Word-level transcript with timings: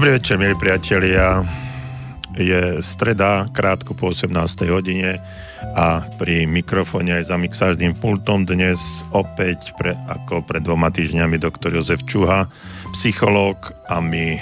Dobrý 0.00 0.16
večer, 0.16 0.40
milí 0.40 0.56
priatelia. 0.56 1.44
Je 2.32 2.80
streda, 2.80 3.52
krátko 3.52 3.92
po 3.92 4.16
18. 4.16 4.32
hodine 4.72 5.20
a 5.76 6.00
pri 6.16 6.48
mikrofóne 6.48 7.20
aj 7.20 7.28
za 7.28 7.36
mixážným 7.36 7.92
pultom 8.00 8.48
dnes 8.48 8.80
opäť 9.12 9.76
pre, 9.76 9.92
ako 10.08 10.40
pred 10.40 10.64
dvoma 10.64 10.88
týždňami 10.88 11.36
doktor 11.36 11.76
Jozef 11.76 12.00
Čuha, 12.08 12.48
psychológ 12.96 13.76
a 13.92 14.00
my 14.00 14.40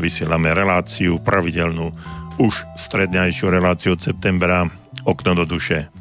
vysielame 0.00 0.56
reláciu, 0.56 1.20
pravidelnú 1.20 1.92
už 2.40 2.64
strednejšiu 2.72 3.52
reláciu 3.52 4.00
od 4.00 4.00
septembra 4.00 4.72
Okno 5.04 5.36
do 5.36 5.44
duše. 5.44 5.92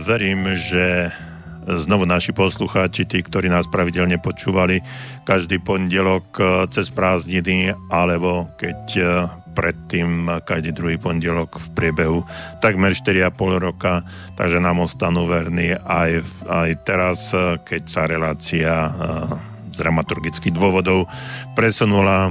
Verím, 0.00 0.48
že 0.56 1.12
znovu 1.64 2.04
naši 2.04 2.36
poslucháči, 2.36 3.08
tí, 3.08 3.24
ktorí 3.24 3.48
nás 3.48 3.64
pravidelne 3.68 4.20
počúvali 4.20 4.84
každý 5.24 5.60
pondelok 5.60 6.26
eh, 6.38 6.46
cez 6.68 6.92
prázdniny, 6.92 7.72
alebo 7.88 8.52
keď 8.60 8.80
eh, 8.96 9.06
predtým 9.54 10.26
každý 10.42 10.74
druhý 10.74 10.98
pondelok 10.98 11.62
v 11.62 11.66
priebehu 11.78 12.18
takmer 12.58 12.90
4,5 12.90 13.30
roka, 13.62 14.02
takže 14.34 14.58
nám 14.58 14.82
ostanú 14.82 15.30
verní 15.30 15.78
aj, 15.78 16.26
aj 16.50 16.70
teraz, 16.84 17.32
eh, 17.32 17.56
keď 17.62 17.82
sa 17.88 18.02
relácia 18.04 18.72
z 19.72 19.74
dramaturgických 19.80 20.54
dôvodov 20.54 21.10
presunula 21.58 22.30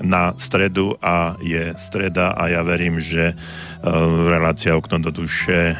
na 0.00 0.32
stredu 0.40 0.96
a 1.04 1.36
je 1.44 1.76
streda 1.76 2.32
a 2.32 2.48
ja 2.48 2.64
verím, 2.64 2.96
že 2.96 3.36
relácia 4.24 4.72
Okno 4.72 4.96
do 4.96 5.12
duše 5.12 5.76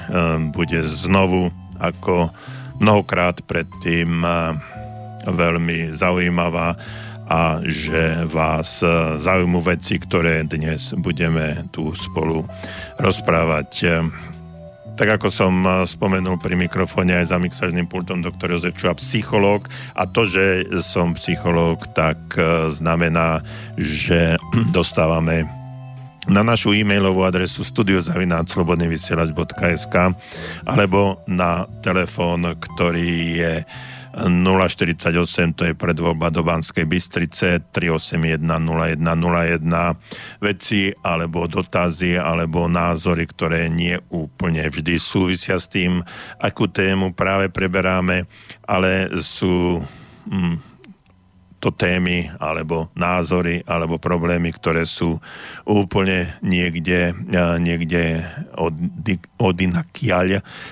bude 0.53 0.85
znovu 0.85 1.49
ako 1.81 2.29
mnohokrát 2.81 3.45
predtým 3.45 4.25
eh, 4.25 4.56
veľmi 5.28 5.92
zaujímavá 5.92 6.75
a 7.31 7.62
že 7.62 8.27
vás 8.27 8.81
eh, 8.83 8.91
zaujímu 9.20 9.61
veci, 9.62 10.00
ktoré 10.00 10.42
dnes 10.48 10.97
budeme 10.97 11.69
tu 11.70 11.92
spolu 11.95 12.42
rozprávať. 12.98 14.03
Tak 14.97 15.20
ako 15.20 15.28
som 15.28 15.55
eh, 15.62 15.84
spomenul 15.84 16.41
pri 16.41 16.56
mikrofóne 16.56 17.20
aj 17.20 17.31
za 17.31 17.39
mixažným 17.39 17.87
pultom 17.87 18.25
doktor 18.25 18.56
Jozef 18.56 18.75
Čuha, 18.81 18.97
psychológ 18.97 19.69
a 19.92 20.09
to, 20.09 20.25
že 20.25 20.66
som 20.81 21.12
psychológ, 21.15 21.84
tak 21.93 22.19
znamená, 22.72 23.44
že 23.76 24.41
dostávame 24.76 25.59
na 26.28 26.44
našu 26.44 26.76
e-mailovú 26.76 27.25
adresu 27.25 27.64
studiozavináčslobodnyvysielač.sk 27.64 29.97
alebo 30.69 31.25
na 31.25 31.64
telefón, 31.81 32.44
ktorý 32.44 33.41
je 33.41 33.64
048, 34.10 35.54
to 35.54 35.70
je 35.70 35.75
predvoľba 35.78 36.34
do 36.34 36.42
Banskej 36.42 36.82
Bystrice 36.82 37.62
381 37.70 38.42
0101 38.42 39.62
veci 40.42 40.91
alebo 41.06 41.47
dotazy 41.47 42.19
alebo 42.19 42.66
názory, 42.66 43.31
ktoré 43.31 43.70
nie 43.70 43.94
úplne 44.10 44.66
vždy 44.66 44.98
súvisia 44.98 45.62
s 45.62 45.70
tým, 45.70 46.02
akú 46.42 46.66
tému 46.66 47.14
práve 47.14 47.54
preberáme, 47.54 48.26
ale 48.66 49.14
sú 49.22 49.78
hm, 50.26 50.69
to 51.60 51.71
témy 51.71 52.32
alebo 52.41 52.88
názory 52.97 53.60
alebo 53.69 54.00
problémy, 54.00 54.50
ktoré 54.50 54.88
sú 54.88 55.21
úplne 55.69 56.32
niekde, 56.41 57.12
niekde 57.60 58.25
od, 58.56 58.72
od 59.37 59.56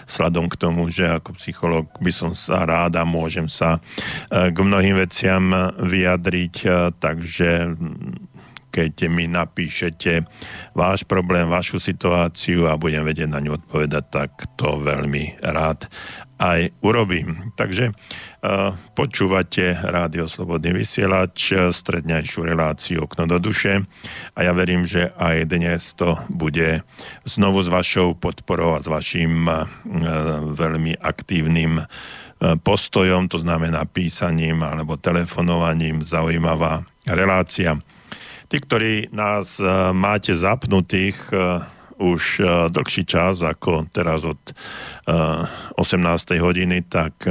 sladom 0.09 0.48
k 0.48 0.56
tomu, 0.56 0.88
že 0.88 1.21
ako 1.21 1.37
psycholog 1.37 1.84
by 2.00 2.09
som 2.09 2.32
sa 2.32 2.65
rád 2.65 2.97
a 2.97 3.04
môžem 3.04 3.47
sa 3.53 3.84
k 4.32 4.56
mnohým 4.56 4.97
veciam 4.97 5.53
vyjadriť, 5.77 6.56
takže 6.97 7.77
keď 8.69 9.09
mi 9.09 9.27
napíšete 9.27 10.25
váš 10.77 11.03
problém, 11.09 11.49
vašu 11.49 11.81
situáciu 11.81 12.69
a 12.69 12.79
budem 12.79 13.03
vedieť 13.03 13.29
na 13.29 13.41
ňu 13.41 13.59
odpovedať, 13.65 14.05
tak 14.09 14.31
to 14.55 14.81
veľmi 14.81 15.41
rád 15.43 15.89
aj 16.39 16.71
urobím. 16.87 17.51
Takže 17.59 17.91
uh, 17.91 18.71
počúvate 18.95 19.75
Rádio 19.75 20.31
Slobodný 20.31 20.71
vysielač, 20.71 21.51
strednejšiu 21.51 22.47
reláciu 22.47 23.11
Okno 23.11 23.27
do 23.27 23.43
duše 23.43 23.83
a 24.39 24.47
ja 24.47 24.55
verím, 24.55 24.87
že 24.87 25.11
aj 25.19 25.51
dnes 25.51 25.99
to 25.99 26.15
bude 26.31 26.87
znovu 27.27 27.67
s 27.67 27.69
vašou 27.69 28.15
podporou 28.15 28.78
a 28.78 28.83
s 28.83 28.87
vašim 28.87 29.51
uh, 29.51 29.67
veľmi 30.55 30.95
aktívnym 31.03 31.83
postojom, 32.39 33.27
to 33.27 33.43
znamená 33.43 33.83
písaním 33.83 34.62
alebo 34.62 34.95
telefonovaním, 34.95 36.07
zaujímavá 36.07 36.87
relácia. 37.03 37.75
Tí, 38.48 38.56
ktorí 38.64 39.12
nás 39.12 39.60
uh, 39.60 39.92
máte 39.92 40.32
zapnutých 40.32 41.20
uh, 41.36 41.60
už 42.00 42.41
uh, 42.41 42.48
dlhší 42.72 43.04
čas, 43.04 43.44
ako 43.44 43.84
teraz 43.92 44.25
od 44.25 44.41
uh, 45.04 45.44
18. 45.76 46.41
hodiny, 46.41 46.81
tak 46.88 47.28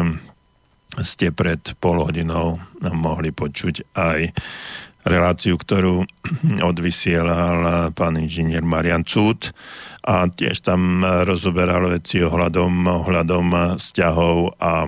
ste 1.01 1.33
pred 1.33 1.61
pol 1.81 2.05
hodinou 2.05 2.61
mohli 2.81 3.33
počuť 3.33 3.97
aj 3.97 4.29
reláciu, 5.09 5.57
ktorú 5.57 6.05
odvysielal 6.69 7.89
pán 7.97 8.21
inžinier 8.21 8.61
Marian 8.61 9.01
Cút 9.01 9.57
a 10.05 10.29
tiež 10.29 10.61
tam 10.61 11.01
rozoberal 11.01 11.89
veci 11.89 12.21
ohľadom, 12.21 12.85
ohľadom 12.85 13.77
vzťahov 13.81 14.57
a 14.61 14.85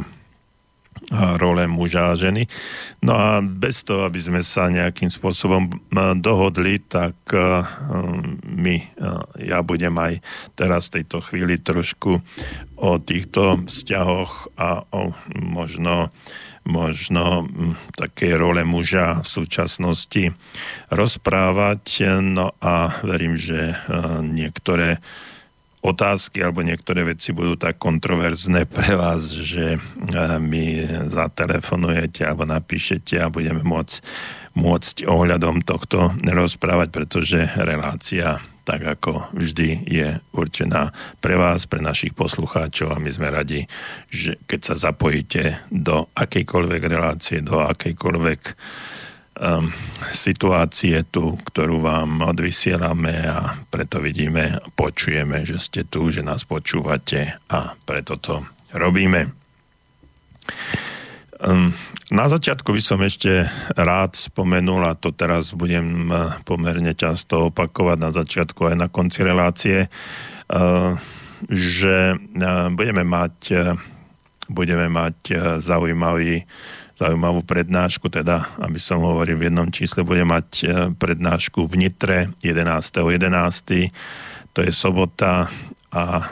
role 1.12 1.66
muža 1.66 2.14
a 2.14 2.20
ženy. 2.20 2.46
No 3.02 3.18
a 3.18 3.42
bez 3.42 3.82
toho, 3.82 4.06
aby 4.06 4.22
sme 4.22 4.42
sa 4.46 4.70
nejakým 4.70 5.10
spôsobom 5.10 5.70
dohodli, 6.22 6.78
tak 6.86 7.18
my, 8.46 8.76
ja 9.42 9.60
budem 9.66 9.98
aj 9.98 10.22
teraz 10.54 10.90
v 10.90 11.02
tejto 11.02 11.26
chvíli 11.26 11.58
trošku 11.58 12.22
o 12.78 12.92
týchto 13.02 13.58
vzťahoch 13.66 14.54
a 14.58 14.86
o 14.94 15.14
možno 15.38 16.14
možno 16.70 17.50
také 17.98 18.38
role 18.38 18.62
muža 18.62 19.26
v 19.26 19.28
súčasnosti 19.28 20.24
rozprávať. 20.94 22.06
No 22.22 22.54
a 22.62 22.94
verím, 23.02 23.34
že 23.34 23.74
niektoré 24.22 25.02
otázky 25.80 26.44
alebo 26.44 26.60
niektoré 26.60 27.08
veci 27.08 27.32
budú 27.32 27.56
tak 27.56 27.80
kontroverzné 27.80 28.68
pre 28.68 29.00
vás, 29.00 29.32
že 29.32 29.76
e, 29.76 29.80
mi 30.44 30.84
zatelefonujete 31.08 32.28
alebo 32.28 32.44
napíšete 32.44 33.16
a 33.20 33.32
budeme 33.32 33.64
môcť, 33.64 33.96
môcť 34.60 34.96
ohľadom 35.08 35.64
tohto 35.64 36.12
rozprávať, 36.20 36.88
pretože 36.92 37.40
relácia 37.56 38.44
tak 38.70 38.86
ako 38.86 39.34
vždy 39.34 39.82
je 39.90 40.08
určená 40.30 40.94
pre 41.18 41.34
vás, 41.34 41.66
pre 41.66 41.82
našich 41.82 42.14
poslucháčov 42.14 42.94
a 42.94 43.02
my 43.02 43.10
sme 43.10 43.34
radi, 43.34 43.66
že 44.14 44.38
keď 44.46 44.60
sa 44.62 44.76
zapojíte 44.78 45.66
do 45.74 46.06
akejkoľvek 46.14 46.82
relácie, 46.86 47.42
do 47.42 47.66
akejkoľvek 47.66 48.42
um, 49.40 49.72
situácie 50.12 51.08
tu, 51.08 51.40
ktorú 51.40 51.82
vám 51.82 52.22
odvysielame 52.28 53.24
a 53.26 53.56
preto 53.72 54.04
vidíme, 54.04 54.60
počujeme, 54.76 55.48
že 55.48 55.58
ste 55.58 55.82
tu, 55.88 56.12
že 56.12 56.22
nás 56.22 56.44
počúvate 56.44 57.40
a 57.48 57.74
preto 57.88 58.20
to 58.20 58.44
robíme. 58.76 59.32
Um, 61.40 61.72
na 62.12 62.28
začiatku 62.28 62.76
by 62.76 62.82
som 62.84 63.00
ešte 63.00 63.48
rád 63.80 64.20
spomenul, 64.20 64.84
a 64.84 65.00
to 65.00 65.16
teraz 65.16 65.56
budem 65.56 66.12
uh, 66.12 66.36
pomerne 66.44 66.92
často 66.92 67.48
opakovať 67.48 67.98
na 67.98 68.12
začiatku 68.12 68.68
aj 68.68 68.76
na 68.76 68.88
konci 68.92 69.24
relácie, 69.24 69.88
že 71.48 72.18
budeme 72.74 73.06
mať, 73.06 73.38
budeme 74.50 74.90
mať 74.90 75.18
zaujímavý 75.62 76.44
zaujímavú 77.00 77.48
prednášku, 77.48 78.12
teda, 78.12 78.60
aby 78.60 78.76
som 78.76 79.00
hovoril 79.00 79.40
v 79.40 79.48
jednom 79.48 79.72
čísle, 79.72 80.04
bude 80.04 80.28
mať 80.28 80.48
e, 80.60 80.66
prednášku 80.92 81.64
v 81.64 81.88
Nitre 81.88 82.18
11.11. 82.44 83.16
11. 83.16 84.52
To 84.52 84.60
je 84.60 84.72
sobota 84.76 85.48
a 85.90 86.06
e, 86.20 86.24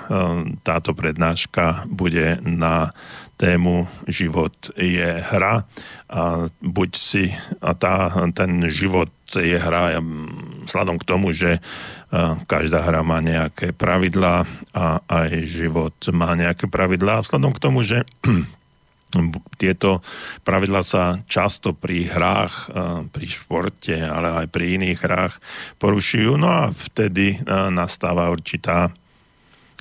táto 0.61 0.91
prednáška 0.91 1.87
bude 1.87 2.43
na 2.43 2.91
tému 3.37 3.85
Život 4.09 4.73
je 4.75 5.21
hra 5.21 5.63
a 6.09 6.21
buď 6.49 6.91
si 6.97 7.29
a 7.61 7.71
tá, 7.77 8.09
ten 8.33 8.65
život 8.73 9.13
je 9.29 9.53
hra 9.53 10.01
vzhľadom 10.65 10.97
k 10.97 11.07
tomu, 11.07 11.31
že 11.31 11.57
e, 11.57 11.61
každá 12.49 12.81
hra 12.81 13.05
má 13.05 13.21
nejaké 13.21 13.77
pravidlá 13.77 14.43
a 14.73 14.99
aj 15.05 15.29
život 15.45 15.95
má 16.11 16.33
nejaké 16.33 16.65
pravidlá 16.65 17.21
vzhľadom 17.21 17.51
k 17.53 17.61
tomu, 17.61 17.85
že 17.85 18.03
tieto 19.55 20.01
pravidla 20.41 20.81
sa 20.81 21.19
často 21.25 21.73
pri 21.73 22.07
hrách, 22.07 22.71
pri 23.11 23.25
športe, 23.27 23.95
ale 23.97 24.45
aj 24.45 24.47
pri 24.49 24.79
iných 24.79 24.99
hrách 24.99 25.33
porušujú. 25.81 26.37
No 26.39 26.47
a 26.47 26.63
vtedy 26.69 27.41
nastáva 27.71 28.29
určitá, 28.29 28.93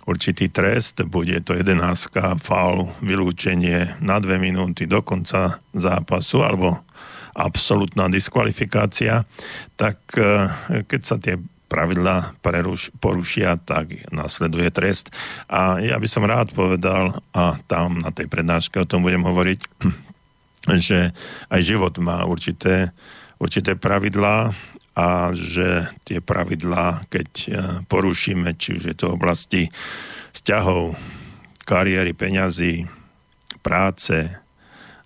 určitý 0.06 0.48
trest, 0.48 1.02
bude 1.06 1.38
to 1.42 1.54
jedenáctka, 1.58 2.38
faul, 2.38 2.90
vylúčenie 3.02 3.98
na 4.02 4.22
dve 4.22 4.38
minúty 4.38 4.86
do 4.86 5.02
konca 5.02 5.58
zápasu, 5.74 6.42
alebo 6.42 6.86
absolútna 7.36 8.08
diskvalifikácia, 8.08 9.28
tak 9.76 10.00
e, 10.16 10.48
keď 10.88 11.00
sa 11.04 11.16
tie 11.20 11.36
pravidla 11.76 12.32
preruš, 12.40 12.88
porušia, 12.96 13.60
tak 13.60 14.08
nasleduje 14.08 14.72
trest. 14.72 15.12
A 15.44 15.76
ja 15.84 16.00
by 16.00 16.08
som 16.08 16.24
rád 16.24 16.56
povedal, 16.56 17.12
a 17.36 17.60
tam 17.68 18.00
na 18.00 18.08
tej 18.08 18.32
prednáške 18.32 18.80
o 18.80 18.88
tom 18.88 19.04
budem 19.04 19.20
hovoriť, 19.20 19.60
že 20.88 21.12
aj 21.52 21.60
život 21.60 21.92
má 22.00 22.24
určité, 22.24 22.96
určité 23.36 23.76
pravidlá 23.76 24.56
a 24.96 25.36
že 25.36 25.92
tie 26.08 26.24
pravidlá, 26.24 27.04
keď 27.12 27.28
e, 27.28 27.48
porušíme, 27.84 28.56
či 28.56 28.80
už 28.80 28.82
je 28.88 28.96
to 28.96 29.12
oblasti 29.12 29.68
vzťahov, 30.32 30.96
kariéry, 31.68 32.16
peňazí, 32.16 32.88
práce 33.60 34.32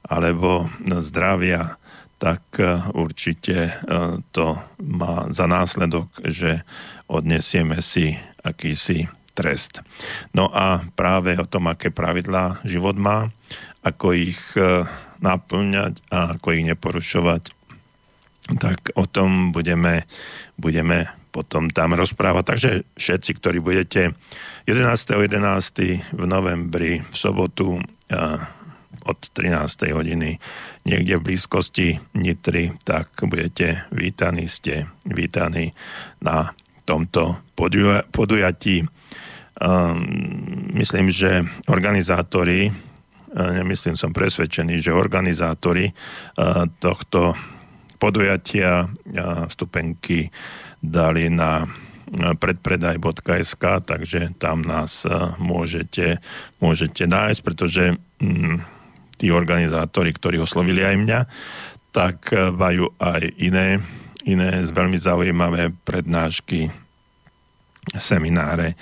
alebo 0.07 0.71
zdravia, 1.03 1.80
tak 2.21 2.61
e, 2.61 2.77
určite 2.93 3.57
e, 3.65 3.73
to 4.29 4.53
má 4.85 5.33
za 5.33 5.49
následok, 5.49 6.13
že 6.29 6.61
odnesieme 7.09 7.81
si 7.81 8.13
akýsi 8.45 9.09
trest. 9.33 9.81
No 10.37 10.53
a 10.53 10.85
práve 10.93 11.41
o 11.41 11.49
tom, 11.49 11.73
aké 11.73 11.89
pravidlá 11.89 12.61
život 12.69 13.01
má, 13.01 13.33
ako 13.81 14.13
ich 14.13 14.37
e, 14.53 14.85
naplňať 15.25 16.05
a 16.13 16.37
ako 16.37 16.47
ich 16.61 16.65
neporušovať, 16.69 17.43
tak 18.61 18.93
o 19.01 19.09
tom 19.09 19.57
budeme, 19.57 20.05
budeme 20.61 21.09
potom 21.33 21.73
tam 21.73 21.97
rozprávať. 21.97 22.45
Takže 22.45 22.71
všetci, 23.01 23.31
ktorí 23.41 23.59
budete 23.65 24.13
11.11. 24.69 26.13
11. 26.13 26.21
v 26.21 26.25
novembri 26.29 27.01
v 27.01 27.17
sobotu 27.17 27.81
od 29.05 29.19
13. 29.33 29.93
hodiny 29.93 30.37
niekde 30.85 31.17
v 31.17 31.25
blízkosti 31.33 32.01
Nitry, 32.15 32.73
tak 32.85 33.13
budete 33.23 33.85
vítaní, 33.93 34.49
ste 34.49 34.89
vítaní 35.05 35.73
na 36.21 36.53
tomto 36.85 37.39
podujatí. 38.11 38.85
Um, 39.61 40.07
myslím, 40.75 41.13
že 41.13 41.45
organizátori, 41.69 42.73
nemyslím, 43.31 43.95
som 43.95 44.11
presvedčený, 44.11 44.81
že 44.81 44.97
organizátori 44.97 45.93
uh, 45.93 46.67
tohto 46.81 47.37
podujatia 48.01 48.89
vstupenky 49.53 50.33
dali 50.81 51.29
na 51.29 51.69
predpredaj.sk, 52.17 53.65
takže 53.87 54.35
tam 54.41 54.67
nás 54.67 55.07
môžete, 55.39 56.19
môžete 56.59 57.07
nájsť, 57.07 57.41
pretože 57.45 57.95
mm, 58.19 58.80
tí 59.21 59.29
organizátori, 59.29 60.17
ktorí 60.17 60.41
oslovili 60.41 60.81
aj 60.81 60.97
mňa, 60.97 61.21
tak 61.93 62.33
eh, 62.33 62.49
majú 62.49 62.89
aj 62.97 63.23
iné, 63.37 63.85
iné 64.25 64.65
veľmi 64.65 64.97
zaujímavé 64.97 65.77
prednášky, 65.85 66.73
semináre, 67.97 68.77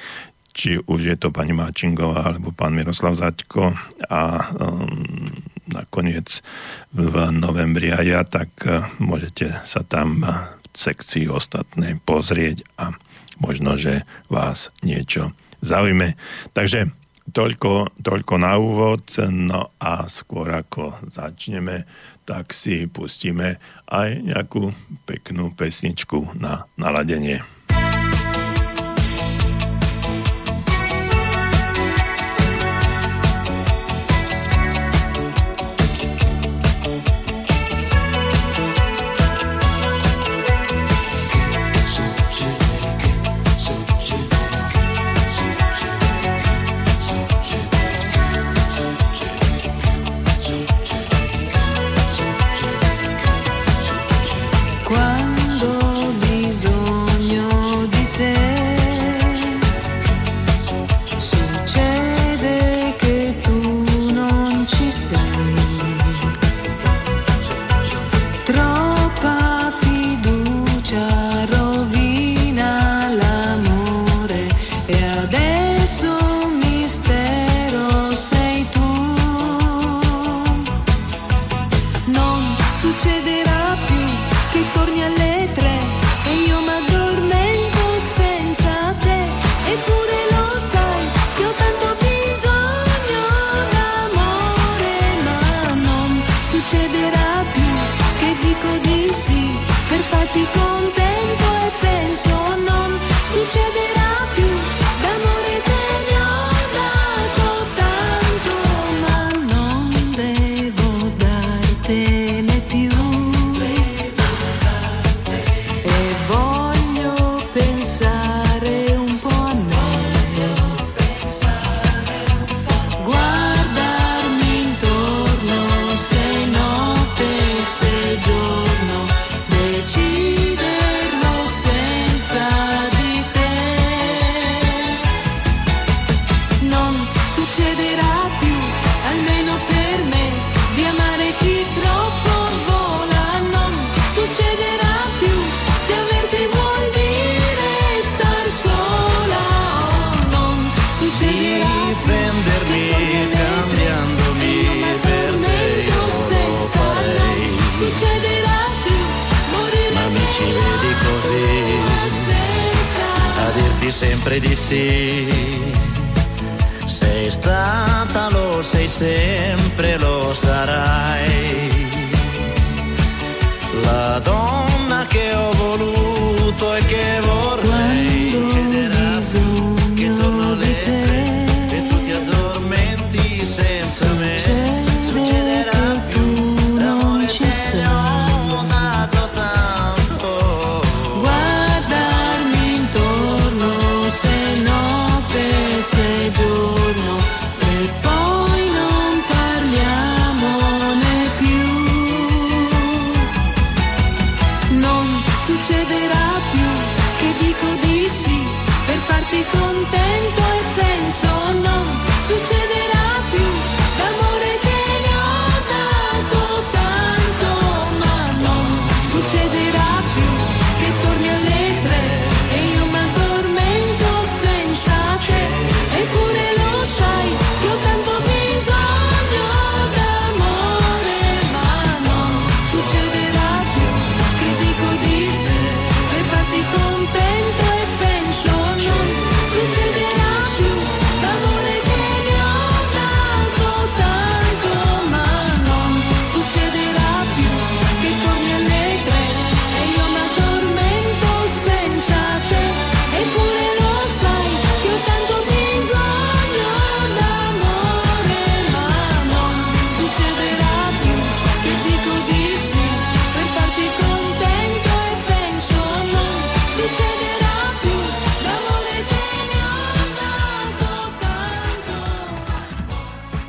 či 0.53 0.75
už 0.75 1.01
je 1.07 1.17
to 1.17 1.31
pani 1.31 1.55
Máčingová 1.55 2.35
alebo 2.35 2.51
pán 2.51 2.75
Miroslav 2.75 3.15
Zaďko 3.15 3.79
a 4.11 4.23
um, 4.59 5.31
nakoniec 5.71 6.43
v 6.91 7.15
novembri 7.31 7.95
aj 7.95 8.05
ja, 8.05 8.21
tak 8.27 8.51
uh, 8.67 8.83
môžete 8.99 9.55
sa 9.63 9.87
tam 9.87 10.27
v 10.27 10.75
sekcii 10.75 11.31
ostatné 11.31 12.03
pozrieť 12.03 12.67
a 12.75 12.91
možno, 13.39 13.79
že 13.79 14.03
vás 14.27 14.75
niečo 14.83 15.31
zaujme. 15.63 16.19
Takže 16.59 16.91
Toľko, 17.39 18.03
toľko 18.03 18.35
na 18.35 18.59
úvod, 18.59 19.15
no 19.31 19.71
a 19.79 20.11
skôr 20.11 20.51
ako 20.59 21.07
začneme, 21.07 21.87
tak 22.27 22.51
si 22.51 22.91
pustíme 22.91 23.63
aj 23.87 24.27
nejakú 24.27 24.75
peknú 25.07 25.55
pesničku 25.55 26.35
na 26.35 26.67
naladenie. 26.75 27.58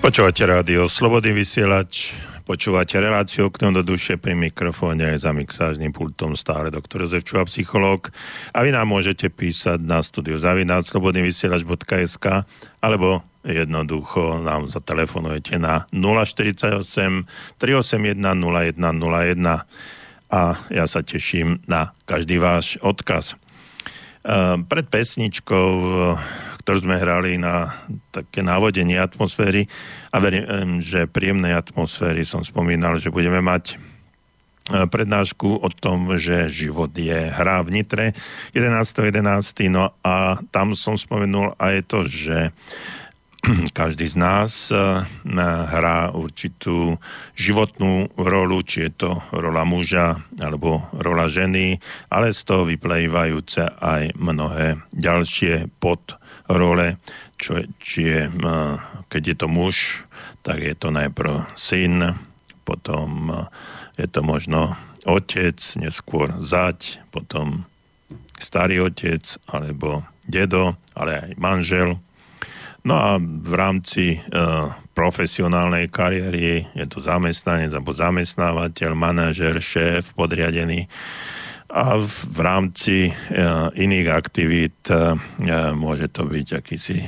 Počúvate 0.10 0.42
rádio 0.42 0.90
Slobodný 0.90 1.38
vysielač, 1.38 2.18
počúvate 2.42 2.98
reláciu 2.98 3.54
okno 3.54 3.70
do 3.70 3.86
duše 3.86 4.18
pri 4.18 4.34
mikrofóne 4.34 5.06
aj 5.06 5.22
za 5.22 5.30
mixážnym 5.30 5.94
pultom 5.94 6.34
stále 6.34 6.74
doktor 6.74 7.06
Jozef 7.06 7.22
Čuha, 7.22 7.46
psychológ. 7.46 8.10
A 8.50 8.66
vy 8.66 8.74
nám 8.74 8.90
môžete 8.90 9.30
písať 9.30 9.78
na 9.86 10.02
studiu 10.02 10.42
zavináč 10.42 10.90
slobodnyvysielač.sk 10.98 12.26
alebo 12.82 13.22
jednoducho 13.46 14.42
nám 14.42 14.74
zatelefonujete 14.74 15.62
na 15.62 15.86
048 15.94 16.90
381 17.62 18.18
0101 18.18 19.62
a 20.34 20.42
ja 20.74 20.86
sa 20.90 21.06
teším 21.06 21.62
na 21.70 21.94
každý 22.10 22.42
váš 22.42 22.82
odkaz. 22.82 23.38
Ehm, 24.26 24.66
pred 24.66 24.90
pesničkou 24.90 25.70
ktorú 26.70 26.86
sme 26.86 27.02
hrali 27.02 27.42
na 27.42 27.82
také 28.14 28.46
návodenie 28.46 29.02
atmosféry 29.02 29.66
a 30.14 30.22
verím, 30.22 30.86
že 30.86 31.10
príjemnej 31.10 31.58
atmosféry 31.58 32.22
som 32.22 32.46
spomínal, 32.46 33.02
že 33.02 33.10
budeme 33.10 33.42
mať 33.42 33.74
e, 33.74 33.76
prednášku 34.86 35.66
o 35.66 35.70
tom, 35.74 36.14
že 36.22 36.46
život 36.54 36.94
je 36.94 37.34
hra 37.34 37.66
v 37.66 37.74
Nitre 37.74 38.06
11.11. 38.54 39.66
11. 39.66 39.74
No 39.74 39.98
a 40.06 40.38
tam 40.54 40.78
som 40.78 40.94
spomenul 40.94 41.58
aj 41.58 41.90
to, 41.90 42.06
že 42.06 42.54
každý 43.74 44.06
z 44.06 44.22
nás 44.22 44.70
e, 44.70 44.78
hrá 45.74 46.14
určitú 46.14 47.02
životnú 47.34 48.14
rolu, 48.14 48.62
či 48.62 48.86
je 48.86 49.10
to 49.10 49.18
rola 49.34 49.66
muža 49.66 50.22
alebo 50.38 50.86
rola 50.94 51.34
ženy, 51.34 51.82
ale 52.14 52.30
z 52.30 52.46
toho 52.46 52.70
vyplývajúce 52.70 53.74
aj 53.82 54.14
mnohé 54.22 54.86
ďalšie 54.94 55.74
pod 55.82 56.19
role, 56.50 56.98
čo, 57.38 57.62
či 57.78 58.10
je, 58.10 58.22
keď 59.08 59.22
je 59.22 59.36
to 59.38 59.48
muž, 59.48 60.04
tak 60.42 60.66
je 60.66 60.74
to 60.74 60.90
najprv 60.90 61.46
syn, 61.54 62.18
potom 62.66 63.32
je 63.96 64.08
to 64.10 64.26
možno 64.26 64.74
otec, 65.06 65.58
neskôr 65.78 66.34
zať, 66.42 67.00
potom 67.14 67.70
starý 68.42 68.84
otec, 68.90 69.24
alebo 69.48 70.04
dedo, 70.26 70.76
ale 70.98 71.30
aj 71.30 71.32
manžel. 71.38 72.02
No 72.84 72.96
a 72.96 73.20
v 73.20 73.54
rámci 73.54 74.18
uh, 74.18 74.72
profesionálnej 74.96 75.92
kariéry 75.92 76.64
je 76.72 76.86
to 76.88 77.04
zamestnanec 77.04 77.76
alebo 77.76 77.92
zamestnávateľ, 77.92 78.96
manažer, 78.96 79.60
šéf, 79.60 80.16
podriadený 80.16 80.88
a 81.70 82.02
v 82.02 82.40
rámci 82.42 83.10
e, 83.10 83.12
iných 83.78 84.08
aktivít 84.10 84.90
e, 84.90 85.14
môže 85.78 86.10
to 86.10 86.26
byť 86.26 86.48
akýsi 86.58 86.98
e, 86.98 87.08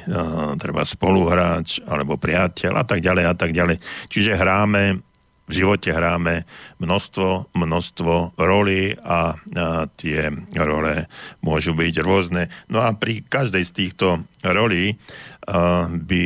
treba 0.62 0.86
spoluhráč 0.86 1.82
alebo 1.89 2.22
priateľ 2.22 2.77
a 2.77 2.84
tak 2.86 3.01
ďalej 3.01 3.25
a 3.25 3.34
tak 3.34 3.51
ďalej. 3.58 3.82
Čiže 4.13 4.38
hráme 4.38 5.01
v 5.50 5.60
živote 5.68 5.91
hráme 5.91 6.48
množstvo, 6.80 7.51
množstvo 7.51 8.39
rolí 8.39 8.96
a, 9.03 9.36
a 9.36 9.84
tie 10.00 10.32
role 10.56 11.12
môžu 11.44 11.75
byť 11.75 11.94
rôzne. 12.00 12.48
No 12.72 12.80
a 12.80 12.96
pri 12.96 13.27
každej 13.27 13.63
z 13.68 13.72
týchto 13.75 14.24
rolí 14.48 14.96
a, 14.96 15.89
by 15.91 16.24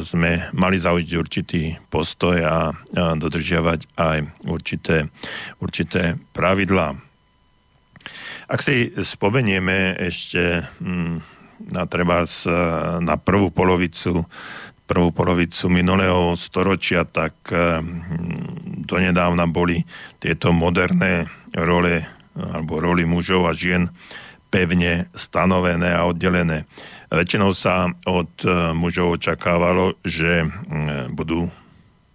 sme 0.00 0.48
mali 0.56 0.80
zaujiť 0.80 1.10
určitý 1.18 1.62
postoj 1.92 2.40
a, 2.40 2.48
a 2.48 2.58
dodržiavať 3.18 3.92
aj 3.98 4.18
určité, 4.48 5.10
určité 5.60 6.16
pravidlá. 6.32 7.11
Ak 8.52 8.60
si 8.60 8.92
spomenieme 8.92 9.96
ešte 9.96 10.60
hm, 10.84 11.24
na 11.72 11.88
treba 11.88 12.28
na 13.00 13.16
prvú 13.16 13.48
polovicu 13.48 14.28
prvú 14.84 15.08
polovicu 15.08 15.72
minulého 15.72 16.36
storočia, 16.36 17.08
tak 17.08 17.32
hm, 17.48 18.84
donedávna 18.84 19.48
boli 19.48 19.80
tieto 20.20 20.52
moderné 20.52 21.24
role 21.56 22.04
alebo 22.36 22.76
roli 22.76 23.08
mužov 23.08 23.48
a 23.48 23.56
žien 23.56 23.88
pevne 24.52 25.08
stanovené 25.16 25.96
a 25.96 26.04
oddelené. 26.04 26.68
Väčšinou 27.08 27.56
sa 27.56 27.88
od 28.04 28.36
hm, 28.44 28.76
mužov 28.76 29.16
očakávalo, 29.16 29.96
že 30.04 30.44
budú 31.08 31.48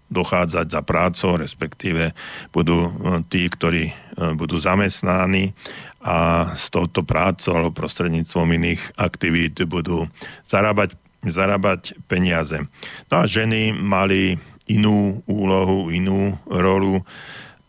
dochádzať 0.07 0.67
za 0.71 0.81
prácou, 0.83 1.35
respektíve 1.35 2.15
budú 2.55 2.87
tí, 3.27 3.47
ktorí 3.51 3.91
budú 4.39 4.57
zamestnáni 4.57 5.53
a 6.01 6.49
s 6.55 6.71
touto 6.71 7.03
prácou 7.03 7.59
alebo 7.59 7.75
prostredníctvom 7.75 8.47
iných 8.55 8.81
aktivít 8.95 9.59
budú 9.67 10.07
zarábať, 10.47 10.95
zarábať 11.27 11.99
peniaze. 12.07 12.63
No 13.11 13.15
a 13.21 13.29
ženy 13.29 13.75
mali 13.75 14.39
inú 14.67 15.23
úlohu, 15.27 15.91
inú 15.91 16.35
rolu, 16.47 17.03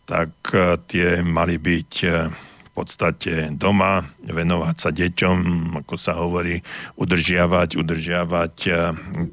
tak 0.03 0.31
e, 0.51 0.75
tie 0.89 1.07
mali 1.23 1.55
byť 1.61 1.91
e, 2.03 2.09
v 2.65 2.69
podstate 2.75 3.51
doma, 3.55 4.03
venovať 4.23 4.75
sa 4.79 4.89
deťom, 4.91 5.37
ako 5.83 5.95
sa 5.99 6.15
hovorí, 6.15 6.59
udržiavať, 6.99 7.69
udržiavať 7.79 8.55
e, 8.67 8.71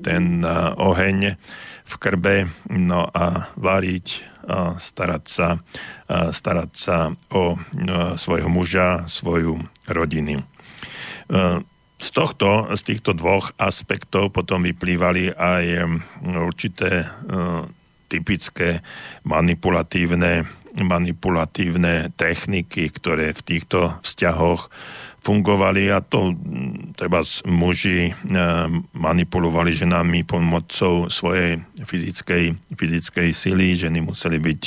ten 0.02 0.42
oheň 0.76 1.38
v 1.86 1.94
krbe, 2.02 2.50
no 2.66 3.06
a 3.14 3.54
variť, 3.54 4.26
starať 4.78 5.24
sa, 5.26 5.62
starať 6.10 6.70
sa 6.74 7.14
o 7.30 7.54
svojho 8.18 8.50
muža, 8.50 9.06
svoju 9.06 9.62
rodinu. 9.86 10.42
Z, 11.96 12.08
tohto, 12.10 12.70
z 12.74 12.82
týchto 12.82 13.14
dvoch 13.14 13.54
aspektov 13.58 14.30
potom 14.34 14.62
vyplývali 14.66 15.34
aj 15.34 15.64
určité 16.26 17.06
typické 18.06 18.82
manipulatívne, 19.26 20.46
manipulatívne 20.78 22.14
techniky, 22.14 22.90
ktoré 22.94 23.34
v 23.34 23.42
týchto 23.42 23.98
vzťahoch 24.06 24.70
fungovali 25.26 25.90
a 25.90 25.98
to 25.98 26.38
treba 26.94 27.26
muži 27.50 28.14
manipulovali 28.94 29.74
ženami 29.74 30.22
pomocou 30.22 31.10
svojej 31.10 31.58
fyzickej, 31.82 32.54
fyzickej 32.78 33.28
sily. 33.34 33.74
Ženy 33.74 34.06
museli 34.06 34.38
byť, 34.38 34.62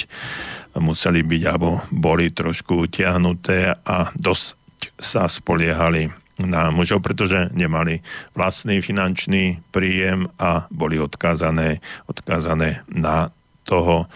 museli 0.84 1.24
byť 1.24 1.42
alebo 1.48 1.80
boli 1.88 2.36
trošku 2.36 2.92
utiahnuté 2.92 3.72
a 3.72 4.12
dosť 4.12 4.60
sa 5.00 5.32
spoliehali 5.32 6.12
na 6.40 6.72
mužov, 6.72 7.04
pretože 7.04 7.52
nemali 7.52 8.00
vlastný 8.32 8.80
finančný 8.80 9.60
príjem 9.76 10.32
a 10.40 10.68
boli 10.72 10.96
odkázané, 10.96 11.84
odkázané 12.08 12.84
na 12.88 13.32
toho, 13.68 14.08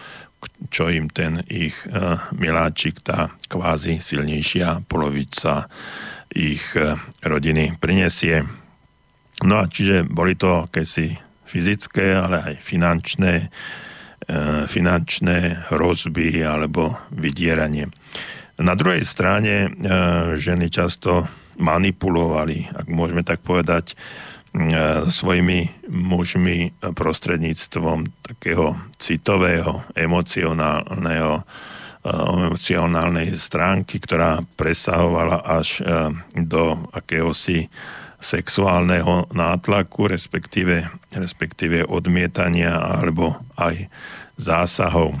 čo 0.72 0.88
im 0.88 1.12
ten 1.12 1.44
ich 1.48 1.76
uh, 1.88 2.16
miláčik, 2.32 3.04
tá 3.04 3.32
kvázi 3.48 4.00
silnejšia 4.00 4.84
polovica 4.88 5.68
ich 6.34 6.74
e, 6.74 6.98
rodiny 7.22 7.78
prinesie. 7.78 8.42
No 9.46 9.62
a 9.62 9.70
čiže 9.70 10.06
boli 10.06 10.34
to 10.34 10.66
akési 10.66 11.14
fyzické, 11.46 12.14
ale 12.18 12.42
aj 12.42 12.54
finančné, 12.60 13.34
e, 13.40 13.48
finančné 14.66 15.70
hrozby 15.70 16.42
alebo 16.42 16.90
vydieranie. 17.14 17.88
Na 18.58 18.74
druhej 18.74 19.06
strane 19.06 19.66
e, 19.66 19.68
ženy 20.38 20.70
často 20.70 21.26
manipulovali, 21.54 22.66
ak 22.74 22.86
môžeme 22.90 23.22
tak 23.22 23.40
povedať, 23.42 23.94
svojimi 25.10 25.90
mužmi 25.90 26.78
prostredníctvom 26.78 28.06
takého 28.22 28.78
citového, 29.02 29.82
emocionálneho 29.98 31.42
emocionálnej 32.04 33.32
stránky, 33.40 33.96
ktorá 33.96 34.44
presahovala 34.60 35.40
až 35.40 35.80
do 36.36 36.76
akéhosi 36.92 37.72
sexuálneho 38.24 39.28
nátlaku, 39.32 40.08
respektíve, 40.08 40.88
respektíve 41.12 41.84
odmietania 41.84 42.76
alebo 42.76 43.36
aj 43.56 43.88
zásahov. 44.40 45.16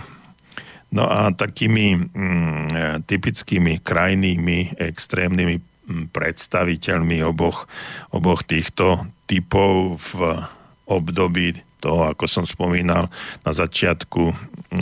No 0.94 1.04
a 1.10 1.28
takými 1.34 1.98
mm, 1.98 3.04
typickými 3.04 3.82
krajnými, 3.82 4.78
extrémnymi 4.78 5.56
mm, 5.58 6.04
predstaviteľmi 6.14 7.20
oboch, 7.26 7.66
oboch 8.14 8.46
týchto 8.46 9.04
typov 9.26 10.00
v 10.14 10.38
období 10.86 11.63
toho, 11.84 12.08
ako 12.08 12.24
som 12.24 12.48
spomínal, 12.48 13.12
na 13.44 13.52
začiatku 13.52 14.32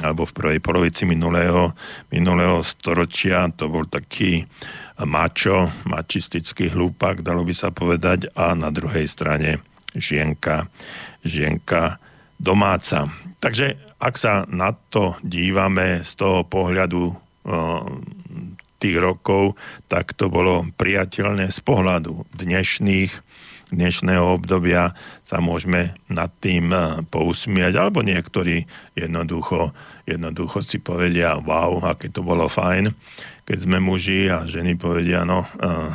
alebo 0.06 0.22
v 0.22 0.36
prvej 0.38 0.58
polovici 0.62 1.02
minulého, 1.02 1.74
minulého 2.14 2.62
storočia, 2.62 3.50
to 3.50 3.66
bol 3.66 3.84
taký 3.84 4.46
mačo, 5.02 5.68
mačistický 5.82 6.70
hlúpak, 6.70 7.26
dalo 7.26 7.42
by 7.42 7.50
sa 7.50 7.74
povedať, 7.74 8.30
a 8.38 8.54
na 8.54 8.70
druhej 8.70 9.04
strane 9.10 9.58
žienka, 9.92 10.70
žienka 11.26 11.98
domáca. 12.38 13.10
Takže 13.42 13.98
ak 13.98 14.14
sa 14.14 14.46
na 14.46 14.70
to 14.72 15.18
dívame 15.26 16.06
z 16.06 16.12
toho 16.14 16.46
pohľadu 16.46 17.14
rokov, 18.98 19.54
tak 19.86 20.18
to 20.18 20.26
bolo 20.26 20.66
priateľné 20.74 21.52
z 21.54 21.60
pohľadu 21.62 22.26
dnešných 22.34 23.12
dnešného 23.72 24.36
obdobia. 24.36 24.92
Sa 25.24 25.40
môžeme 25.40 25.96
nad 26.12 26.28
tým 26.44 26.68
pousmiať, 27.08 27.72
alebo 27.80 28.04
niektorí 28.04 28.68
jednoducho, 28.92 29.72
jednoducho 30.04 30.60
si 30.60 30.76
povedia, 30.76 31.40
wow, 31.40 31.80
aké 31.80 32.12
to 32.12 32.20
bolo 32.20 32.52
fajn 32.52 32.92
keď 33.42 33.58
sme 33.58 33.82
muži. 33.82 34.30
A 34.30 34.46
ženy 34.46 34.78
povedia, 34.78 35.26
no, 35.26 35.42
uh, 35.42 35.90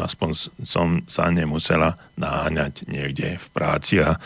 aspoň 0.00 0.30
som 0.64 1.04
sa 1.04 1.28
nemusela 1.28 2.00
naháňať 2.16 2.88
niekde 2.88 3.36
v 3.36 3.46
práci 3.52 4.00
a 4.00 4.16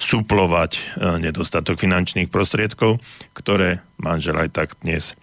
suplovať 0.00 0.72
uh, 0.76 1.16
nedostatok 1.20 1.80
finančných 1.80 2.32
prostriedkov, 2.32 3.00
ktoré 3.36 3.84
manžel 4.00 4.40
aj 4.40 4.50
tak 4.52 4.68
dnes 4.80 5.16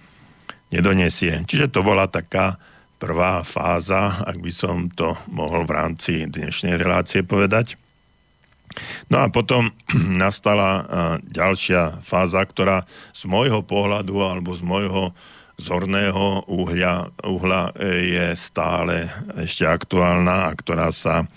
nedonesie. 0.74 1.46
Čiže 1.46 1.70
to 1.70 1.86
bola 1.86 2.10
taká 2.10 2.58
prvá 2.98 3.46
fáza, 3.46 4.26
ak 4.26 4.42
by 4.42 4.52
som 4.52 4.90
to 4.90 5.14
mohol 5.30 5.70
v 5.70 5.76
rámci 5.76 6.26
dnešnej 6.26 6.80
relácie 6.82 7.22
povedať. 7.22 7.78
No 9.14 9.22
a 9.22 9.30
potom 9.30 9.70
nastala 10.26 10.70
uh, 10.74 10.84
ďalšia 11.22 12.02
fáza, 12.02 12.42
ktorá 12.42 12.90
z 13.14 13.30
môjho 13.30 13.62
pohľadu 13.62 14.18
alebo 14.18 14.58
z 14.58 14.66
môjho 14.66 15.14
zorného 15.54 16.50
uhľa, 16.50 17.14
uhla 17.30 17.70
e, 17.78 18.18
je 18.18 18.28
stále 18.34 19.06
ešte 19.38 19.70
aktuálna 19.70 20.50
a 20.50 20.52
ktorá 20.58 20.90
sa, 20.90 21.30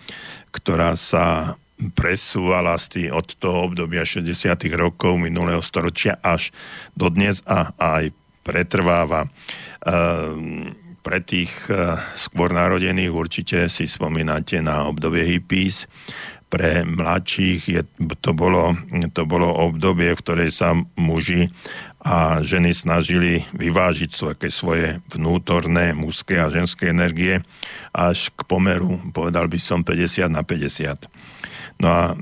ktorá 0.57 0.97
sa 0.97 1.55
presúvala 1.93 2.81
tý, 2.81 3.13
od 3.13 3.37
toho 3.37 3.69
obdobia 3.69 4.09
60. 4.09 4.57
rokov 4.73 5.21
minulého 5.21 5.61
storočia 5.61 6.17
až 6.25 6.49
do 6.97 7.13
dnes 7.13 7.45
a 7.45 7.77
aj 7.77 8.09
pretrváva. 8.47 9.27
E, 9.27 9.29
pre 11.03 11.19
tých 11.23 11.51
e, 11.67 11.99
skôr 12.15 12.55
narodených 12.55 13.11
určite 13.11 13.59
si 13.67 13.91
spomínate 13.91 14.63
na 14.63 14.87
obdobie 14.87 15.27
hippies. 15.27 15.91
Pre 16.47 16.87
mladších 16.87 17.63
je, 17.67 17.83
to, 18.23 18.31
bolo, 18.31 18.71
to 19.11 19.27
bolo 19.27 19.51
obdobie, 19.51 20.15
v 20.15 20.23
ktorej 20.23 20.55
sa 20.55 20.79
muži 20.95 21.51
a 22.07 22.39
ženy 22.39 22.71
snažili 22.71 23.43
vyvážiť 23.51 24.11
svoje, 24.15 24.47
svoje 24.55 24.87
vnútorné 25.11 25.91
mužské 25.91 26.39
a 26.39 26.47
ženské 26.47 26.95
energie 26.95 27.43
až 27.91 28.31
k 28.31 28.47
pomeru, 28.47 29.03
povedal 29.11 29.51
by 29.51 29.59
som, 29.59 29.83
50 29.83 30.31
na 30.31 30.47
50. 30.47 31.11
No 31.77 31.89
a 31.93 32.03
e, 32.13 32.17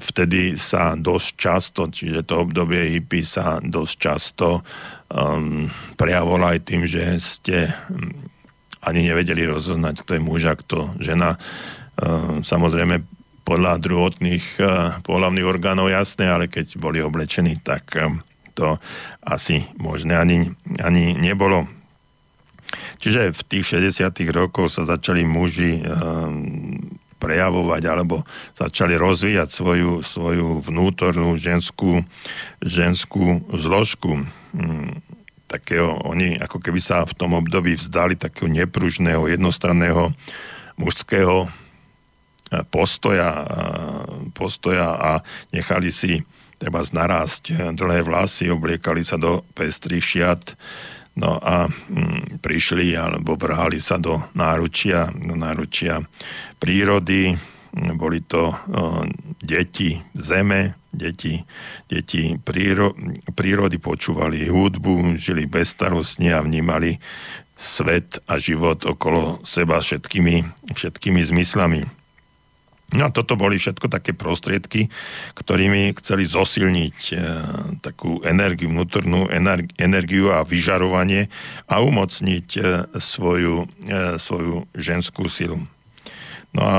vtedy 0.00 0.56
sa 0.56 0.96
dosť 0.96 1.28
často, 1.36 1.80
čiže 1.92 2.24
to 2.24 2.48
obdobie 2.48 2.96
hippie 2.96 3.20
sa 3.20 3.60
dosť 3.60 3.94
často 4.00 4.64
um, 5.12 5.68
prejavovalo 6.00 6.56
aj 6.56 6.58
tým, 6.64 6.88
že 6.88 7.20
ste 7.20 7.68
ani 8.80 9.04
nevedeli 9.04 9.44
rozoznať, 9.44 10.04
kto 10.04 10.10
je 10.16 10.24
muž 10.24 10.42
a 10.48 10.56
kto 10.56 10.96
žena. 10.96 11.36
Um, 12.00 12.40
samozrejme, 12.40 13.04
podľa 13.44 13.76
druhotných 13.84 14.46
uh, 14.56 14.96
pohľavných 15.04 15.44
orgánov 15.44 15.92
jasné, 15.92 16.32
ale 16.32 16.48
keď 16.48 16.80
boli 16.80 17.04
oblečení, 17.04 17.60
tak 17.60 17.92
um, 18.00 18.24
to 18.56 18.80
asi 19.20 19.68
možné 19.76 20.16
ani, 20.16 20.48
ani 20.80 21.12
nebolo. 21.20 21.68
Čiže 23.04 23.36
v 23.36 23.42
tých 23.44 23.76
60. 23.76 24.08
rokoch 24.32 24.72
sa 24.72 24.88
začali 24.88 25.28
muži 25.28 25.84
um, 25.84 26.93
prejavovať 27.24 27.82
alebo 27.88 28.20
začali 28.52 29.00
rozvíjať 29.00 29.48
svoju, 29.48 30.04
svoju 30.04 30.60
vnútornú 30.60 31.40
ženskú, 31.40 32.04
ženskú 32.60 33.40
zložku. 33.56 34.28
Um, 34.52 35.00
takého, 35.48 35.96
oni 36.04 36.36
ako 36.36 36.60
keby 36.60 36.80
sa 36.84 37.08
v 37.08 37.16
tom 37.16 37.32
období 37.32 37.80
vzdali 37.80 38.20
takého 38.20 38.52
nepružného, 38.52 39.30
jednostranného 39.32 40.12
mužského 40.76 41.48
eh, 41.48 42.60
postoja, 42.68 43.30
eh, 43.32 43.48
postoja 44.36 44.88
a 44.92 45.10
nechali 45.48 45.88
si 45.88 46.20
treba 46.60 46.80
znarásť 46.80 47.76
dlhé 47.76 48.06
vlasy, 48.06 48.48
obliekali 48.48 49.04
sa 49.04 49.20
do 49.20 49.44
pestrých 49.52 50.04
šiat, 50.04 50.42
no 51.18 51.38
a 51.38 51.66
mm, 51.68 52.42
prišli 52.42 52.94
alebo 52.98 53.38
vrhali 53.38 53.78
sa 53.78 53.98
do 53.98 54.18
náručia, 54.34 55.10
do 55.14 55.38
náručia 55.38 56.02
prírody, 56.58 57.34
boli 57.74 58.22
to 58.22 58.54
deti 59.42 59.98
zeme, 60.14 60.78
deti, 60.94 61.42
deti 61.90 62.38
príro, 62.38 62.94
prírody, 63.34 63.82
počúvali 63.82 64.46
hudbu, 64.46 65.18
žili 65.18 65.50
bezstarostne 65.50 66.30
a 66.30 66.44
vnímali 66.44 67.02
svet 67.58 68.22
a 68.30 68.38
život 68.38 68.86
okolo 68.86 69.42
seba 69.42 69.82
všetkými, 69.82 70.70
všetkými 70.74 71.20
zmyslami. 71.22 72.03
No 72.94 73.10
toto 73.10 73.34
boli 73.34 73.58
všetko 73.58 73.90
také 73.90 74.14
prostriedky, 74.14 74.86
ktorými 75.34 75.98
chceli 75.98 76.30
zosilniť 76.30 76.98
e, 77.10 77.14
takú 77.82 78.22
energiu, 78.22 78.70
vnútornú 78.70 79.26
energiu 79.78 80.30
a 80.30 80.46
vyžarovanie 80.46 81.26
a 81.66 81.82
umocniť 81.82 82.48
e, 82.54 82.60
svoju, 83.02 83.66
e, 83.90 84.16
svoju 84.22 84.70
ženskú 84.78 85.26
silu. 85.26 85.58
No 86.54 86.62
a 86.62 86.76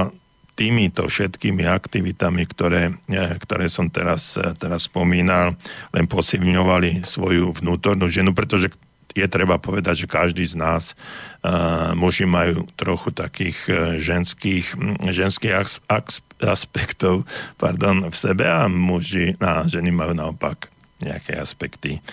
týmito 0.55 1.03
všetkými 1.03 1.67
aktivitami, 1.67 2.47
ktoré, 2.47 2.95
e, 3.11 3.35
ktoré 3.43 3.67
som 3.67 3.91
teraz, 3.91 4.39
e, 4.39 4.55
teraz 4.55 4.87
spomínal, 4.87 5.59
len 5.91 6.07
posilňovali 6.07 7.03
svoju 7.03 7.59
vnútornú 7.59 8.07
ženu, 8.07 8.31
pretože 8.31 8.71
je 9.15 9.25
treba 9.31 9.55
povedať, 9.55 10.03
že 10.03 10.11
každý 10.11 10.43
z 10.43 10.59
nás, 10.59 10.91
uh, 10.91 11.95
muži 11.95 12.27
majú 12.27 12.67
trochu 12.75 13.15
takých 13.15 13.57
uh, 13.71 13.75
ženských, 13.95 14.75
ženských 15.07 15.53
as, 15.55 15.79
as, 15.87 16.19
aspektov 16.43 17.23
pardon, 17.55 18.11
v 18.11 18.15
sebe 18.15 18.43
a 18.43 18.67
muži 18.67 19.39
a 19.39 19.63
ženy 19.63 19.95
majú 19.95 20.11
naopak 20.11 20.67
nejaké 20.99 21.39
aspekty 21.39 22.03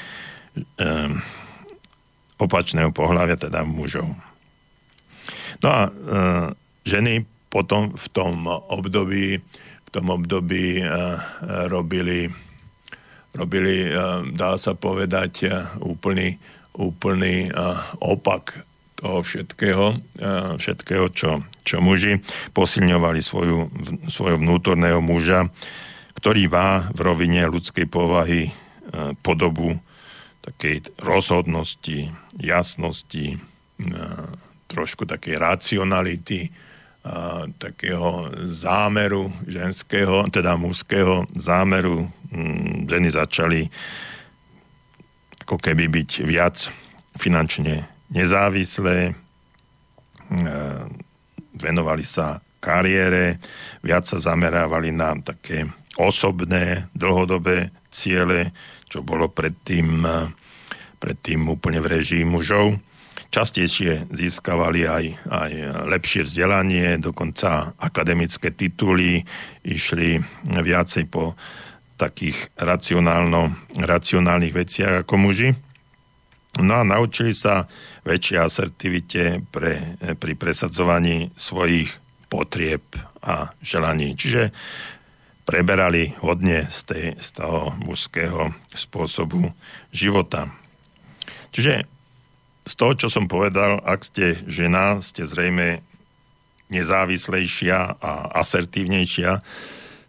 um, 0.79 1.19
opačného 2.39 2.95
pohľavia, 2.95 3.35
teda 3.35 3.67
mužov. 3.67 4.07
No 5.59 5.69
a 5.69 5.81
uh, 5.91 6.47
ženy 6.87 7.27
potom 7.51 7.93
v 7.99 8.07
tom 8.15 8.47
období 8.49 9.43
v 9.83 9.89
tom 10.01 10.09
období 10.09 10.81
uh, 10.81 11.21
robili 11.69 12.33
robili, 13.37 13.89
uh, 13.89 14.25
dá 14.33 14.57
sa 14.57 14.77
povedať, 14.77 15.33
uh, 15.49 15.69
úplný 15.85 16.37
úplný 16.77 17.53
opak 18.01 18.65
toho 18.97 19.21
všetkého, 19.27 19.99
všetkého, 20.63 21.07
čo, 21.11 21.43
čo 21.67 21.83
muži 21.83 22.23
posilňovali 22.55 23.21
svoju, 23.21 23.59
svojho 24.07 24.39
vnútorného 24.39 25.03
muža, 25.03 25.51
ktorý 26.17 26.47
má 26.47 26.87
v 26.95 27.01
rovine 27.03 27.43
ľudskej 27.51 27.91
povahy 27.91 28.55
podobu 29.27 29.75
takej 30.43 30.95
rozhodnosti, 31.03 32.15
jasnosti, 32.39 33.43
trošku 34.71 35.03
takej 35.07 35.35
racionality, 35.39 36.55
takého 37.59 38.31
zámeru 38.47 39.35
ženského, 39.51 40.31
teda 40.31 40.55
mužského 40.55 41.27
zámeru. 41.35 42.07
Ženy 42.87 43.09
začali 43.11 43.67
ako 45.43 45.59
keby 45.59 45.91
byť 45.91 46.11
viac 46.23 46.71
finančne 47.19 47.87
nezávislé, 48.15 49.11
e, 49.11 49.13
venovali 51.59 52.07
sa 52.07 52.39
kariére, 52.63 53.43
viac 53.83 54.07
sa 54.07 54.23
zamerávali 54.23 54.95
na 54.95 55.19
také 55.19 55.67
osobné, 55.99 56.87
dlhodobé 56.95 57.75
ciele, 57.91 58.55
čo 58.87 59.03
bolo 59.03 59.29
predtým, 59.29 60.07
predtým 61.03 61.41
úplne 61.51 61.83
v 61.83 61.91
režii 61.99 62.25
mužov. 62.25 62.79
Častejšie 63.33 64.13
získavali 64.13 64.85
aj, 64.85 65.05
aj 65.33 65.53
lepšie 65.89 66.29
vzdelanie, 66.29 67.01
dokonca 67.01 67.73
akademické 67.81 68.53
tituly, 68.53 69.25
išli 69.65 70.21
viacej 70.45 71.09
po 71.09 71.33
takých 72.03 72.51
racionálno, 72.59 73.55
racionálnych 73.79 74.51
veciach 74.51 75.07
ako 75.07 75.15
muži. 75.15 75.55
No 76.59 76.83
a 76.83 76.85
naučili 76.85 77.33
sa 77.33 77.71
väčšej 78.03 78.39
asertivite 78.43 79.23
pre, 79.55 79.97
pri 80.19 80.33
presadzovaní 80.35 81.31
svojich 81.39 81.89
potrieb 82.27 82.83
a 83.23 83.55
želaní. 83.63 84.19
Čiže 84.19 84.51
preberali 85.47 86.13
hodne 86.21 86.67
z, 86.69 86.81
tej, 86.85 87.07
z 87.17 87.29
toho 87.39 87.73
mužského 87.81 88.53
spôsobu 88.75 89.55
života. 89.95 90.51
Čiže 91.55 91.89
z 92.63 92.73
toho, 92.79 92.93
čo 92.95 93.09
som 93.11 93.27
povedal, 93.27 93.83
ak 93.83 94.07
ste 94.07 94.39
žena, 94.47 95.03
ste 95.03 95.27
zrejme 95.27 95.83
nezávislejšia 96.71 98.01
a 98.01 98.13
asertívnejšia, 98.39 99.43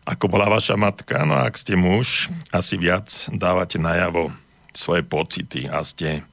ako 0.04 0.26
bola 0.28 0.52
vaša 0.52 0.76
matka. 0.76 1.24
No 1.24 1.40
a 1.40 1.48
ak 1.48 1.56
ste 1.56 1.80
muž, 1.80 2.28
asi 2.52 2.76
viac 2.76 3.10
dávate 3.32 3.80
najavo 3.80 4.32
svoje 4.76 5.04
pocity 5.06 5.70
a 5.72 5.84
ste 5.84 6.24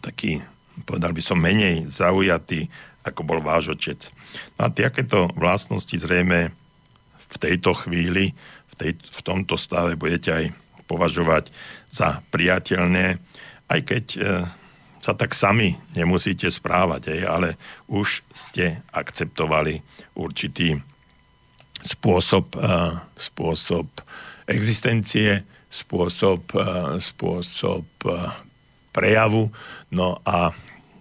taký, 0.00 0.40
povedal 0.88 1.12
by 1.12 1.22
som, 1.22 1.36
menej 1.40 1.88
zaujatý, 1.88 2.68
ako 3.04 3.22
bol 3.22 3.40
váš 3.44 3.70
otec. 3.74 4.00
No 4.56 4.66
a 4.66 4.72
takéto 4.72 5.30
vlastnosti 5.36 5.94
zrejme 5.94 6.50
v 7.26 7.36
tejto 7.36 7.74
chvíli, 7.74 8.32
v, 8.72 8.74
tej, 8.74 8.90
v 8.98 9.20
tomto 9.22 9.54
stave 9.58 9.98
budete 9.98 10.30
aj 10.32 10.44
považovať 10.86 11.50
za 11.90 12.22
priateľné, 12.30 13.18
aj 13.66 13.80
keď 13.82 14.04
e, 14.14 14.18
sa 15.02 15.12
tak 15.14 15.34
sami 15.34 15.74
nemusíte 15.94 16.46
správať, 16.46 17.18
aj, 17.18 17.20
ale 17.26 17.48
už 17.90 18.22
ste 18.30 18.82
akceptovali 18.94 19.82
určitý 20.14 20.78
spôsob, 21.86 22.58
e, 22.58 22.74
spôsob 23.16 23.86
existencie, 24.50 25.46
spôsob, 25.70 26.42
e, 26.52 26.98
spôsob 26.98 27.86
e, 28.04 28.10
prejavu. 28.90 29.54
No 29.94 30.18
a 30.26 30.50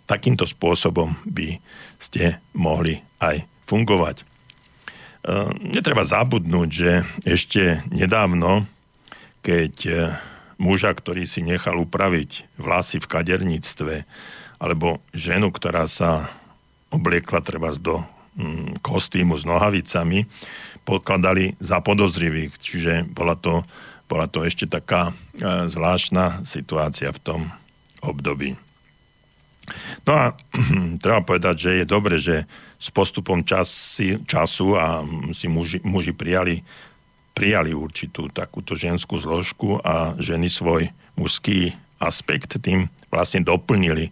takýmto 0.06 0.46
spôsobom 0.46 1.18
by 1.26 1.58
ste 1.98 2.38
mohli 2.54 3.02
aj 3.18 3.42
fungovať. 3.66 4.22
Netreba 5.58 6.06
zabudnúť, 6.06 6.70
že 6.70 7.02
ešte 7.26 7.82
nedávno, 7.90 8.70
keď 9.42 9.74
muža, 10.62 10.94
ktorý 10.94 11.26
si 11.26 11.42
nechal 11.42 11.82
upraviť 11.82 12.46
vlasy 12.62 13.02
v 13.02 13.10
kaderníctve, 13.10 14.06
alebo 14.62 15.02
ženu, 15.18 15.50
ktorá 15.50 15.90
sa 15.90 16.30
obliekla 16.94 17.42
treba 17.42 17.74
do 17.74 18.06
kostýmu 18.84 19.40
s 19.40 19.48
nohavicami, 19.48 20.28
pokladali 20.86 21.56
za 21.58 21.82
podozrivých. 21.82 22.52
Čiže 22.60 22.94
bola 23.12 23.34
to, 23.40 23.66
bola 24.06 24.30
to 24.30 24.46
ešte 24.46 24.70
taká 24.70 25.16
zvláštna 25.42 26.46
situácia 26.46 27.10
v 27.10 27.20
tom 27.24 27.42
období. 28.06 28.54
No 30.06 30.12
a 30.14 30.24
treba 31.04 31.26
povedať, 31.26 31.56
že 31.58 31.72
je 31.82 31.86
dobre, 31.86 32.22
že 32.22 32.46
s 32.78 32.94
postupom 32.94 33.42
časy, 33.42 34.22
času 34.30 34.78
a 34.78 35.02
si 35.34 35.50
muži, 35.50 35.82
muži 35.82 36.14
prijali, 36.14 36.62
prijali 37.34 37.74
určitú 37.74 38.30
takúto 38.30 38.78
ženskú 38.78 39.18
zložku 39.18 39.82
a 39.82 40.14
ženy 40.22 40.52
svoj 40.52 40.94
mužský 41.18 41.74
aspekt 41.98 42.60
tým 42.62 42.92
vlastne 43.10 43.42
doplnili 43.42 44.12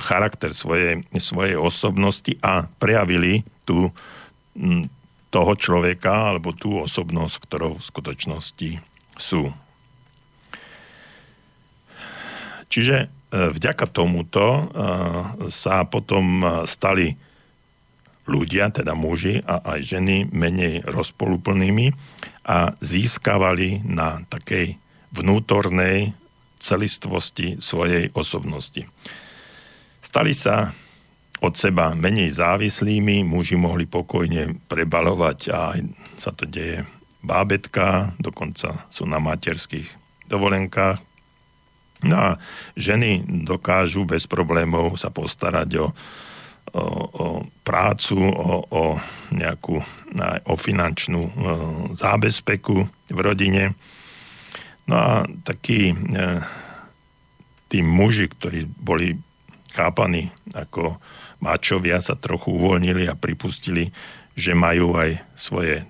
charakter 0.00 0.56
svojej, 0.56 1.04
svojej 1.20 1.60
osobnosti 1.60 2.32
a 2.40 2.64
prejavili 2.80 3.44
tú, 3.68 3.92
m, 4.56 4.88
toho 5.28 5.52
človeka 5.60 6.32
alebo 6.32 6.56
tú 6.56 6.80
osobnosť, 6.80 7.36
ktorou 7.44 7.76
v 7.76 7.84
skutočnosti 7.84 8.70
sú. 9.20 9.52
Čiže 12.68 12.96
e, 12.96 13.06
vďaka 13.52 13.92
tomuto 13.92 14.44
e, 14.44 14.62
sa 15.52 15.84
potom 15.84 16.44
stali 16.64 17.12
ľudia, 18.28 18.68
teda 18.68 18.92
muži 18.92 19.40
a 19.44 19.76
aj 19.76 19.80
ženy, 19.84 20.28
menej 20.32 20.84
rozpoluplnými 20.84 21.92
a 22.44 22.72
získavali 22.80 23.84
na 23.88 24.20
takej 24.28 24.76
vnútornej 25.12 26.12
celistvosti 26.60 27.56
svojej 27.60 28.12
osobnosti. 28.12 28.84
Stali 30.08 30.32
sa 30.32 30.72
od 31.44 31.52
seba 31.52 31.92
menej 31.92 32.32
závislými, 32.32 33.28
muži 33.28 33.60
mohli 33.60 33.84
pokojne 33.84 34.56
prebalovať 34.64 35.38
a 35.52 35.76
aj 35.76 35.80
sa 36.16 36.32
to 36.32 36.48
deje 36.48 36.82
bábetka, 37.20 38.16
dokonca 38.16 38.88
sú 38.88 39.04
na 39.04 39.20
materských 39.20 39.86
dovolenkách, 40.32 41.04
No 42.06 42.14
a 42.14 42.28
ženy 42.78 43.26
dokážu 43.26 44.06
bez 44.06 44.30
problémov 44.30 44.94
sa 44.94 45.10
postarať 45.10 45.82
o, 45.82 45.86
o, 46.70 46.84
o 47.10 47.26
prácu, 47.66 48.22
o, 48.22 48.62
o 48.70 48.84
nejakú 49.34 49.82
o 50.46 50.54
finančnú 50.54 51.20
o, 51.20 51.30
zábezpeku 51.98 52.86
v 53.10 53.18
rodine. 53.18 53.74
No 54.86 54.94
a 54.94 55.10
takí 55.42 55.90
e, 55.90 55.96
tí 57.66 57.82
muži, 57.82 58.30
ktorí 58.30 58.70
boli 58.78 59.18
chápaní 59.78 60.34
ako 60.50 60.98
mačovia, 61.38 62.02
sa 62.02 62.18
trochu 62.18 62.50
uvoľnili 62.50 63.06
a 63.06 63.14
pripustili, 63.14 63.94
že 64.34 64.58
majú 64.58 64.98
aj 64.98 65.22
svoje 65.38 65.86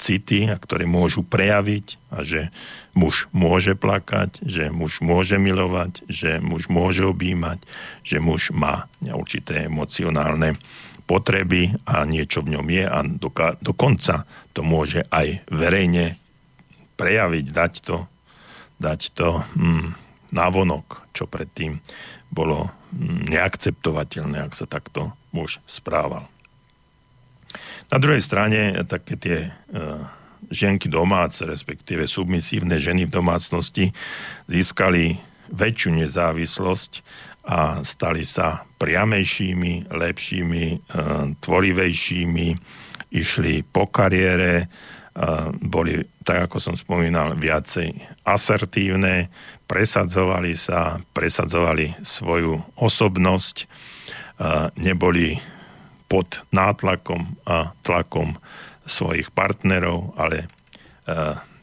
city, 0.00 0.48
a 0.48 0.56
ktoré 0.56 0.88
môžu 0.88 1.20
prejaviť 1.24 2.00
a 2.08 2.24
že 2.24 2.48
muž 2.96 3.28
môže 3.36 3.76
plakať, 3.76 4.40
že 4.40 4.72
muž 4.72 5.04
môže 5.04 5.36
milovať, 5.36 6.08
že 6.08 6.40
muž 6.40 6.72
môže 6.72 7.04
objímať, 7.04 7.60
že 8.00 8.16
muž 8.16 8.52
má 8.56 8.88
určité 9.04 9.68
emocionálne 9.68 10.56
potreby 11.04 11.76
a 11.84 12.08
niečo 12.08 12.40
v 12.40 12.56
ňom 12.56 12.66
je 12.72 12.84
a 12.88 12.98
doka- 13.04 13.56
dokonca 13.60 14.24
to 14.56 14.64
môže 14.64 15.04
aj 15.12 15.44
verejne 15.52 16.16
prejaviť, 16.96 17.44
dať 17.52 17.72
to, 17.84 18.08
dať 18.80 19.00
to 19.12 19.44
hm, 19.52 19.92
návonok, 20.32 21.12
čo 21.12 21.28
predtým 21.28 21.76
bolo 22.32 22.79
neakceptovateľné, 23.30 24.42
ak 24.42 24.54
sa 24.54 24.66
takto 24.66 25.14
muž 25.30 25.62
správal. 25.64 26.26
Na 27.90 27.98
druhej 27.98 28.22
strane 28.22 28.74
také 28.86 29.18
tie 29.18 29.38
e, 29.46 29.50
ženky 30.50 30.86
domáce, 30.86 31.42
respektíve 31.42 32.06
submisívne 32.06 32.78
ženy 32.78 33.10
v 33.10 33.14
domácnosti 33.14 33.90
získali 34.46 35.18
väčšiu 35.50 35.90
nezávislosť 35.98 36.92
a 37.50 37.82
stali 37.82 38.22
sa 38.22 38.62
priamejšími, 38.78 39.90
lepšími, 39.90 40.64
e, 40.70 40.78
tvorivejšími, 41.42 42.48
išli 43.10 43.66
po 43.66 43.90
kariére, 43.90 44.70
boli, 45.60 46.00
tak 46.22 46.48
ako 46.48 46.56
som 46.62 46.74
spomínal, 46.78 47.34
viacej 47.34 47.92
asertívne, 48.22 49.26
presadzovali 49.70 50.58
sa, 50.58 50.98
presadzovali 51.14 52.02
svoju 52.02 52.58
osobnosť, 52.74 53.70
neboli 54.74 55.38
pod 56.10 56.42
nátlakom 56.50 57.38
a 57.46 57.70
tlakom 57.86 58.34
svojich 58.82 59.30
partnerov, 59.30 60.18
ale 60.18 60.50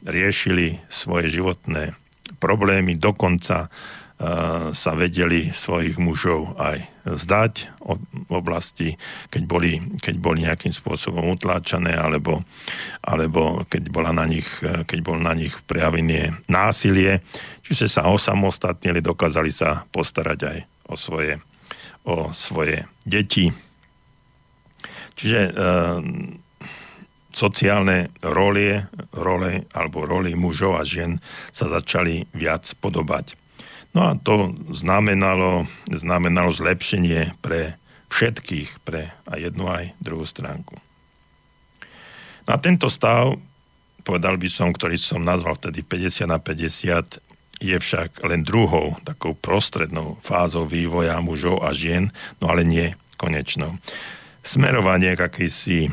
riešili 0.08 0.80
svoje 0.88 1.36
životné 1.36 1.92
problémy, 2.40 2.96
dokonca 2.96 3.68
sa 4.74 4.98
vedeli 4.98 5.54
svojich 5.54 6.02
mužov 6.02 6.58
aj 6.58 6.90
vzdať 7.06 7.54
v 8.28 8.32
oblasti, 8.34 8.98
keď 9.30 9.44
boli, 9.46 9.78
keď 10.02 10.16
boli 10.18 10.42
nejakým 10.42 10.74
spôsobom 10.74 11.22
utláčané, 11.38 11.94
alebo, 11.94 12.42
alebo 13.06 13.62
keď, 13.70 13.94
bola 13.94 14.10
na 14.10 14.26
nich, 14.26 14.50
e, 14.66 14.82
keď 14.90 15.00
bol 15.06 15.22
na 15.22 15.38
nich 15.38 15.54
prejavené 15.70 16.34
násilie. 16.50 17.22
Čiže 17.62 17.86
sa 17.88 18.10
osamostatnili, 18.10 19.06
dokázali 19.06 19.54
sa 19.54 19.86
postarať 19.94 20.40
aj 20.50 20.58
o 20.90 20.96
svoje, 20.98 21.38
o 22.02 22.34
svoje 22.34 22.90
deti, 23.06 23.54
Čiže 25.18 25.40
e, 25.50 25.52
sociálne 27.34 28.14
role, 28.22 28.86
role 29.18 29.66
alebo 29.74 30.06
roli 30.06 30.38
mužov 30.38 30.78
a 30.78 30.86
žien 30.86 31.18
sa 31.50 31.66
začali 31.74 32.30
viac 32.38 32.70
podobať. 32.78 33.34
No 33.98 34.06
a 34.06 34.14
to 34.14 34.54
znamenalo, 34.70 35.66
znamenalo 35.90 36.54
zlepšenie 36.54 37.34
pre 37.42 37.82
všetkých 38.14 38.86
pre 38.86 39.10
aj 39.26 39.50
jednu 39.50 39.66
aj 39.66 39.90
druhú 39.98 40.22
stránku. 40.22 40.78
Na 42.46 42.62
tento 42.62 42.94
stav, 42.94 43.34
povedal 44.06 44.38
by 44.38 44.46
som, 44.54 44.70
ktorý 44.70 45.02
som 45.02 45.26
nazval 45.26 45.58
vtedy 45.58 45.82
50 45.82 46.30
na 46.30 46.38
50, 46.38 47.26
je 47.58 47.74
však 47.74 48.22
len 48.30 48.46
druhou, 48.46 48.94
takou 49.02 49.34
prostrednou 49.34 50.22
fázou 50.22 50.70
vývoja 50.70 51.18
mužov 51.18 51.66
a 51.66 51.74
žien, 51.74 52.14
no 52.38 52.54
ale 52.54 52.62
nie 52.62 52.94
konečnou. 53.18 53.82
Smerovanie 54.46 55.18
k 55.18 55.26
akýsi 55.26 55.90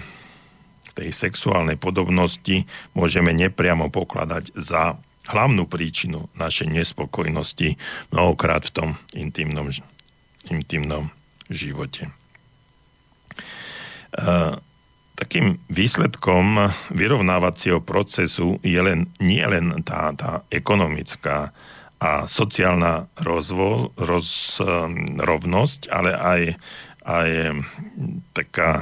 tej 0.92 1.08
sexuálnej 1.08 1.80
podobnosti 1.80 2.68
môžeme 2.92 3.32
nepriamo 3.32 3.88
pokladať 3.88 4.52
za 4.54 4.94
hlavnú 5.28 5.64
príčinu 5.68 6.28
našej 6.36 6.68
nespokojnosti 6.68 7.76
mnohokrát 8.12 8.68
v 8.68 8.74
tom 8.74 8.88
intimnom, 9.16 9.72
intimnom 10.48 11.08
živote. 11.48 12.12
Uh, 14.14 14.54
takým 15.14 15.58
výsledkom 15.70 16.70
vyrovnávacieho 16.94 17.82
procesu 17.82 18.62
je 18.62 18.78
len, 18.78 19.10
nie 19.18 19.42
len 19.42 19.82
tá, 19.82 20.10
tá 20.14 20.42
ekonomická 20.50 21.54
a 22.02 22.28
sociálna 22.28 23.08
rozvo, 23.22 23.94
roz, 23.96 24.60
rovnosť, 25.18 25.88
ale 25.88 26.12
aj 26.12 26.40
aj 27.04 27.60
taká 28.32 28.80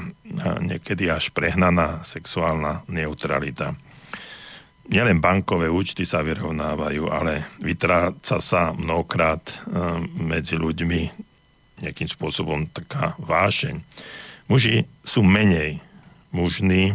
niekedy 0.62 1.10
až 1.10 1.34
prehnaná 1.34 2.06
sexuálna 2.06 2.86
neutralita. 2.86 3.74
Nielen 4.92 5.24
bankové 5.24 5.72
účty 5.72 6.04
sa 6.04 6.20
vyrovnávajú, 6.20 7.08
ale 7.08 7.48
vytráca 7.64 8.36
sa 8.44 8.76
mnohokrát 8.76 9.40
medzi 10.20 10.60
ľuďmi 10.60 11.32
nejakým 11.80 12.08
spôsobom 12.12 12.68
taká 12.68 13.16
vášeň. 13.16 13.80
Muži 14.52 14.84
sú 15.00 15.24
menej 15.24 15.80
mužní, 16.28 16.92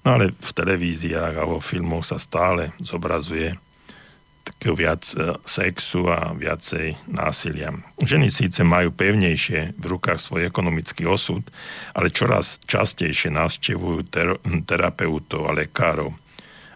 no 0.00 0.08
ale 0.08 0.32
v 0.32 0.50
televíziách 0.56 1.36
a 1.36 1.44
vo 1.44 1.60
filmoch 1.60 2.08
sa 2.08 2.16
stále 2.16 2.72
zobrazuje 2.80 3.60
takého 4.42 4.74
viac 4.74 5.06
e, 5.14 5.38
sexu 5.46 6.10
a 6.10 6.34
viacej 6.34 6.98
násilia. 7.06 7.70
Ženy 8.02 8.26
síce 8.32 8.66
majú 8.66 8.90
pevnejšie 8.90 9.78
v 9.78 9.84
rukách 9.86 10.18
svoj 10.18 10.50
ekonomický 10.50 11.06
osud, 11.06 11.46
ale 11.94 12.10
čoraz 12.10 12.58
častejšie 12.66 13.30
navštevujú 13.30 13.98
ter- 14.10 14.40
terapeutov 14.66 15.46
a 15.46 15.54
lekárov, 15.54 16.10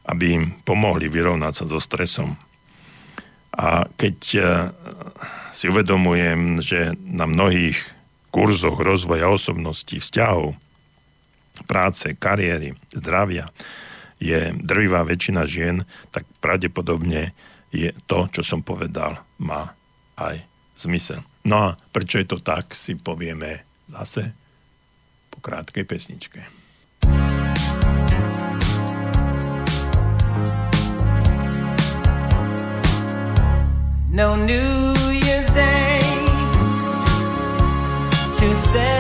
aby 0.06 0.24
im 0.38 0.44
pomohli 0.62 1.10
vyrovnať 1.10 1.52
sa 1.52 1.64
so 1.66 1.82
stresom. 1.82 2.38
A 3.56 3.88
keď 3.98 4.16
e, 4.36 4.40
si 5.50 5.66
uvedomujem, 5.66 6.62
že 6.62 6.94
na 7.02 7.24
mnohých 7.26 7.80
kurzoch 8.30 8.76
rozvoja 8.78 9.32
osobností, 9.32 9.98
vzťahov, 9.98 10.54
práce, 11.64 12.12
kariéry, 12.14 12.76
zdravia 12.92 13.48
je 14.20 14.52
drvivá 14.60 15.04
väčšina 15.04 15.48
žien, 15.48 15.88
tak 16.12 16.28
pravdepodobne 16.40 17.32
je 17.72 17.92
to, 18.08 18.28
čo 18.32 18.42
som 18.44 18.60
povedal, 18.60 19.20
má 19.40 19.72
aj 20.16 20.40
zmysel. 20.76 21.20
No 21.44 21.72
a 21.72 21.76
prečo 21.92 22.20
je 22.20 22.28
to 22.28 22.38
tak, 22.40 22.72
si 22.72 22.96
povieme 22.96 23.64
zase 23.88 24.32
po 25.32 25.40
krátkej 25.40 25.84
pesničke. 25.84 26.55
No 34.16 34.34
New 34.34 34.94
Year's 35.12 35.46
Day 35.50 36.00
to 38.38 38.54
celebrate. 38.54 38.95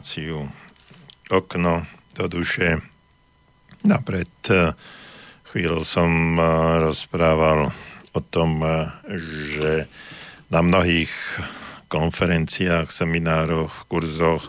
Reláciu 0.00 0.48
Okno 1.28 1.84
do 2.16 2.24
duše. 2.24 2.80
Napred 3.84 4.32
no, 4.48 4.72
chvíľu 5.52 5.84
som 5.84 6.40
eh, 6.40 6.44
rozprával 6.80 7.68
o 8.16 8.20
tom, 8.24 8.64
eh, 8.64 8.88
že 9.52 9.72
na 10.48 10.64
mnohých 10.64 11.12
konferenciách, 11.92 12.88
seminároch, 12.88 13.84
kurzoch, 13.92 14.48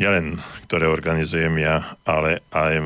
nielen 0.00 0.40
ktoré 0.64 0.88
organizujem 0.88 1.60
ja, 1.60 1.92
ale 2.08 2.40
aj 2.48 2.80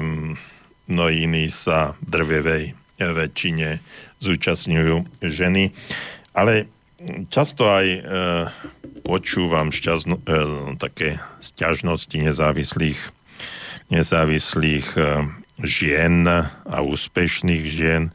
mnohí 0.90 1.22
iní 1.22 1.54
sa 1.54 1.94
drvevej 2.02 2.74
väčšine 2.98 3.78
zúčastňujú 4.18 5.22
ženy. 5.22 5.70
Ale 6.34 6.66
často 7.30 7.70
aj 7.70 7.86
e, 7.86 8.00
počúvam 9.00 9.72
šťazno, 9.72 10.20
e, 10.20 10.22
také 10.76 11.18
sťažnosti 11.40 12.14
nezávislých, 12.14 13.00
nezávislých 13.88 14.86
e, 14.94 15.00
žien 15.64 16.24
a 16.28 16.78
úspešných 16.80 17.64
žien, 17.68 18.02
e, 18.08 18.12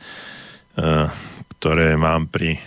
ktoré 1.58 1.98
mám 1.98 2.30
pri 2.30 2.58
e, 2.58 2.60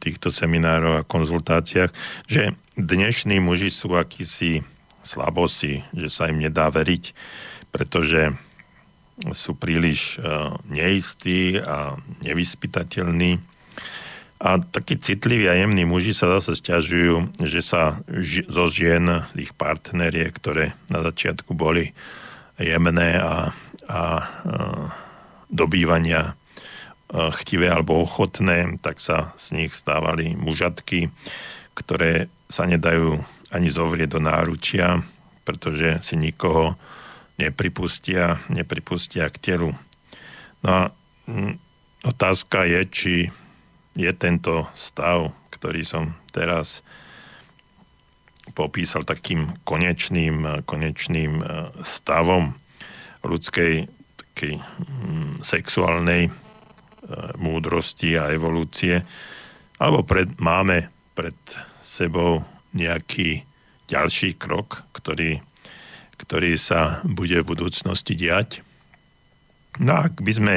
týchto 0.00 0.32
seminároch 0.32 1.04
a 1.04 1.08
konzultáciách, 1.08 1.92
že 2.28 2.56
dnešní 2.76 3.40
muži 3.40 3.68
sú 3.72 3.92
akýsi 3.96 4.64
slabosi, 5.02 5.84
že 5.92 6.08
sa 6.08 6.30
im 6.30 6.40
nedá 6.40 6.70
veriť, 6.70 7.12
pretože 7.74 8.32
sú 9.36 9.54
príliš 9.54 10.16
e, 10.16 10.24
neistí 10.72 11.60
a 11.60 12.00
nevyspytateľní 12.24 13.51
a 14.42 14.58
takí 14.58 14.98
citliví 14.98 15.46
a 15.46 15.54
jemní 15.54 15.86
muži 15.86 16.10
sa 16.10 16.26
zase 16.34 16.58
stiažujú, 16.58 17.38
že 17.46 17.62
sa 17.62 18.02
ži- 18.10 18.42
zo 18.50 18.66
žien, 18.66 19.22
ich 19.38 19.54
partnerie, 19.54 20.26
ktoré 20.34 20.74
na 20.90 20.98
začiatku 21.06 21.54
boli 21.54 21.94
jemné 22.58 23.22
a, 23.22 23.22
a, 23.22 23.38
a 23.86 24.02
dobývania 25.46 26.34
chtivé 27.12 27.70
alebo 27.70 28.02
ochotné, 28.02 28.80
tak 28.82 28.98
sa 28.98 29.30
z 29.38 29.62
nich 29.62 29.72
stávali 29.76 30.34
mužatky, 30.34 31.12
ktoré 31.78 32.32
sa 32.50 32.66
nedajú 32.66 33.20
ani 33.52 33.68
zovrieť 33.68 34.16
do 34.16 34.20
náručia, 34.24 35.06
pretože 35.44 36.00
si 36.02 36.16
nikoho 36.16 36.74
nepripustia, 37.36 38.40
nepripustia 38.48 39.28
k 39.28 39.36
telu. 39.38 39.70
No 40.64 40.68
a 40.68 40.80
otázka 42.02 42.64
je, 42.64 42.80
či 42.88 43.14
je 43.92 44.10
tento 44.16 44.68
stav, 44.72 45.32
ktorý 45.52 45.84
som 45.84 46.16
teraz 46.32 46.80
popísal 48.52 49.06
takým 49.06 49.52
konečným, 49.62 50.66
konečným 50.66 51.40
e, 51.40 51.44
stavom 51.84 52.52
ľudskej 53.22 53.86
takej 54.32 54.58
mm, 54.58 55.44
sexuálnej 55.44 56.26
e, 56.26 56.30
múdrosti 57.38 58.16
a 58.16 58.32
evolúcie, 58.32 59.04
alebo 59.78 60.02
pred, 60.02 60.28
máme 60.40 60.88
pred 61.12 61.36
sebou 61.84 62.42
nejaký 62.72 63.44
ďalší 63.86 64.40
krok, 64.40 64.88
ktorý, 64.96 65.44
ktorý 66.16 66.56
sa 66.56 67.04
bude 67.04 67.44
v 67.44 67.48
budúcnosti 67.52 68.16
diať. 68.16 68.64
No 69.76 70.00
ak 70.00 70.24
by 70.24 70.32
sme 70.32 70.56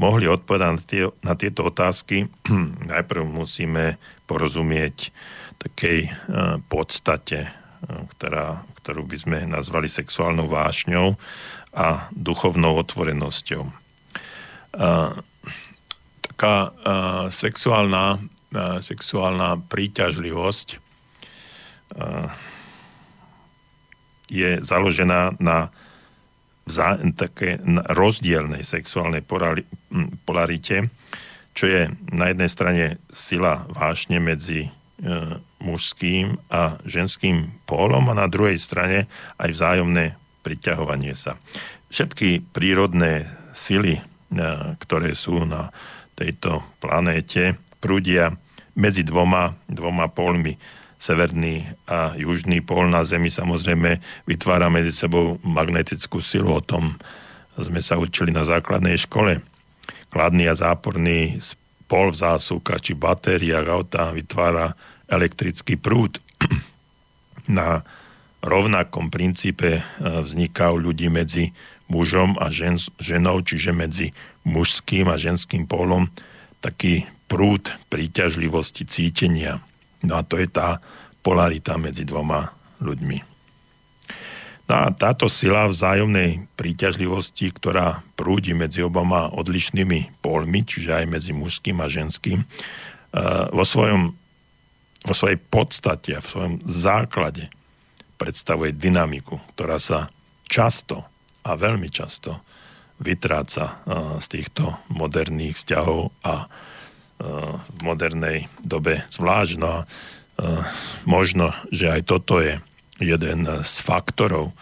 mohli 0.00 0.24
odpovedať 0.24 0.72
na, 0.72 0.80
tie, 0.80 1.04
na 1.20 1.34
tieto 1.36 1.68
otázky, 1.68 2.32
najprv 2.92 3.20
musíme 3.28 4.00
porozumieť 4.24 5.12
takej 5.60 6.08
uh, 6.08 6.56
podstate, 6.72 7.52
uh, 7.52 8.08
ktorá, 8.16 8.64
ktorú 8.80 9.04
by 9.04 9.16
sme 9.20 9.38
nazvali 9.44 9.92
sexuálnou 9.92 10.48
vášňou 10.48 11.20
a 11.76 12.08
duchovnou 12.16 12.80
otvorenosťou. 12.80 13.62
Uh, 14.70 15.12
taká 16.24 16.72
sexuálna, 17.28 18.16
sexuálna 18.80 19.60
príťažlivosť 19.68 20.80
je 24.32 24.50
založená 24.64 25.36
na 25.36 25.68
vza, 26.70 26.94
také 27.18 27.58
rozdielnej 27.90 28.62
sexuálnej 28.62 29.26
polarite, 30.22 30.86
čo 31.50 31.66
je 31.66 31.90
na 32.14 32.30
jednej 32.30 32.50
strane 32.50 32.84
sila 33.10 33.66
vášne 33.74 34.22
medzi 34.22 34.70
e, 34.70 34.70
mužským 35.58 36.38
a 36.46 36.78
ženským 36.86 37.50
pólom 37.66 38.06
a 38.08 38.14
na 38.14 38.30
druhej 38.30 38.56
strane 38.56 39.10
aj 39.36 39.50
vzájomné 39.50 40.14
priťahovanie 40.46 41.12
sa. 41.18 41.36
Všetky 41.90 42.54
prírodné 42.54 43.26
sily, 43.50 43.98
e, 43.98 44.02
ktoré 44.78 45.12
sú 45.18 45.42
na 45.42 45.74
tejto 46.14 46.62
planéte, 46.78 47.58
prúdia 47.82 48.30
medzi 48.78 49.02
dvoma, 49.02 49.58
dvoma 49.66 50.06
pólmi 50.06 50.54
severný 51.00 51.64
a 51.88 52.12
južný 52.14 52.60
pól 52.60 52.92
na 52.92 53.00
Zemi 53.08 53.32
samozrejme 53.32 53.96
vytvára 54.28 54.68
medzi 54.68 54.92
sebou 54.92 55.40
magnetickú 55.40 56.20
silu. 56.20 56.52
O 56.52 56.60
tom 56.60 57.00
sme 57.56 57.80
sa 57.80 57.96
učili 57.96 58.28
na 58.30 58.44
základnej 58.44 59.00
škole. 59.00 59.40
Kladný 60.12 60.52
a 60.52 60.54
záporný 60.54 61.40
pol 61.88 62.12
v 62.12 62.20
zásuvkách 62.20 62.84
či 62.84 62.92
batériách 62.92 63.66
auta 63.66 64.12
vytvára 64.12 64.76
elektrický 65.08 65.80
prúd. 65.80 66.20
na 67.50 67.82
rovnakom 68.40 69.08
princípe 69.12 69.80
e, 69.80 69.82
vzniká 70.00 70.72
u 70.72 70.80
ľudí 70.80 71.10
medzi 71.12 71.52
mužom 71.90 72.38
a 72.38 72.48
žen, 72.48 72.78
ženou, 73.02 73.42
čiže 73.42 73.74
medzi 73.74 74.14
mužským 74.46 75.10
a 75.10 75.20
ženským 75.20 75.66
pólom 75.66 76.08
taký 76.64 77.04
prúd 77.28 77.68
príťažlivosti 77.92 78.86
cítenia. 78.88 79.60
No 80.04 80.20
a 80.20 80.22
to 80.24 80.40
je 80.40 80.48
tá 80.48 80.80
polarita 81.20 81.76
medzi 81.76 82.08
dvoma 82.08 82.48
ľuďmi. 82.80 83.30
No 84.70 84.86
a 84.86 84.94
táto 84.94 85.26
sila 85.26 85.66
vzájomnej 85.66 86.46
príťažlivosti, 86.54 87.50
ktorá 87.50 88.06
prúdi 88.14 88.54
medzi 88.54 88.86
oboma 88.86 89.26
odlišnými 89.34 90.22
polmi, 90.22 90.62
čiže 90.62 90.94
aj 90.94 91.06
medzi 91.10 91.34
mužským 91.34 91.82
a 91.82 91.90
ženským, 91.90 92.46
eh, 92.46 93.50
vo, 93.50 93.66
svojom, 93.66 94.14
vo 95.02 95.14
svojej 95.14 95.42
podstate 95.42 96.14
a 96.14 96.22
v 96.22 96.30
svojom 96.30 96.54
základe 96.70 97.50
predstavuje 98.14 98.70
dynamiku, 98.70 99.42
ktorá 99.58 99.82
sa 99.82 100.06
často 100.46 101.02
a 101.42 101.58
veľmi 101.58 101.90
často 101.90 102.38
vytráca 103.02 103.64
eh, 103.66 104.22
z 104.22 104.26
týchto 104.38 104.86
moderných 104.94 105.58
vzťahov 105.58 106.14
a 106.22 106.46
v 107.20 107.78
modernej 107.84 108.48
dobe 108.64 109.04
zvlášť. 109.12 109.54
No 109.60 109.68
a 109.68 109.78
e, 109.84 109.86
možno, 111.04 111.52
že 111.68 111.92
aj 111.92 112.02
toto 112.08 112.40
je 112.40 112.56
jeden 113.00 113.44
z 113.44 113.74
faktorov, 113.84 114.56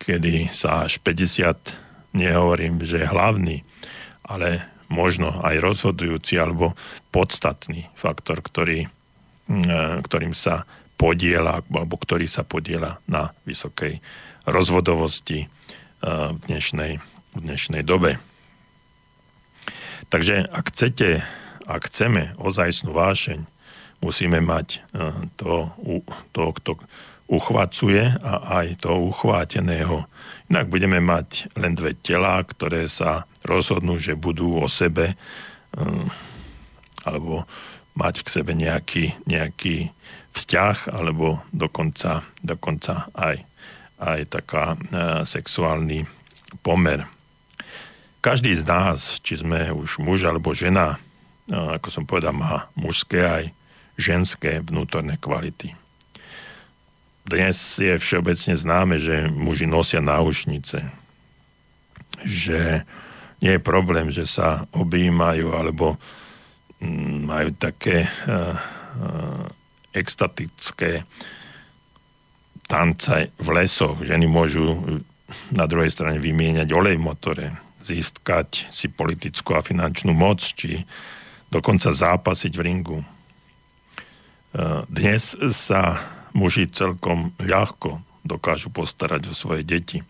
kedy 0.00 0.52
sa 0.52 0.84
až 0.84 1.00
50, 1.00 2.16
nehovorím, 2.16 2.84
že 2.84 3.04
je 3.04 3.12
hlavný, 3.12 3.56
ale 4.24 4.64
možno 4.92 5.40
aj 5.42 5.60
rozhodujúci 5.60 6.36
alebo 6.36 6.76
podstatný 7.12 7.88
faktor, 7.96 8.44
ktorý, 8.44 8.86
e, 8.86 8.88
ktorým 10.04 10.36
sa 10.36 10.68
podiela, 10.96 11.60
alebo 11.64 11.96
ktorý 11.96 12.28
sa 12.28 12.44
podiela 12.44 13.00
na 13.08 13.32
vysokej 13.48 14.00
rozvodovosti 14.44 15.44
e, 15.44 15.46
v 16.32 16.38
dnešnej, 16.44 16.92
v 17.36 17.38
dnešnej 17.40 17.82
dobe. 17.84 18.20
Takže 20.06 20.46
ak 20.46 20.70
chcete 20.70 21.26
ak 21.66 21.90
chceme 21.90 22.32
ozajstnú 22.38 22.94
vášeň, 22.94 23.42
musíme 23.98 24.38
mať 24.38 24.78
e, 24.94 25.02
to, 25.34 25.70
to 26.30 26.42
kto 26.62 26.72
uchvacuje 27.26 28.06
a 28.22 28.62
aj 28.62 28.86
toho 28.86 29.10
uchváteného. 29.10 30.06
Inak 30.46 30.70
budeme 30.70 31.02
mať 31.02 31.50
len 31.58 31.74
dve 31.74 31.98
tela, 31.98 32.38
ktoré 32.38 32.86
sa 32.86 33.26
rozhodnú, 33.42 33.98
že 33.98 34.14
budú 34.14 34.62
o 34.62 34.70
sebe 34.70 35.12
e, 35.12 35.16
alebo 37.02 37.42
mať 37.98 38.22
k 38.22 38.28
sebe 38.30 38.52
nejaký, 38.54 39.18
nejaký 39.26 39.90
vzťah 40.36 40.94
alebo 40.94 41.42
dokonca, 41.50 42.22
dokonca 42.44 43.10
aj, 43.16 43.42
aj 43.98 44.20
taká 44.30 44.64
e, 44.74 44.78
sexuálny 45.26 46.06
pomer. 46.62 47.02
Každý 48.22 48.54
z 48.58 48.66
nás, 48.66 49.18
či 49.22 49.38
sme 49.38 49.70
už 49.70 50.02
muž 50.02 50.26
alebo 50.26 50.54
žena, 50.54 50.98
ako 51.50 51.88
som 51.90 52.04
povedal, 52.08 52.34
má 52.34 52.66
mužské 52.74 53.22
aj 53.22 53.44
ženské 53.96 54.60
vnútorné 54.60 55.16
kvality. 55.16 55.72
Dnes 57.26 57.58
je 57.82 57.98
všeobecne 57.98 58.54
známe, 58.54 59.02
že 59.02 59.26
muži 59.26 59.66
nosia 59.66 59.98
náušnice, 59.98 60.78
že 62.22 62.86
nie 63.42 63.52
je 63.58 63.62
problém, 63.62 64.08
že 64.14 64.30
sa 64.30 64.64
objímajú 64.70 65.50
alebo 65.50 65.98
mm, 66.78 67.18
majú 67.26 67.50
také 67.58 68.06
uh, 68.06 68.54
uh, 68.54 69.44
extatické 69.90 71.02
tance 72.70 73.30
v 73.38 73.48
lesoch. 73.50 73.98
Ženy 74.02 74.26
môžu 74.30 74.78
na 75.50 75.66
druhej 75.66 75.90
strane 75.90 76.22
vymieňať 76.22 76.68
olej 76.70 76.96
v 76.98 77.06
motore, 77.06 77.46
získať 77.82 78.70
si 78.70 78.86
politickú 78.86 79.54
a 79.54 79.66
finančnú 79.66 80.14
moc, 80.14 80.42
či 80.42 80.86
dokonca 81.50 81.92
zápasiť 81.92 82.52
v 82.54 82.64
ringu. 82.64 82.98
E, 83.00 83.06
dnes 84.90 85.36
sa 85.54 86.00
muži 86.36 86.68
celkom 86.68 87.32
ľahko 87.40 88.02
dokážu 88.26 88.68
postarať 88.74 89.30
o 89.30 89.34
svoje 89.34 89.62
deti. 89.62 90.02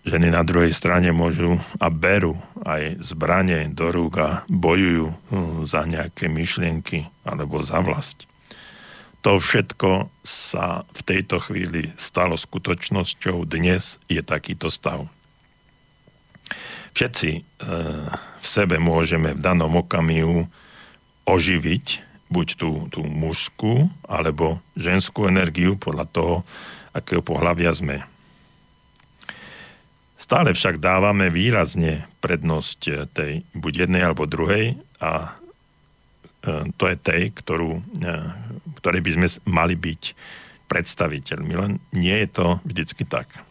Ženy 0.00 0.32
na 0.32 0.40
druhej 0.40 0.72
strane 0.72 1.12
môžu 1.12 1.60
a 1.76 1.92
berú 1.92 2.40
aj 2.64 3.04
zbranie 3.04 3.68
do 3.68 3.92
rúk 3.92 4.16
a 4.16 4.30
bojujú 4.48 5.12
hm, 5.12 5.68
za 5.68 5.84
nejaké 5.84 6.32
myšlienky 6.32 7.04
alebo 7.22 7.60
za 7.60 7.84
vlast. 7.84 8.24
To 9.20 9.36
všetko 9.36 10.08
sa 10.24 10.88
v 10.96 11.00
tejto 11.04 11.44
chvíli 11.44 11.92
stalo 12.00 12.40
skutočnosťou. 12.40 13.44
Dnes 13.44 14.00
je 14.08 14.24
takýto 14.24 14.72
stav. 14.72 15.04
Všetci 16.96 17.30
e, 17.36 17.40
v 18.40 18.46
sebe 18.46 18.80
môžeme 18.80 19.36
v 19.36 19.40
danom 19.40 19.76
okamihu 19.76 20.48
oživiť 21.28 22.10
buď 22.32 22.48
tú, 22.56 22.70
tú 22.88 23.00
mužskú 23.04 23.90
alebo 24.06 24.62
ženskú 24.78 25.28
energiu 25.28 25.76
podľa 25.76 26.06
toho, 26.08 26.34
akého 26.94 27.22
pohľavia 27.22 27.70
sme. 27.74 28.02
Stále 30.20 30.52
však 30.52 30.84
dávame 30.84 31.32
výrazne 31.32 32.04
prednosť 32.20 32.80
eh, 32.86 32.94
tej 33.10 33.32
buď 33.56 33.88
jednej 33.88 34.04
alebo 34.04 34.28
druhej 34.28 34.76
a 35.00 35.32
eh, 35.32 36.64
to 36.76 36.84
je 36.86 36.96
tej, 37.00 37.22
ktorú, 37.34 37.80
eh, 38.04 38.28
ktorej 38.78 39.00
by 39.00 39.10
sme 39.16 39.28
mali 39.48 39.74
byť 39.74 40.02
predstaviteľmi. 40.70 41.52
Len 41.56 41.72
nie 41.96 42.14
je 42.14 42.28
to 42.30 42.46
vždycky 42.62 43.02
tak. 43.08 43.49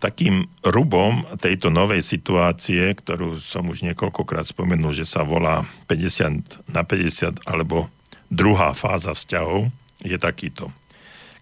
Takým 0.00 0.48
rubom 0.64 1.28
tejto 1.36 1.68
novej 1.68 2.00
situácie, 2.00 2.88
ktorú 2.88 3.36
som 3.36 3.68
už 3.68 3.84
niekoľkokrát 3.84 4.48
spomenul, 4.48 4.96
že 4.96 5.04
sa 5.04 5.28
volá 5.28 5.68
50 5.92 6.72
na 6.72 6.80
50 6.88 7.44
alebo 7.44 7.92
druhá 8.32 8.72
fáza 8.72 9.12
vzťahov, 9.12 9.68
je 10.00 10.16
takýto. 10.16 10.72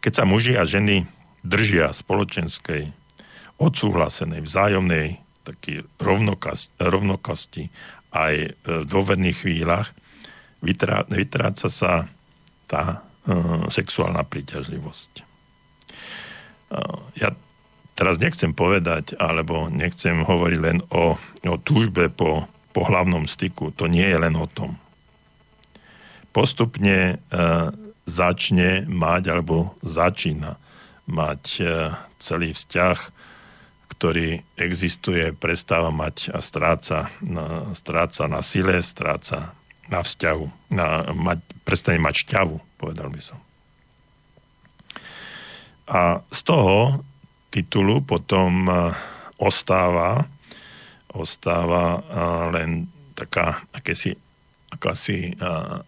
Keď 0.02 0.12
sa 0.12 0.24
muži 0.26 0.58
a 0.58 0.66
ženy 0.66 1.06
držia 1.46 1.94
spoločenskej 1.94 2.90
odsúhlasenej 3.62 4.42
vzájomnej 4.42 5.22
taký 5.46 5.86
rovnokasti, 6.02 6.74
rovnokasti 6.82 7.70
aj 8.10 8.34
e, 8.42 8.50
v 8.82 8.84
dôverných 8.90 9.38
chvíľach 9.46 9.94
vytrá, 10.58 11.06
vytráca 11.06 11.70
sa 11.70 12.10
tá 12.66 12.98
uh, 12.98 13.70
sexuálna 13.70 14.26
príťažlivosť. 14.26 15.22
Uh, 16.74 16.98
ja 17.14 17.30
teraz 17.96 18.20
nechcem 18.20 18.52
povedať, 18.52 19.16
alebo 19.16 19.72
nechcem 19.72 20.22
hovoriť 20.22 20.58
len 20.60 20.78
o, 20.92 21.16
o 21.18 21.54
túžbe 21.64 22.12
po, 22.12 22.44
po 22.70 22.84
hlavnom 22.84 23.24
styku. 23.24 23.72
To 23.80 23.88
nie 23.88 24.04
je 24.04 24.18
len 24.20 24.36
o 24.36 24.46
tom. 24.46 24.76
Postupne 26.30 27.16
uh, 27.16 27.72
začne 28.04 28.84
mať, 28.84 29.22
alebo 29.32 29.72
začína 29.80 30.60
mať 31.08 31.42
uh, 31.64 31.96
celý 32.20 32.52
vzťah 32.52 33.16
ktorý 33.96 34.44
existuje, 34.60 35.32
prestáva 35.32 35.88
mať 35.88 36.28
a 36.36 36.44
stráca, 36.44 37.08
na, 37.24 37.72
stráca 37.72 38.28
na 38.28 38.44
sile, 38.44 38.84
stráca 38.84 39.56
na 39.88 40.04
vzťahu, 40.04 40.46
na, 40.68 41.16
mať, 41.16 41.40
prestane 41.64 41.96
mať 41.96 42.28
šťavu, 42.28 42.56
povedal 42.76 43.08
by 43.08 43.20
som. 43.24 43.40
A 45.88 46.20
z 46.28 46.40
toho 46.44 47.00
titulu 47.50 48.04
potom 48.04 48.68
e, 48.68 48.72
ostáva, 49.40 50.28
ostáva 51.12 51.84
e, 51.96 52.00
len 52.56 52.70
taká 53.16 53.64
akési, 53.72 54.12
akási 54.68 55.32
uh, 55.40 55.80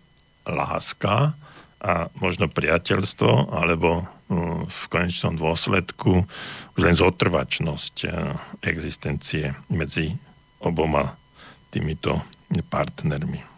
láska 0.48 1.36
a 1.76 2.09
možno 2.24 2.48
priateľstvo, 2.48 3.52
alebo 3.52 4.09
v 4.68 4.82
konečnom 4.92 5.40
dôsledku 5.40 6.20
už 6.76 6.80
len 6.84 6.96
zotrvačnosť 6.96 7.94
eh, 8.04 8.12
existencie 8.68 9.56
medzi 9.72 10.12
oboma 10.61 11.16
týmito 11.72 12.28
partnermi. 12.52 13.40
Eh, 13.40 13.48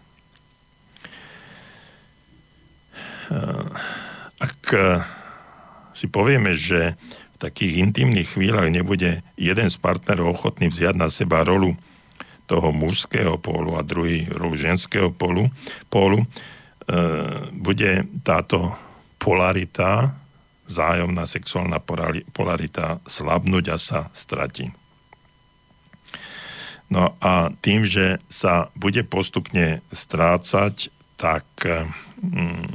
ak 4.38 4.62
eh, 4.70 5.02
si 5.90 6.06
povieme, 6.06 6.54
že 6.54 6.94
takých 7.40 7.80
intimných 7.80 8.36
chvíľach 8.36 8.68
nebude 8.68 9.24
jeden 9.40 9.68
z 9.72 9.76
partnerov 9.80 10.36
ochotný 10.36 10.68
vziať 10.68 10.94
na 10.94 11.08
seba 11.08 11.40
rolu 11.42 11.72
toho 12.44 12.68
mužského 12.74 13.40
pólu 13.40 13.78
a 13.78 13.86
druhý 13.86 14.28
rolu 14.28 14.58
ženského 14.58 15.08
pólu, 15.14 15.48
pólu 15.88 16.26
bude 17.54 18.02
táto 18.26 18.74
polarita 19.22 20.18
vzájomná 20.70 21.26
sexuálna 21.26 21.82
polarita 22.30 23.02
slabnúť 23.02 23.64
a 23.74 23.76
sa 23.76 24.00
stratí. 24.14 24.70
No 26.90 27.14
a 27.22 27.54
tým, 27.62 27.86
že 27.86 28.18
sa 28.30 28.70
bude 28.74 29.02
postupne 29.06 29.82
strácať, 29.94 30.90
tak 31.14 31.46
mm, 31.62 32.66
e, 32.66 32.70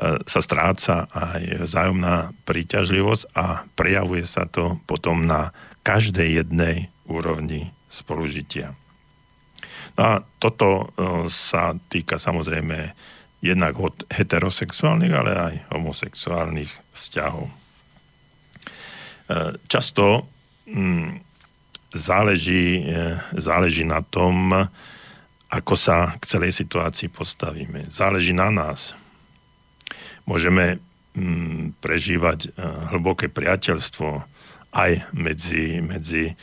sa 0.00 0.40
stráca 0.40 1.12
aj 1.12 1.68
vzájomná 1.68 2.32
príťažlivosť 2.48 3.36
a 3.36 3.68
prejavuje 3.76 4.24
sa 4.24 4.48
to 4.48 4.80
potom 4.88 5.28
na 5.28 5.52
každej 5.84 6.40
jednej 6.40 6.88
úrovni 7.04 7.68
spolužitia. 7.92 8.72
No 9.98 10.02
a 10.06 10.14
toto 10.38 10.68
e, 10.70 10.84
sa 11.28 11.74
týka 11.90 12.16
samozrejme 12.16 12.94
jednak 13.42 13.74
od 13.76 14.06
heterosexuálnych, 14.08 15.12
ale 15.12 15.32
aj 15.34 15.54
homosexuálnych 15.74 16.70
vzťahov. 16.94 17.50
E, 17.50 17.52
často 19.66 20.24
mm, 20.70 21.20
záleží, 21.92 22.86
e, 22.86 23.18
záleží 23.36 23.82
na 23.82 24.00
tom, 24.00 24.54
ako 25.50 25.74
sa 25.74 26.14
k 26.16 26.24
celej 26.24 26.54
situácii 26.54 27.10
postavíme. 27.10 27.90
Záleží 27.90 28.30
na 28.30 28.54
nás. 28.54 28.94
Môžeme 30.30 30.78
mm, 31.18 31.82
prežívať 31.82 32.38
e, 32.46 32.48
hlboké 32.94 33.26
priateľstvo 33.26 34.22
aj 34.70 35.10
medzi, 35.10 35.82
medzi 35.82 36.38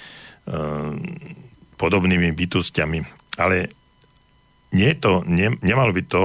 podobnými 1.75 2.31
bytostiami, 2.31 3.03
ale 3.35 3.67
nie 4.71 4.91
to, 4.95 5.23
ne, 5.27 5.55
nemalo 5.59 5.91
by 5.91 6.03
to 6.07 6.23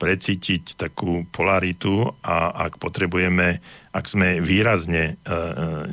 precítiť 0.00 0.80
takú 0.80 1.28
polaritu 1.28 2.08
a 2.24 2.64
ak 2.64 2.80
potrebujeme, 2.80 3.60
ak 3.92 4.04
sme 4.08 4.40
výrazne 4.40 5.12
e, 5.12 5.14
e, 5.14 5.32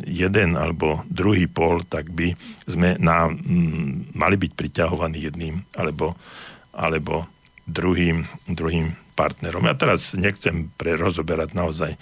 jeden 0.07 0.55
alebo 0.55 1.03
druhý 1.11 1.51
pol, 1.51 1.84
tak 1.84 2.07
by 2.15 2.32
sme 2.63 2.95
na, 3.03 3.28
mali 4.15 4.36
byť 4.39 4.51
priťahovaní 4.55 5.28
jedným 5.28 5.59
alebo, 5.76 6.15
alebo 6.72 7.28
druhým, 7.68 8.24
druhým 8.47 8.95
partnerom. 9.18 9.65
Ja 9.65 9.74
teraz 9.74 10.13
nechcem 10.13 10.70
prerozoberať 10.78 11.57
naozaj, 11.57 11.91
e, 11.97 11.99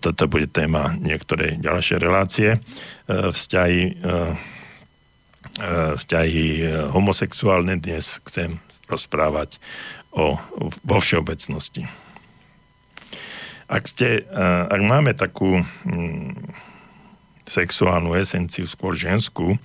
toto 0.00 0.24
bude 0.24 0.48
téma 0.48 0.96
niektorej 0.96 1.60
ďalšie 1.60 2.00
relácie, 2.00 2.56
vzťahy, 3.04 4.00
vzťahy 6.00 6.46
homosexuálne, 6.88 7.76
dnes 7.76 8.16
chcem 8.24 8.56
rozprávať 8.88 9.60
o, 10.16 10.40
vo 10.80 10.98
všeobecnosti. 11.04 11.84
Ak, 13.68 13.84
ste, 13.84 14.24
ak 14.72 14.80
máme 14.80 15.12
takú 15.12 15.60
mm, 15.60 16.32
sexuálnu 17.44 18.16
esenciu, 18.16 18.64
skôr 18.64 18.96
ženskú, 18.96 19.56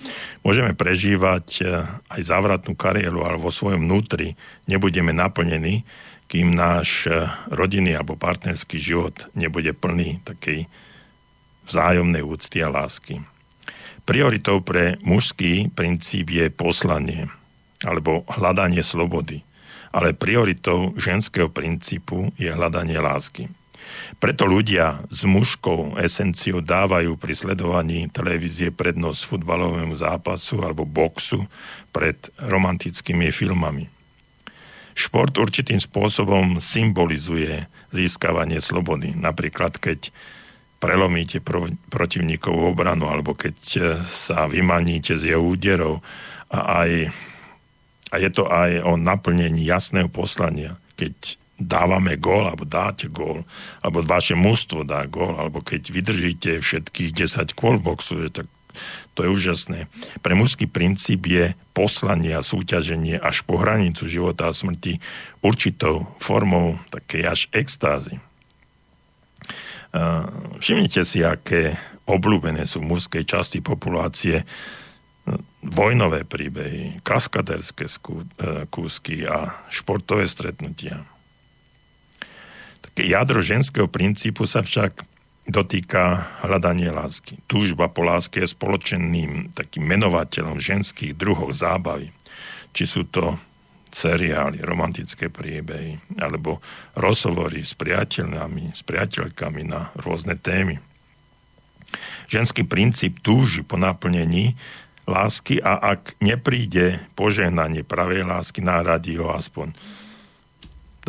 môžeme 0.43 0.75
prežívať 0.75 1.45
e, 1.59 1.83
aj 2.11 2.21
závratnú 2.27 2.75
kariéru, 2.75 3.23
ale 3.23 3.39
vo 3.39 3.51
svojom 3.51 3.87
vnútri 3.87 4.35
nebudeme 4.67 5.15
naplnení, 5.15 5.87
kým 6.29 6.53
náš 6.53 7.09
e, 7.09 7.25
rodinný 7.51 7.97
alebo 7.97 8.13
partnerský 8.15 8.77
život 8.77 9.27
nebude 9.33 9.73
plný 9.73 10.21
takej 10.23 10.69
vzájomnej 11.65 12.21
úcty 12.21 12.61
a 12.61 12.69
lásky. 12.69 13.25
Prioritou 14.05 14.61
pre 14.61 14.97
mužský 15.01 15.73
princíp 15.73 16.31
je 16.33 16.47
poslanie 16.53 17.27
alebo 17.83 18.23
hľadanie 18.29 18.81
slobody 18.85 19.43
ale 19.89 20.13
prioritou 20.13 20.93
ženského 20.97 21.49
princípu 21.49 22.29
je 22.37 22.49
hľadanie 22.49 22.97
lásky. 23.01 23.49
Preto 24.21 24.45
ľudia 24.45 25.01
s 25.09 25.25
mužskou 25.25 25.97
esenciou 25.97 26.61
dávajú 26.61 27.17
pri 27.17 27.33
sledovaní 27.33 28.05
televízie 28.13 28.69
prednosť 28.69 29.25
futbalovému 29.25 29.97
zápasu 29.97 30.61
alebo 30.61 30.85
boxu 30.85 31.41
pred 31.89 32.17
romantickými 32.37 33.33
filmami. 33.33 33.98
Šport 34.99 35.39
určitým 35.39 35.79
spôsobom 35.79 36.59
symbolizuje 36.59 37.71
získavanie 37.95 38.59
slobody. 38.59 39.15
Napríklad, 39.15 39.79
keď 39.79 40.11
prelomíte 40.83 41.39
pro, 41.39 41.71
protivníkovú 41.87 42.75
obranu 42.75 43.07
alebo 43.07 43.31
keď 43.31 43.55
e, 43.55 43.79
sa 44.03 44.47
vymaníte 44.51 45.15
z 45.15 45.35
jeho 45.35 45.43
úderov 45.43 46.03
a, 46.51 46.83
aj, 46.83 46.91
a 48.11 48.15
je 48.19 48.29
to 48.31 48.43
aj 48.47 48.83
o 48.83 48.99
naplnení 48.99 49.63
jasného 49.63 50.11
poslania. 50.11 50.75
Keď 50.99 51.39
dávame 51.59 52.15
gól, 52.15 52.47
alebo 52.47 52.63
dáte 52.63 53.11
gól, 53.11 53.43
alebo 53.83 54.03
vaše 54.03 54.35
mústvo 54.35 54.87
dá 54.87 55.03
gól, 55.07 55.35
alebo 55.35 55.59
keď 55.59 55.91
vydržíte 55.91 56.51
všetkých 56.63 57.11
10 57.11 57.55
kôl 57.55 57.83
boxu, 57.83 58.31
tak 58.31 58.47
to 59.19 59.27
je 59.27 59.35
úžasné. 59.35 59.91
Pre 60.23 60.31
mužský 60.31 60.71
princíp 60.71 61.27
je 61.27 61.51
poslanie 61.75 62.31
a 62.31 62.39
súťaženie 62.39 63.19
až 63.19 63.43
po 63.43 63.59
hranicu 63.59 64.07
života 64.07 64.47
a 64.47 64.55
smrti 64.55 65.03
určitou 65.43 66.07
formou 66.23 66.79
takej 66.87 67.27
až 67.27 67.39
extázy. 67.51 68.23
Všimnite 70.63 71.03
si, 71.03 71.19
aké 71.19 71.75
obľúbené 72.07 72.63
sú 72.63 72.79
v 72.79 72.95
mužskej 72.95 73.27
časti 73.27 73.59
populácie 73.59 74.47
vojnové 75.59 76.23
príbehy, 76.23 77.03
kaskaderské 77.03 77.91
kúsky 78.71 79.27
a 79.27 79.51
športové 79.67 80.31
stretnutia. 80.31 81.03
Také 82.79 83.11
jadro 83.11 83.43
ženského 83.43 83.91
princípu 83.91 84.47
sa 84.47 84.63
však 84.63 85.03
dotýka 85.49 86.29
hľadanie 86.45 86.93
lásky. 86.93 87.41
Túžba 87.49 87.89
po 87.89 88.05
láske 88.05 88.45
je 88.45 88.53
spoločeným 88.53 89.51
takým 89.57 89.83
menovateľom 89.89 90.61
ženských 90.61 91.17
druhov 91.17 91.51
zábavy. 91.51 92.13
Či 92.71 92.83
sú 92.85 93.01
to 93.09 93.35
seriály, 93.89 94.61
romantické 94.61 95.33
príbehy, 95.33 96.21
alebo 96.21 96.61
rozhovory 96.93 97.65
s 97.65 97.73
priateľmi, 97.73 98.69
s 98.69 98.85
priateľkami 98.85 99.61
na 99.65 99.89
rôzne 99.97 100.37
témy. 100.37 100.77
Ženský 102.29 102.69
princíp 102.69 103.25
túži 103.25 103.65
po 103.65 103.81
naplnení 103.81 104.53
lásky 105.09 105.57
a 105.57 105.97
ak 105.97 106.21
nepríde 106.21 107.01
požehnanie 107.17 107.81
pravej 107.81 108.29
lásky, 108.29 108.61
náradí 108.61 109.17
ho 109.17 109.33
aspoň 109.33 109.73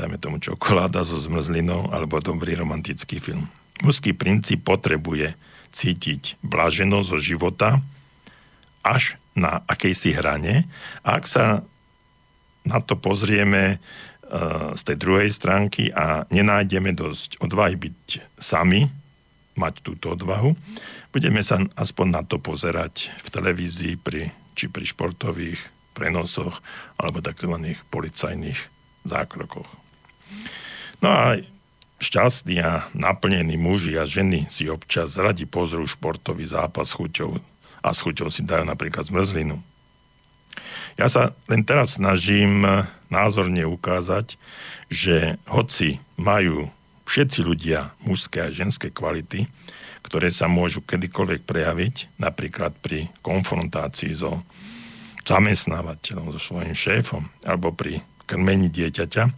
dajme 0.00 0.16
tomu 0.16 0.40
čokoláda 0.40 1.04
so 1.04 1.20
zmrzlinou 1.20 1.92
alebo 1.92 2.24
dobrý 2.24 2.56
romantický 2.56 3.20
film. 3.20 3.59
Mužský 3.80 4.12
princíp 4.12 4.64
potrebuje 4.68 5.32
cítiť 5.70 6.40
blaženosť 6.44 7.06
zo 7.08 7.18
života 7.18 7.80
až 8.84 9.16
na 9.36 9.62
akejsi 9.64 10.16
hrane. 10.16 10.66
A 11.06 11.20
ak 11.20 11.24
sa 11.24 11.64
na 12.66 12.78
to 12.84 12.98
pozrieme 12.98 13.78
uh, 13.78 14.72
z 14.76 14.82
tej 14.84 14.96
druhej 15.00 15.30
stránky 15.32 15.88
a 15.94 16.28
nenájdeme 16.28 16.92
dosť 16.92 17.40
odvahy 17.40 17.78
byť 17.78 18.36
sami, 18.36 18.90
mať 19.56 19.74
túto 19.84 20.16
odvahu, 20.16 20.56
budeme 21.12 21.44
sa 21.44 21.60
aspoň 21.76 22.06
na 22.08 22.22
to 22.24 22.40
pozerať 22.40 23.12
v 23.20 23.28
televízii 23.28 23.94
pri, 24.00 24.32
či 24.56 24.72
pri 24.72 24.88
športových 24.88 25.60
prenosoch 25.92 26.64
alebo 26.96 27.20
tzv. 27.20 27.76
policajných 27.92 28.60
zákrokoch. 29.04 29.68
No 31.04 31.08
a 31.08 31.36
šťastní 32.00 32.56
a 32.64 32.88
naplnení 32.96 33.60
muži 33.60 33.94
a 34.00 34.08
ženy 34.08 34.48
si 34.48 34.66
občas 34.66 35.20
radi 35.20 35.44
pozrú 35.44 35.84
športový 35.84 36.48
zápas 36.48 36.90
s 36.90 36.96
chuťou 36.96 37.36
a 37.84 37.88
s 37.92 38.00
chuťou 38.00 38.32
si 38.32 38.42
dajú 38.42 38.64
napríklad 38.64 39.06
zmrzlinu. 39.06 39.60
Ja 40.96 41.06
sa 41.06 41.36
len 41.46 41.62
teraz 41.62 42.00
snažím 42.00 42.66
názorne 43.12 43.64
ukázať, 43.68 44.36
že 44.90 45.38
hoci 45.46 46.02
majú 46.18 46.68
všetci 47.06 47.40
ľudia 47.46 47.94
mužské 48.04 48.48
a 48.48 48.52
ženské 48.52 48.90
kvality, 48.90 49.46
ktoré 50.00 50.32
sa 50.32 50.48
môžu 50.48 50.80
kedykoľvek 50.82 51.44
prejaviť, 51.44 51.94
napríklad 52.16 52.74
pri 52.80 53.12
konfrontácii 53.20 54.16
so 54.16 54.40
zamestnávateľom, 55.24 56.32
so 56.34 56.40
svojím 56.40 56.74
šéfom 56.74 57.28
alebo 57.46 57.70
pri 57.70 58.02
krmení 58.26 58.66
dieťaťa, 58.72 59.30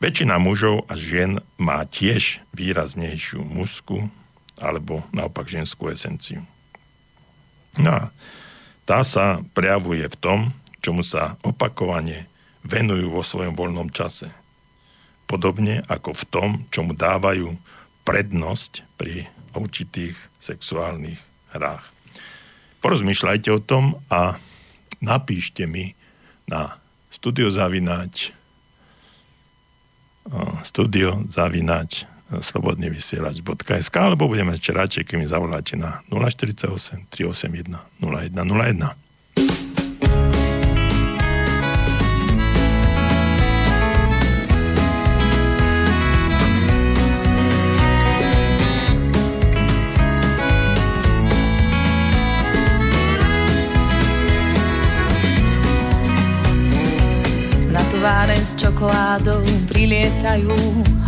Väčšina 0.00 0.40
mužov 0.40 0.88
a 0.88 0.96
žien 0.96 1.44
má 1.60 1.84
tiež 1.84 2.40
výraznejšiu 2.56 3.44
mužskú 3.44 4.08
alebo 4.56 5.04
naopak 5.12 5.44
ženskú 5.44 5.92
esenciu. 5.92 6.40
No 7.76 7.92
a 7.92 8.02
tá 8.88 9.04
sa 9.04 9.44
prejavuje 9.52 10.08
v 10.08 10.16
tom, 10.16 10.38
čomu 10.80 11.04
sa 11.04 11.36
opakovane 11.44 12.24
venujú 12.64 13.12
vo 13.12 13.20
svojom 13.20 13.52
voľnom 13.52 13.92
čase. 13.92 14.32
Podobne 15.28 15.84
ako 15.84 16.16
v 16.16 16.24
tom, 16.32 16.48
čomu 16.72 16.96
dávajú 16.96 17.54
prednosť 18.08 18.96
pri 18.96 19.28
určitých 19.52 20.16
sexuálnych 20.40 21.20
hrách. 21.52 21.84
Porozmýšľajte 22.80 23.48
o 23.52 23.60
tom 23.60 24.00
a 24.08 24.40
napíšte 25.04 25.68
mi 25.68 25.92
na 26.48 26.80
studiozavináč 27.12 28.39
studio 30.62 31.26
zavinať 31.26 32.06
slobodný 32.38 32.94
vysielač.sk 32.94 33.96
alebo 33.98 34.30
budeme 34.30 34.54
ešte 34.54 34.70
radšej, 34.70 35.02
keď 35.10 35.16
mi 35.18 35.26
zavoláte 35.26 35.74
na 35.74 36.06
048 36.06 37.10
381 37.10 37.74
0101. 37.98 39.69
s 58.50 58.58
čokoládou 58.58 59.46
prilietajú 59.70 60.50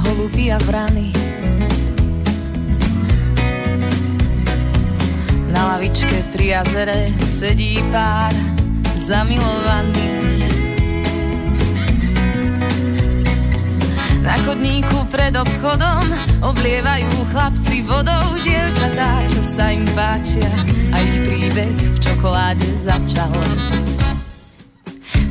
holuby 0.07 0.55
a 0.55 0.63
vrany. 0.63 1.11
Na 5.51 5.75
lavičke 5.75 6.23
pri 6.31 6.55
jazere 6.55 7.11
sedí 7.27 7.83
pár 7.91 8.31
zamilovaných. 9.03 10.39
Na 14.23 14.39
chodníku 14.47 15.03
pred 15.11 15.35
obchodom 15.35 16.07
oblievajú 16.47 17.11
chlapci 17.35 17.83
vodou 17.83 18.39
dievčatá, 18.39 19.19
čo 19.27 19.43
sa 19.43 19.75
im 19.75 19.83
páčia 19.99 20.47
a 20.95 21.03
ich 21.03 21.19
príbeh 21.27 21.75
v 21.75 21.99
čokoláde 21.99 22.71
začal. 22.79 23.35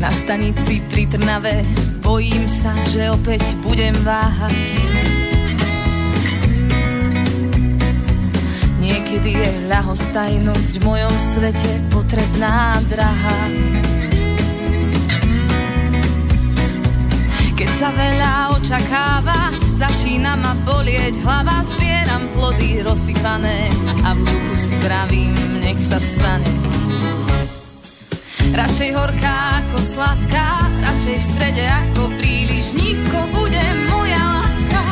Na 0.02 0.10
stanici 0.10 0.82
pri 0.89 1.06
Trnave 1.06 1.62
bojím 2.02 2.49
sa, 2.49 2.74
že 2.89 3.14
opäť 3.14 3.54
budem 3.62 3.93
váhať. 4.02 4.82
Niekedy 8.82 9.30
je 9.30 9.52
ľahostajnosť 9.70 10.74
v 10.82 10.84
mojom 10.89 11.16
svete 11.22 11.72
potrebná 11.93 12.82
drahá. 12.89 13.39
Keď 17.54 17.70
sa 17.78 17.93
veľa 17.93 18.58
očakáva, 18.58 19.54
začína 19.78 20.34
ma 20.34 20.58
bolieť 20.66 21.22
hlava, 21.22 21.62
zbieram 21.78 22.26
plody 22.34 22.82
rozsypané 22.82 23.70
a 24.02 24.18
v 24.18 24.22
duchu 24.26 24.56
si 24.58 24.76
vravím, 24.82 25.38
nech 25.62 25.78
sa 25.78 26.02
stane. 26.02 26.61
Radšej 28.52 28.91
horká 28.91 29.64
ako 29.64 29.80
sladká, 29.80 30.68
radšej 30.84 31.18
v 31.18 31.24
strede 31.24 31.64
ako 31.64 32.12
príliš 32.20 32.76
nízko 32.76 33.24
bude 33.32 33.64
moja 33.88 34.20
látka. 34.20 34.84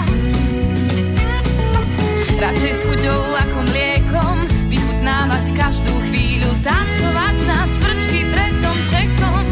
Radšej 2.40 2.72
s 2.72 2.82
chuťou 2.88 3.22
ako 3.36 3.60
mliekom, 3.68 4.36
vychutnávať 4.72 5.46
každú 5.60 5.92
chvíľu, 6.08 6.56
tancovať 6.64 7.36
na 7.52 7.60
cvrčky 7.76 8.20
pred 8.32 8.54
domčekom. 8.64 9.49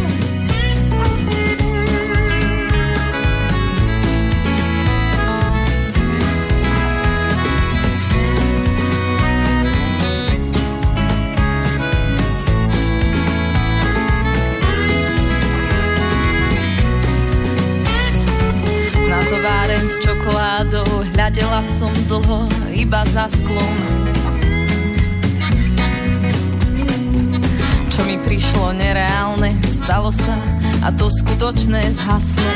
Továren 19.28 19.86
s 19.88 19.96
čokoládou 20.00 21.04
Hľadela 21.14 21.62
som 21.68 21.92
dlho 22.08 22.48
iba 22.72 23.04
za 23.08 23.28
sklon 23.28 23.78
Čo 27.92 28.02
mi 28.08 28.16
prišlo 28.20 28.76
nereálne, 28.76 29.56
stalo 29.64 30.12
sa 30.12 30.58
a 30.88 30.94
to 30.96 31.10
skutočné 31.12 31.90
zhaslo. 31.92 32.52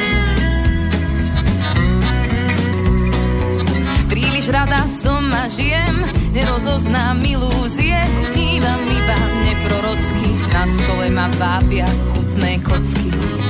Príliš 4.08 4.52
rada 4.52 4.88
som 4.88 5.24
a 5.32 5.52
žijem, 5.52 6.04
nerozoznám 6.32 7.24
ilúzie, 7.24 7.98
snívam 8.32 8.84
iba 8.88 9.20
neprorocky, 9.48 10.30
na 10.52 10.64
stole 10.68 11.08
ma 11.12 11.28
vábia 11.36 11.88
chutné 12.14 12.60
kocky. 12.64 13.41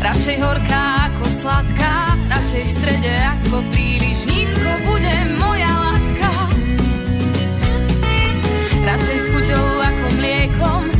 Radšej 0.00 0.36
horká 0.40 1.12
ako 1.12 1.24
sladká, 1.28 2.16
radšej 2.32 2.64
v 2.64 2.72
strede 2.72 3.12
ako 3.20 3.60
príliš 3.68 4.24
nízko 4.32 4.70
bude 4.88 5.12
moja 5.36 5.68
latka. 5.68 6.30
Radšej 8.80 9.18
s 9.20 9.26
chuťou 9.28 9.66
ako 9.76 10.06
mliekom 10.16 10.99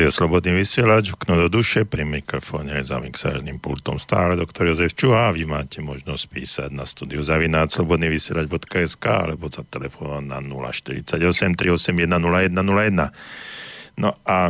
Radio 0.00 0.16
Slobodný 0.16 0.64
vysielač, 0.64 1.12
okno 1.12 1.36
do 1.36 1.60
duše, 1.60 1.84
pri 1.84 2.08
mikrofóne 2.08 2.72
aj 2.72 2.88
za 2.88 2.96
mixážnym 3.04 3.60
pultom 3.60 4.00
stále 4.00 4.32
doktor 4.32 4.72
Jozef 4.72 4.96
Čuha. 4.96 5.28
Vy 5.28 5.44
máte 5.44 5.84
možnosť 5.84 6.24
písať 6.24 6.70
na 6.72 6.88
studiu 6.88 7.20
zavináč 7.20 7.76
slobodný 7.76 8.08
vysielač.sk 8.08 9.04
alebo 9.04 9.52
za 9.52 9.60
telefón 9.68 10.32
na 10.32 10.40
048 10.40 11.20
381 11.52 12.16
0101. 12.16 14.00
No 14.00 14.16
a 14.24 14.48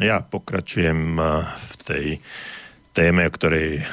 ja 0.00 0.24
pokračujem 0.24 1.20
eh, 1.20 1.24
v 1.52 1.72
tej 1.76 2.06
téme, 2.96 3.28
o 3.28 3.34
ktorej 3.36 3.84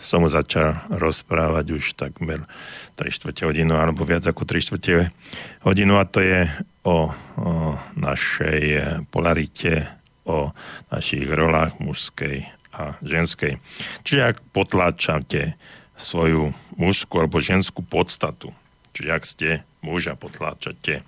som 0.00 0.24
začal 0.24 0.80
rozprávať 0.96 1.76
už 1.76 1.92
takmer 2.00 2.48
3 3.00 3.08
čtvrte 3.08 3.48
hodinu 3.48 3.80
alebo 3.80 4.04
viac 4.04 4.28
ako 4.28 4.44
3 4.44 4.60
čtvrte 4.60 5.08
hodinu 5.64 5.96
a 5.96 6.04
to 6.04 6.20
je 6.20 6.44
o, 6.84 7.08
o 7.08 7.52
našej 7.96 8.64
polarite, 9.08 9.88
o 10.28 10.52
našich 10.92 11.24
rolách 11.24 11.80
mužskej 11.80 12.44
a 12.76 13.00
ženskej. 13.00 13.56
Čiže 14.04 14.20
ak 14.20 14.36
potláčate 14.52 15.56
svoju 15.96 16.52
mužskú 16.76 17.24
alebo 17.24 17.40
ženskú 17.40 17.80
podstatu, 17.80 18.52
čiže 18.92 19.10
ak 19.10 19.24
ste 19.24 19.48
muž 19.80 20.12
a 20.12 20.14
potláčate 20.16 21.00
e, 21.00 21.02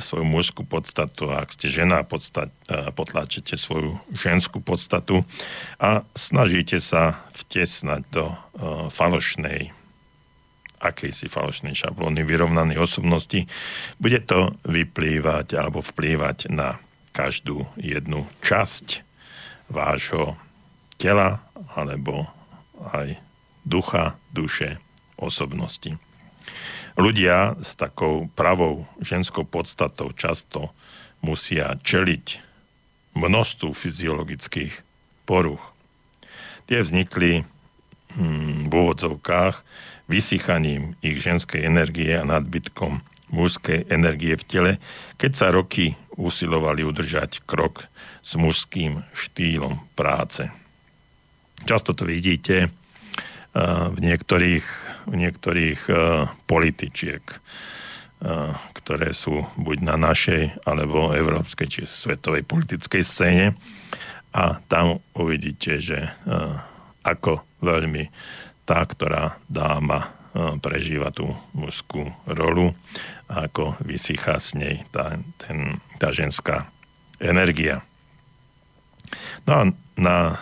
svoju 0.00 0.24
mužskú 0.24 0.64
podstatu 0.64 1.28
ak 1.32 1.52
ste 1.52 1.68
žena 1.68 2.00
podstat, 2.04 2.48
e, 2.68 2.92
potláčate 2.96 3.60
svoju 3.60 3.96
ženskú 4.16 4.64
podstatu 4.64 5.24
a 5.76 6.04
snažíte 6.16 6.80
sa 6.80 7.24
vtesnať 7.36 8.02
do 8.12 8.24
uh, 8.30 8.36
falošnej 8.92 9.72
akejsi 10.80 11.28
falošnej 11.28 11.76
šablóny 11.76 12.24
vyrovnanej 12.24 12.80
osobnosti, 12.80 13.44
bude 14.00 14.20
to 14.24 14.56
vyplývať 14.64 15.54
alebo 15.60 15.84
vplývať 15.84 16.48
na 16.48 16.80
každú 17.12 17.68
jednu 17.76 18.24
časť 18.40 19.04
vášho 19.68 20.40
tela 20.96 21.44
alebo 21.76 22.26
aj 22.96 23.20
ducha, 23.68 24.16
duše, 24.32 24.80
osobnosti. 25.20 25.94
Ľudia 26.96 27.60
s 27.60 27.76
takou 27.78 28.26
pravou 28.32 28.88
ženskou 28.98 29.44
podstatou 29.46 30.10
často 30.16 30.72
musia 31.20 31.76
čeliť 31.80 32.40
množstvu 33.14 33.70
fyziologických 33.70 34.74
poruch. 35.28 35.62
Tie 36.66 36.82
vznikli 36.82 37.44
hm, 38.16 38.68
v 38.68 38.72
úvodzovkách 38.72 39.56
vysychaním 40.10 40.98
ich 40.98 41.22
ženskej 41.22 41.62
energie 41.62 42.18
a 42.18 42.26
nadbytkom 42.26 42.98
mužskej 43.30 43.86
energie 43.86 44.34
v 44.34 44.44
tele, 44.44 44.72
keď 45.14 45.32
sa 45.38 45.46
roky 45.54 45.94
usilovali 46.18 46.82
udržať 46.82 47.46
krok 47.46 47.86
s 48.20 48.34
mužským 48.34 49.06
štýlom 49.14 49.78
práce. 49.94 50.50
Často 51.62 51.94
to 51.94 52.02
vidíte 52.04 52.66
uh, 52.66 53.88
v 53.94 53.98
niektorých, 54.02 54.66
v 55.06 55.14
niektorých 55.14 55.80
uh, 55.86 56.26
političiek, 56.50 57.22
uh, 57.22 58.50
ktoré 58.74 59.14
sú 59.14 59.46
buď 59.54 59.78
na 59.86 59.96
našej 59.96 60.66
alebo 60.66 61.14
európskej 61.14 61.66
či 61.70 61.80
svetovej 61.86 62.42
politickej 62.42 63.02
scéne 63.06 63.46
a 64.30 64.58
tam 64.70 65.02
uvidíte, 65.18 65.82
že 65.82 66.06
ako 67.02 67.42
veľmi 67.66 68.06
tá, 68.70 68.86
ktorá 68.86 69.34
dáma 69.50 70.06
e, 70.06 70.08
prežíva 70.62 71.10
tú 71.10 71.26
mužskú 71.50 72.06
rolu 72.22 72.70
ako 73.26 73.74
vysychá 73.82 74.38
s 74.38 74.54
nej 74.54 74.86
tá, 74.94 75.18
ten, 75.42 75.82
tá 75.98 76.14
ženská 76.14 76.70
energia. 77.18 77.82
No 79.42 79.50
a 79.58 79.62
na 79.98 80.18
e, 80.30 80.34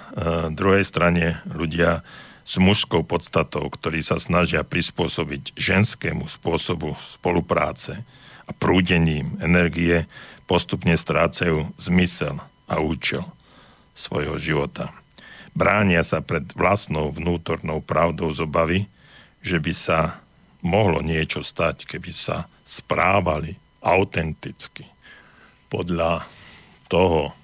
druhej 0.52 0.84
strane 0.84 1.40
ľudia 1.48 2.04
s 2.44 2.60
mužskou 2.60 3.00
podstatou, 3.00 3.64
ktorí 3.72 4.04
sa 4.04 4.20
snažia 4.20 4.60
prispôsobiť 4.60 5.56
ženskému 5.56 6.28
spôsobu 6.28 7.00
spolupráce 7.00 8.04
a 8.44 8.52
prúdením 8.52 9.40
energie, 9.40 10.04
postupne 10.44 10.96
strácajú 11.00 11.64
zmysel 11.80 12.36
a 12.68 12.76
účel 12.80 13.24
svojho 13.96 14.36
života 14.36 14.92
bránia 15.58 16.06
sa 16.06 16.22
pred 16.22 16.46
vlastnou 16.54 17.10
vnútornou 17.10 17.82
pravdou 17.82 18.30
z 18.30 18.46
obavy, 18.46 18.86
že 19.42 19.58
by 19.58 19.72
sa 19.74 20.22
mohlo 20.62 21.02
niečo 21.02 21.42
stať, 21.42 21.82
keby 21.82 22.14
sa 22.14 22.46
správali 22.62 23.58
autenticky 23.82 24.86
podľa 25.66 26.22
toho, 26.86 27.34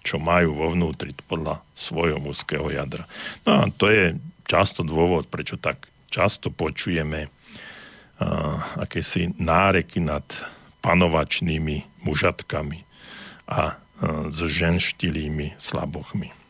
čo 0.00 0.16
majú 0.16 0.56
vo 0.56 0.66
vnútri, 0.72 1.12
podľa 1.26 1.60
svojho 1.76 2.16
mužského 2.22 2.70
jadra. 2.72 3.04
No 3.44 3.50
a 3.60 3.62
to 3.68 3.92
je 3.92 4.16
často 4.46 4.86
dôvod, 4.86 5.26
prečo 5.28 5.58
tak 5.58 5.90
často 6.08 6.48
počujeme 6.54 7.26
uh, 7.26 7.30
akési 8.78 9.34
náreky 9.36 9.98
nad 9.98 10.22
panovačnými 10.80 12.06
mužatkami 12.06 12.78
a 13.50 13.74
uh, 13.74 14.30
s 14.30 14.38
ženštilými 14.38 15.58
slabochmi. 15.58 16.45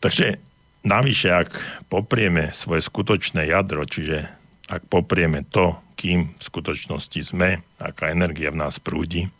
Takže 0.00 0.38
navyše, 0.86 1.32
ak 1.32 1.50
poprieme 1.90 2.52
svoje 2.52 2.84
skutočné 2.84 3.50
jadro, 3.50 3.82
čiže 3.88 4.28
ak 4.66 4.86
poprieme 4.90 5.46
to, 5.48 5.78
kým 5.96 6.36
v 6.36 6.42
skutočnosti 6.42 7.20
sme, 7.32 7.64
aká 7.80 8.12
energia 8.12 8.52
v 8.52 8.60
nás 8.60 8.76
prúdi, 8.76 9.30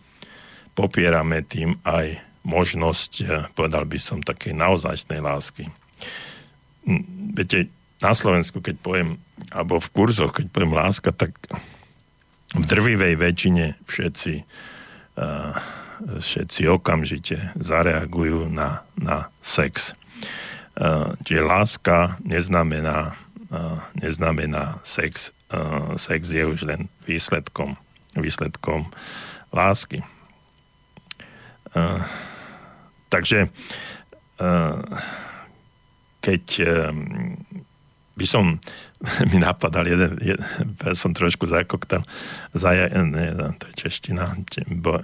popierame 0.73 1.45
tým 1.45 1.77
aj 1.85 2.21
možnosť, 2.47 3.13
eh, 3.23 3.27
povedal 3.53 3.85
by 3.85 3.99
som, 3.99 4.23
takej 4.23 4.55
naozajstnej 4.55 5.21
lásky. 5.21 5.69
Hm, 6.87 7.35
viete, 7.35 7.69
na 8.01 8.13
Slovensku, 8.13 8.61
keď 8.61 8.77
poviem, 8.81 9.17
alebo 9.51 9.81
v 9.81 9.93
kurzoch, 9.93 10.37
keď 10.37 10.53
poviem 10.53 10.77
láska, 10.77 11.11
tak 11.17 11.33
v 12.53 12.65
drvivej 12.65 13.17
väčšine 13.17 13.75
všetci, 13.89 14.35
uh, 15.19 15.57
všetci 16.21 16.63
okamžite 16.69 17.57
zareagujú 17.57 18.53
na, 18.53 18.85
na 19.01 19.33
sex. 19.41 19.97
Uh, 20.77 21.17
čiže 21.25 21.41
láska 21.41 22.21
neznamená, 22.21 23.17
uh, 23.49 23.81
neznamená 23.97 24.77
sex. 24.85 25.33
Uh, 25.49 25.97
sex 25.97 26.29
je 26.29 26.45
už 26.45 26.69
len 26.69 26.85
výsledkom, 27.09 27.81
výsledkom 28.13 28.85
lásky. 29.57 30.05
Takže 33.13 33.53
keď 36.25 36.45
by 38.17 38.25
som 38.25 38.57
mi 39.31 39.39
napadal 39.39 39.87
jeden, 39.87 40.19
jeden 40.21 40.47
som 40.95 41.15
trošku 41.15 41.47
zakoktal, 41.47 42.03
zaja, 42.55 42.91
ne, 42.91 43.55
to 43.59 43.65
je 43.71 43.75
čeština, 43.87 44.35
bo, 44.71 44.99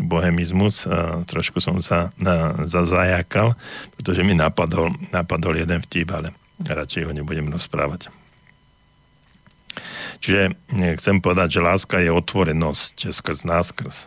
bohemizmus, 0.00 0.88
a 0.88 1.22
trošku 1.28 1.60
som 1.60 1.80
sa 1.84 2.10
na, 2.16 2.64
zazajakal, 2.64 3.54
pretože 3.98 4.24
mi 4.24 4.32
napadol, 4.32 4.92
napadol 5.12 5.60
jeden 5.60 5.80
vtip, 5.84 6.08
ale 6.12 6.32
radšej 6.62 7.08
ho 7.08 7.12
nebudem 7.12 7.48
rozprávať. 7.52 8.08
Čiže 10.22 10.54
chcem 11.02 11.18
povedať, 11.18 11.58
že 11.58 11.66
láska 11.66 11.98
je 11.98 12.14
otvorenosť 12.14 13.10
skrz 13.10 13.42
náskrz. 13.42 14.06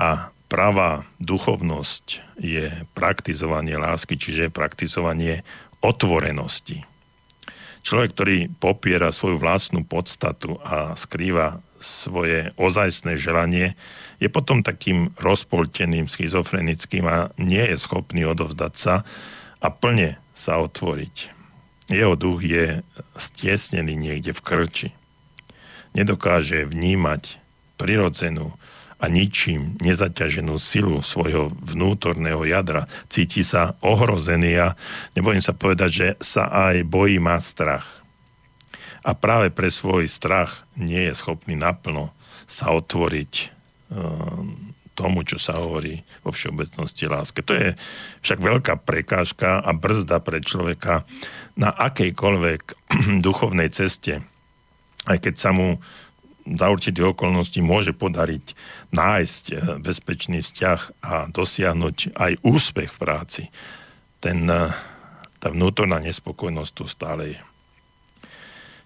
A 0.00 0.32
pravá 0.48 1.04
duchovnosť 1.20 2.40
je 2.40 2.72
praktizovanie 2.96 3.76
lásky, 3.76 4.16
čiže 4.16 4.48
praktizovanie 4.48 5.44
otvorenosti 5.84 6.93
Človek, 7.84 8.10
ktorý 8.16 8.36
popiera 8.56 9.12
svoju 9.12 9.36
vlastnú 9.36 9.84
podstatu 9.84 10.56
a 10.64 10.96
skrýva 10.96 11.60
svoje 11.84 12.48
ozajstné 12.56 13.20
želanie, 13.20 13.76
je 14.16 14.32
potom 14.32 14.64
takým 14.64 15.12
rozpolteným, 15.20 16.08
schizofrenickým 16.08 17.04
a 17.04 17.28
nie 17.36 17.60
je 17.60 17.76
schopný 17.76 18.24
odovzdať 18.24 18.72
sa 18.72 19.04
a 19.60 19.68
plne 19.68 20.16
sa 20.32 20.56
otvoriť. 20.64 21.28
Jeho 21.92 22.16
duch 22.16 22.40
je 22.40 22.80
stiesnený 23.20 23.92
niekde 23.92 24.32
v 24.32 24.40
krči. 24.40 24.88
Nedokáže 25.92 26.64
vnímať 26.64 27.36
prirodzenú 27.76 28.56
a 29.04 29.12
ničím 29.12 29.76
nezaťaženú 29.84 30.56
silu 30.56 31.04
svojho 31.04 31.52
vnútorného 31.60 32.40
jadra. 32.48 32.88
Cíti 33.12 33.44
sa 33.44 33.76
ohrozený 33.84 34.56
a 34.56 34.68
nebojím 35.12 35.44
sa 35.44 35.52
povedať, 35.52 35.90
že 35.92 36.08
sa 36.24 36.48
aj 36.48 36.88
bojí, 36.88 37.20
má 37.20 37.36
strach. 37.44 37.84
A 39.04 39.12
práve 39.12 39.52
pre 39.52 39.68
svoj 39.68 40.08
strach 40.08 40.64
nie 40.80 41.12
je 41.12 41.12
schopný 41.12 41.52
naplno 41.52 42.16
sa 42.48 42.72
otvoriť 42.72 43.32
um, 43.92 44.72
tomu, 44.96 45.20
čo 45.28 45.36
sa 45.36 45.60
hovorí 45.60 46.00
vo 46.24 46.32
všeobecnosti 46.32 47.04
láske. 47.04 47.44
To 47.44 47.52
je 47.52 47.76
však 48.24 48.40
veľká 48.40 48.80
prekážka 48.88 49.60
a 49.60 49.70
brzda 49.76 50.24
pre 50.24 50.40
človeka 50.40 51.04
na 51.60 51.68
akejkoľvek 51.76 52.62
duchovnej 53.26 53.68
ceste, 53.68 54.24
aj 55.04 55.18
keď 55.20 55.34
sa 55.36 55.52
mu 55.52 55.76
za 56.44 56.66
určité 56.68 57.00
okolnosti 57.00 57.56
môže 57.64 57.96
podariť 57.96 58.52
nájsť 58.92 59.44
eh, 59.50 59.56
bezpečný 59.80 60.44
vzťah 60.44 60.80
a 61.00 61.14
dosiahnuť 61.32 62.16
aj 62.16 62.32
úspech 62.44 62.92
v 62.92 63.00
práci. 63.00 63.42
Ten, 64.20 64.44
eh, 64.48 64.68
tá 65.40 65.48
vnútorná 65.48 66.00
nespokojnosť 66.04 66.72
tu 66.76 66.84
stále 66.84 67.36
je. 67.36 67.40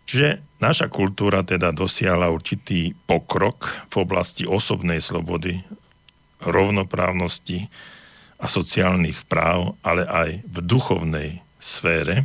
Čiže 0.09 0.41
naša 0.65 0.89
kultúra 0.89 1.45
teda 1.45 1.69
dosiahla 1.69 2.33
určitý 2.33 2.97
pokrok 3.05 3.69
v 3.93 3.95
oblasti 4.01 4.49
osobnej 4.49 5.05
slobody, 5.05 5.61
rovnoprávnosti 6.41 7.69
a 8.41 8.49
sociálnych 8.49 9.29
práv, 9.29 9.77
ale 9.85 10.09
aj 10.09 10.31
v 10.49 10.57
duchovnej 10.65 11.31
sfére. 11.61 12.25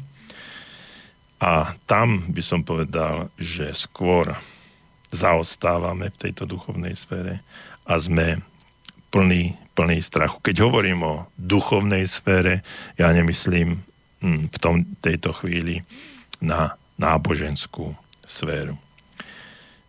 A 1.44 1.76
tam 1.84 2.32
by 2.32 2.40
som 2.40 2.64
povedal, 2.64 3.28
že 3.36 3.76
skôr 3.76 4.32
zaostávame 5.14 6.09
v 6.09 6.20
tejto 6.28 6.49
duchovnej 6.49 6.97
sfére 6.97 7.45
a 7.86 7.93
sme 8.01 8.41
plný, 9.14 9.53
plný 9.78 10.01
strachu. 10.01 10.41
Keď 10.41 10.66
hovorím 10.66 11.05
o 11.05 11.16
duchovnej 11.38 12.09
sfére, 12.09 12.66
ja 12.97 13.14
nemyslím 13.14 13.78
hm, 14.26 14.49
v 14.49 14.57
tom, 14.57 14.76
tejto 15.05 15.38
chvíli 15.38 15.86
na 16.41 16.74
náboženskú 16.97 17.93
sféru. 18.26 18.76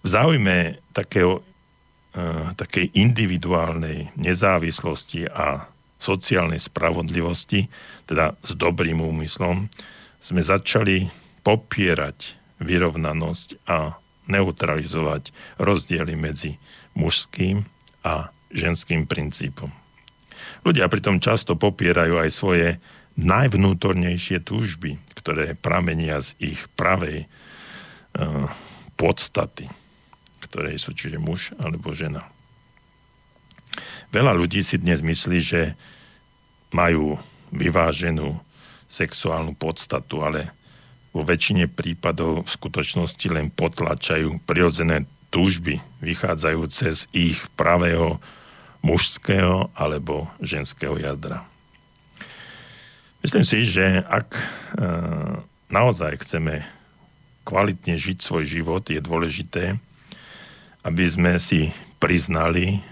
V 0.05 0.07
záujme 0.07 0.77
takého, 0.93 1.41
uh, 1.41 2.53
takej 2.61 2.93
individuálnej 2.93 4.13
nezávislosti 4.21 5.25
a 5.33 5.65
sociálnej 5.97 6.61
spravodlivosti, 6.61 7.73
teda 8.05 8.37
s 8.45 8.53
dobrým 8.53 9.01
úmyslom, 9.01 9.73
sme 10.21 10.41
začali 10.45 11.09
popierať 11.41 12.37
vyrovnanosť 12.61 13.65
a 13.65 13.97
neutralizovať 14.31 15.31
rozdiely 15.61 16.15
medzi 16.17 16.57
mužským 16.97 17.67
a 18.05 18.31
ženským 18.55 19.05
princípom. 19.05 19.69
Ľudia 20.65 20.89
pritom 20.89 21.21
často 21.21 21.59
popierajú 21.59 22.21
aj 22.21 22.31
svoje 22.33 22.69
najvnútornejšie 23.21 24.43
túžby, 24.43 24.99
ktoré 25.15 25.55
pramenia 25.55 26.19
z 26.25 26.35
ich 26.41 26.61
pravej 26.75 27.27
uh, 27.27 28.49
podstaty, 28.99 29.71
ktoré 30.43 30.75
sú 30.81 30.97
čiže 30.97 31.21
muž 31.21 31.55
alebo 31.61 31.95
žena. 31.95 32.27
Veľa 34.15 34.35
ľudí 34.35 34.63
si 34.63 34.79
dnes 34.79 35.03
myslí, 35.03 35.39
že 35.43 35.75
majú 36.71 37.19
vyváženú 37.55 38.39
sexuálnu 38.87 39.59
podstatu, 39.59 40.23
ale 40.23 40.51
vo 41.15 41.23
väčšine 41.23 41.71
prípadov 41.71 42.43
v 42.43 42.51
skutočnosti 42.51 43.27
len 43.31 43.47
potlačajú 43.55 44.43
prirodzené 44.43 45.07
túžby 45.31 45.79
vychádzajúce 46.03 46.87
z 46.91 47.03
ich 47.15 47.39
pravého 47.55 48.19
mužského 48.83 49.71
alebo 49.79 50.27
ženského 50.43 50.99
jadra. 50.99 51.47
Myslím 53.25 53.47
si, 53.47 53.65
že 53.65 54.05
ak 54.05 54.29
e, 54.37 54.43
naozaj 55.73 56.21
chceme 56.21 56.61
kvalitne 57.49 57.97
žiť 57.97 58.21
svoj 58.21 58.45
život, 58.45 58.85
je 58.85 59.01
dôležité, 59.01 59.81
aby 60.85 61.05
sme 61.09 61.41
si 61.41 61.73
priznali, 61.97 62.85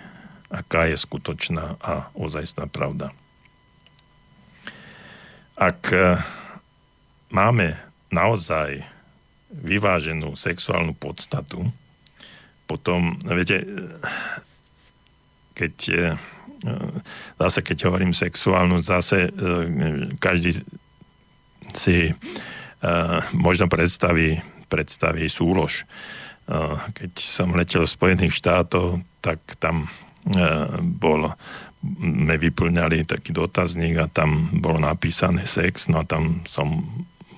aká 0.48 0.88
je 0.88 0.96
skutočná 0.96 1.76
a 1.84 2.08
ozajstná 2.16 2.64
pravda. 2.72 3.12
Ak 5.60 5.92
e, 5.92 6.16
máme 7.28 7.91
naozaj 8.12 8.84
vyváženú 9.52 10.36
sexuálnu 10.36 10.96
podstatu, 10.96 11.64
potom, 12.72 13.20
viete, 13.20 13.60
keď 15.52 15.74
e, 15.92 15.96
zase 17.36 17.60
keď 17.60 17.92
hovorím 17.92 18.16
sexuálnu, 18.16 18.80
zase 18.80 19.28
e, 19.28 19.30
každý 20.16 20.56
si 21.76 21.96
e, 22.08 22.14
možno 23.36 23.68
predstaví, 23.68 24.40
predstaví 24.72 25.28
súlož. 25.28 25.84
Keď 26.98 27.12
som 27.22 27.54
letel 27.54 27.86
z 27.86 27.94
Spojených 27.94 28.34
štátov, 28.34 28.98
tak 29.22 29.38
tam 29.62 29.86
bol, 30.82 31.30
sme 31.78 32.34
vyplňali 32.34 33.06
taký 33.06 33.30
dotazník 33.30 33.94
a 34.02 34.10
tam 34.10 34.50
bolo 34.50 34.82
napísané 34.82 35.46
sex, 35.46 35.86
no 35.86 36.02
a 36.02 36.04
tam 36.04 36.42
som 36.42 36.82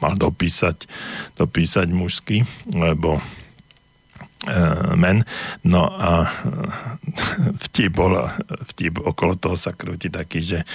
mal 0.00 0.14
dopísať, 0.18 0.88
dopísať 1.38 1.88
mužský, 1.90 2.42
lebo 2.72 3.18
e, 3.18 3.22
men. 4.98 5.22
No 5.62 5.90
a 5.90 6.30
vtip, 7.68 7.92
bol, 7.94 8.18
vtip 8.74 8.98
okolo 9.02 9.38
toho 9.38 9.58
sa 9.58 9.74
krúti 9.76 10.10
taký, 10.10 10.40
že 10.42 10.58
e, 10.62 10.66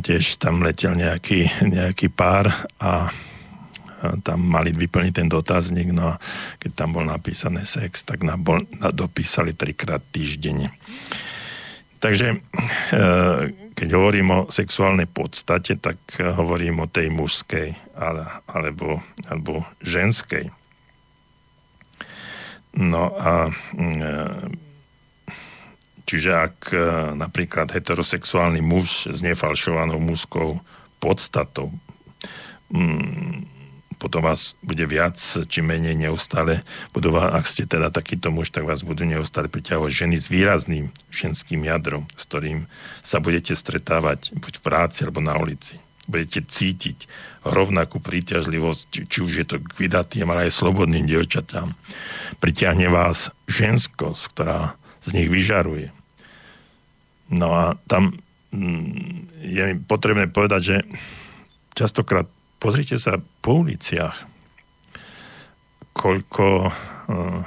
tiež 0.00 0.42
tam 0.42 0.62
letel 0.62 0.94
nejaký, 0.94 1.66
nejaký 1.66 2.08
pár 2.10 2.50
a 2.82 3.10
tam 3.98 4.38
mali 4.46 4.70
vyplniť 4.70 5.14
ten 5.14 5.26
dotazník, 5.26 5.90
no 5.90 6.14
a 6.14 6.20
keď 6.62 6.70
tam 6.70 6.94
bol 6.94 7.02
napísané 7.02 7.66
sex, 7.66 8.06
tak 8.06 8.22
na, 8.22 8.38
bol, 8.38 8.62
dopísali 8.94 9.58
trikrát 9.58 9.98
týždenne. 10.14 10.70
Takže 11.98 12.38
e, 12.94 12.98
keď 13.78 13.94
hovorím 13.94 14.28
o 14.34 14.40
sexuálnej 14.50 15.06
podstate, 15.06 15.78
tak 15.78 16.02
hovorím 16.18 16.82
o 16.82 16.90
tej 16.90 17.14
mužskej 17.14 17.78
ale, 17.94 18.26
alebo, 18.50 18.98
alebo 19.30 19.62
ženskej. 19.86 20.50
No 22.74 23.14
a 23.14 23.54
čiže 26.02 26.30
ak 26.34 26.74
napríklad 27.14 27.70
heterosexuálny 27.70 28.62
muž 28.62 29.06
s 29.06 29.22
nefalšovanou 29.22 30.02
mužskou 30.02 30.58
podstatou 30.98 31.70
potom 33.98 34.22
vás 34.22 34.54
bude 34.62 34.86
viac 34.86 35.18
či 35.20 35.60
menej 35.60 35.98
neustále, 35.98 36.62
budú 36.94 37.10
vás, 37.10 37.34
ak 37.34 37.44
ste 37.50 37.66
teda 37.66 37.90
takýto 37.90 38.30
muž, 38.30 38.54
tak 38.54 38.64
vás 38.64 38.86
budú 38.86 39.02
neustále 39.02 39.50
priťahovať 39.50 39.90
ženy 39.90 40.16
s 40.16 40.30
výrazným 40.30 40.94
ženským 41.10 41.66
jadrom, 41.66 42.06
s 42.14 42.22
ktorým 42.30 42.70
sa 43.02 43.18
budete 43.18 43.58
stretávať 43.58 44.30
buď 44.38 44.62
v 44.62 44.64
práci 44.64 45.02
alebo 45.02 45.18
na 45.18 45.34
ulici. 45.34 45.82
Budete 46.08 46.40
cítiť 46.40 47.04
rovnakú 47.44 48.00
príťažlivosť, 48.00 49.10
či, 49.10 49.18
už 49.20 49.32
je 49.34 49.46
to 49.46 49.56
k 49.60 49.72
vydatým, 49.76 50.30
ale 50.30 50.48
aj 50.48 50.56
slobodným 50.56 51.04
dievčatám. 51.04 51.76
Pritiahne 52.40 52.88
vás 52.88 53.28
ženskosť, 53.50 54.22
ktorá 54.32 54.78
z 55.04 55.08
nich 55.20 55.28
vyžaruje. 55.28 55.92
No 57.28 57.52
a 57.52 57.76
tam 57.84 58.16
mm, 58.56 59.28
je 59.44 59.64
potrebné 59.84 60.32
povedať, 60.32 60.60
že 60.64 60.76
častokrát 61.76 62.24
pozrite 62.58 62.98
sa 62.98 63.18
po 63.18 63.62
uliciach, 63.62 64.26
koľko 65.94 66.70
uh, 66.70 67.40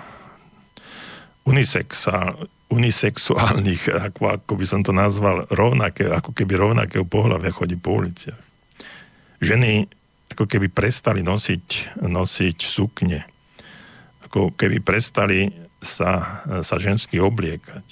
unisexa, 1.48 2.36
unisexuálnych, 2.72 3.92
ako, 4.12 4.22
ako 4.40 4.52
by 4.56 4.66
som 4.68 4.82
to 4.84 4.96
nazval, 4.96 5.44
rovnaké, 5.52 6.08
ako 6.08 6.32
keby 6.32 6.56
rovnakého 6.56 7.04
pohľavia 7.04 7.52
chodí 7.52 7.76
po 7.76 8.00
uliciach. 8.00 8.40
Ženy 9.44 9.88
ako 10.32 10.48
keby 10.48 10.72
prestali 10.72 11.20
nosiť, 11.20 12.00
nosiť 12.08 12.58
sukne, 12.64 13.28
ako 14.24 14.56
keby 14.56 14.80
prestali 14.80 15.52
sa, 15.84 16.44
sa 16.64 16.76
žensky 16.80 17.20
obliekať. 17.20 17.84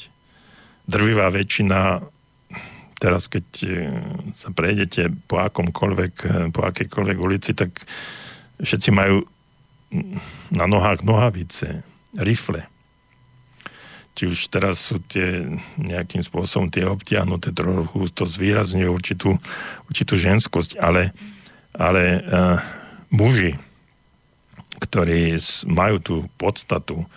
Drvivá 0.87 1.27
väčšina 1.33 1.99
teraz 2.99 3.31
keď 3.31 3.47
e, 3.63 3.69
sa 4.35 4.51
prejdete 4.51 5.09
po 5.25 5.39
akomkoľvek, 5.39 6.13
e, 6.27 6.29
po 6.51 6.67
akejkoľvek 6.67 7.17
ulici, 7.17 7.55
tak 7.55 7.71
všetci 8.59 8.89
majú 8.91 9.23
na 10.51 10.65
nohách 10.67 11.01
nohavice, 11.01 11.81
rifle. 12.19 12.61
Či 14.13 14.23
už 14.27 14.39
teraz 14.51 14.83
sú 14.91 14.99
tie 14.99 15.47
nejakým 15.79 16.21
spôsobom 16.21 16.67
tie 16.67 16.83
obtiahnuté 16.83 17.55
trochu, 17.55 18.11
to 18.11 18.27
zvýrazňuje 18.27 18.89
určitú, 18.91 19.39
určitú 19.87 20.13
ženskosť, 20.19 20.75
ale, 20.77 21.15
ale 21.71 22.19
uh, 22.19 22.59
muži, 23.09 23.55
ktorí 24.83 25.39
majú 25.71 25.97
tú 26.03 26.15
podstatu, 26.35 27.07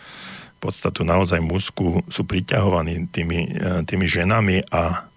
podstatu 0.62 1.02
naozaj 1.02 1.42
mužskú, 1.42 2.06
sú 2.06 2.22
priťahovaní 2.22 3.10
tými, 3.10 3.58
tými 3.82 4.06
ženami 4.06 4.62
a 4.70 5.11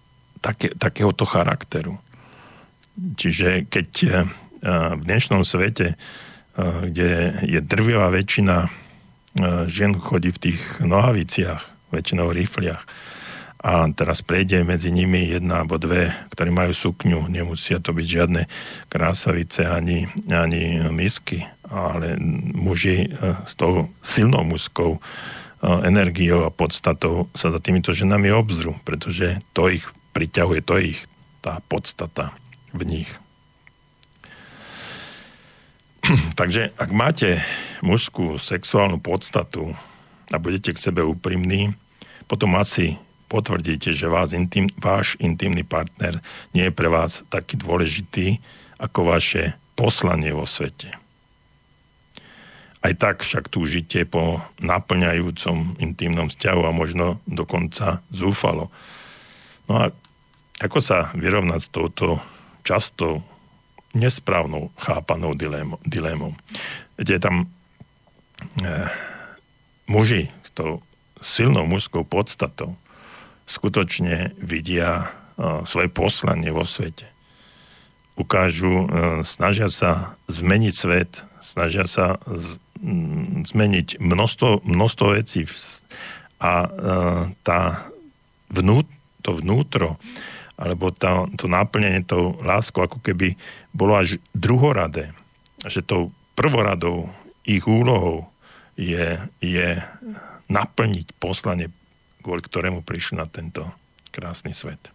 také, 0.45 0.69
takéhoto 0.77 1.25
charakteru. 1.25 1.97
Čiže 2.95 3.65
keď 3.65 3.89
eh, 4.05 4.13
v 4.93 5.01
dnešnom 5.01 5.41
svete, 5.41 5.97
eh, 5.97 5.97
kde 6.61 7.41
je 7.41 7.59
drvivá 7.65 8.13
väčšina 8.13 8.57
eh, 8.61 8.69
žien 9.65 9.97
chodí 9.97 10.29
v 10.29 10.51
tých 10.51 10.61
nohaviciach, 10.85 11.89
väčšinou 11.89 12.29
rifliach, 12.29 12.85
a 13.65 13.89
teraz 13.97 14.21
prejde 14.21 14.61
medzi 14.61 14.93
nimi 14.93 15.25
jedna 15.25 15.65
alebo 15.65 15.81
dve, 15.81 16.13
ktorí 16.29 16.53
majú 16.53 16.69
sukňu, 16.69 17.25
nemusia 17.33 17.81
to 17.81 17.97
byť 17.97 18.05
žiadne 18.05 18.45
krásavice 18.93 19.65
ani, 19.65 20.05
ani 20.29 20.85
misky, 20.93 21.49
ale 21.65 22.13
muži 22.53 23.09
s 23.49 23.57
tou 23.57 23.89
silnou 24.05 24.45
mužskou 24.45 25.01
energiou 25.65 26.45
a 26.45 26.53
podstatou 26.53 27.25
sa 27.33 27.49
za 27.49 27.57
týmito 27.57 27.89
ženami 27.89 28.29
obzru, 28.29 28.77
pretože 28.85 29.41
to 29.57 29.73
ich 29.73 29.89
priťahuje, 30.15 30.63
to 30.63 30.79
ich 30.79 30.99
tá 31.43 31.59
podstata 31.67 32.31
v 32.71 32.87
nich. 32.87 33.09
Takže 36.39 36.71
ak 36.79 36.89
máte 36.95 37.43
mužskú 37.83 38.39
sexuálnu 38.39 39.03
podstatu 39.03 39.75
a 40.31 40.39
budete 40.39 40.71
k 40.71 40.79
sebe 40.79 41.03
úprimní, 41.03 41.75
potom 42.25 42.55
asi 42.55 42.95
potvrdíte, 43.27 43.91
že 43.91 44.07
vás 44.07 44.31
intim, 44.31 44.71
váš 44.79 45.19
intimný 45.19 45.67
partner 45.67 46.23
nie 46.55 46.65
je 46.65 46.73
pre 46.73 46.87
vás 46.87 47.27
taký 47.27 47.59
dôležitý 47.59 48.39
ako 48.79 49.11
vaše 49.11 49.53
poslanie 49.75 50.31
vo 50.31 50.47
svete. 50.47 50.95
Aj 52.85 52.93
tak 52.93 53.25
však 53.25 53.49
túžite 53.49 54.05
po 54.05 54.45
naplňajúcom 54.61 55.81
intimnom 55.81 56.29
vzťahu 56.29 56.61
a 56.69 56.71
možno 56.71 57.17
dokonca 57.25 58.05
zúfalo. 58.13 58.69
No 59.65 59.73
a 59.81 59.85
ako 60.63 60.79
sa 60.79 61.11
vyrovnať 61.11 61.59
s 61.59 61.69
touto 61.73 62.23
často 62.63 63.19
nesprávnou 63.91 64.71
chápanou 64.79 65.35
dilémou? 65.83 66.31
Viete, 66.95 67.19
tam 67.19 67.43
e, 67.43 67.47
muži 69.91 70.31
s 70.47 70.49
tou 70.55 70.79
silnou 71.19 71.67
mužskou 71.67 72.07
podstatou 72.07 72.79
skutočne 73.45 74.33
vidia 74.41 75.05
e, 75.37 75.65
svoje 75.67 75.89
poslanie 75.91 76.49
vo 76.49 76.63
svete. 76.63 77.05
Ukážu, 78.15 78.85
e, 78.85 78.87
snažia 79.27 79.67
sa 79.67 80.15
zmeniť 80.31 80.73
svet, 80.73 81.11
snažia 81.43 81.83
sa 81.85 82.17
z, 82.25 82.57
m, 82.79 83.43
zmeniť 83.43 84.01
množstvo, 84.01 84.65
množstvo 84.65 85.05
vecí 85.19 85.45
a 86.39 86.51
e, 86.63 86.69
tá 87.45 87.91
vnút, 88.49 88.87
to 89.19 89.35
vnútro 89.35 89.99
alebo 90.55 90.91
tá, 90.91 91.27
to 91.35 91.51
náplnenie 91.51 92.07
tou 92.07 92.39
láskou 92.39 92.87
ako 92.87 93.03
keby 93.03 93.35
bolo 93.75 93.99
až 93.99 94.19
druhoradé. 94.31 95.11
Že 95.67 95.79
tou 95.83 96.01
prvoradou 96.35 97.11
ich 97.43 97.63
úlohou 97.67 98.27
je, 98.79 99.19
je 99.43 99.79
naplniť 100.47 101.15
poslanie, 101.19 101.71
kvôli 102.23 102.41
ktorému 102.43 102.83
prišli 102.83 103.19
na 103.19 103.27
tento 103.27 103.67
krásny 104.15 104.55
svet. 104.55 104.91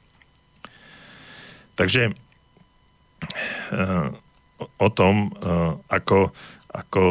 Takže 1.77 2.13
uh, 2.13 4.09
o 4.77 4.89
tom, 4.93 5.33
uh, 5.33 5.77
ako, 5.89 6.33
ako 6.73 7.03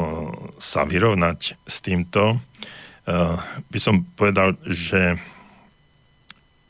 sa 0.61 0.85
vyrovnať 0.85 1.57
s 1.65 1.75
týmto, 1.81 2.37
uh, 2.37 3.37
by 3.69 3.79
som 3.81 4.05
povedal, 4.13 4.57
že 4.65 5.17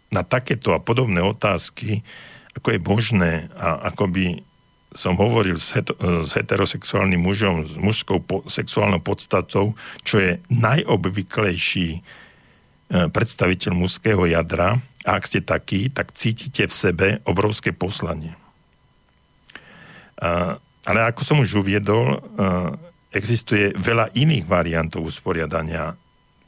na 0.09 0.25
takéto 0.25 0.73
a 0.73 0.79
podobné 0.81 1.21
otázky, 1.21 2.01
ako 2.57 2.67
je 2.73 2.79
možné 2.81 3.31
a 3.55 3.93
ako 3.93 4.09
by 4.09 4.25
som 4.89 5.13
hovoril 5.13 5.53
s, 5.53 5.77
het- 5.77 5.93
s 6.01 6.33
heterosexuálnym 6.33 7.21
mužom, 7.21 7.61
s 7.61 7.77
mužskou 7.77 8.25
po- 8.25 8.41
sexuálnou 8.49 8.97
podstatou, 8.97 9.77
čo 10.01 10.17
je 10.17 10.41
najobvyklejší 10.49 11.89
e, 11.93 11.99
predstaviteľ 12.89 13.71
mužského 13.77 14.25
jadra. 14.25 14.81
A 15.05 15.21
ak 15.21 15.29
ste 15.29 15.45
taký, 15.45 15.93
tak 15.93 16.17
cítite 16.17 16.65
v 16.65 16.73
sebe 16.73 17.07
obrovské 17.23 17.69
poslanie. 17.71 18.33
Ale 20.83 20.99
ako 21.07 21.21
som 21.23 21.37
už 21.39 21.63
uviedol, 21.63 22.17
e, 22.17 22.19
existuje 23.13 23.71
veľa 23.77 24.11
iných 24.13 24.45
variantov 24.45 25.05
usporiadania 25.05 25.95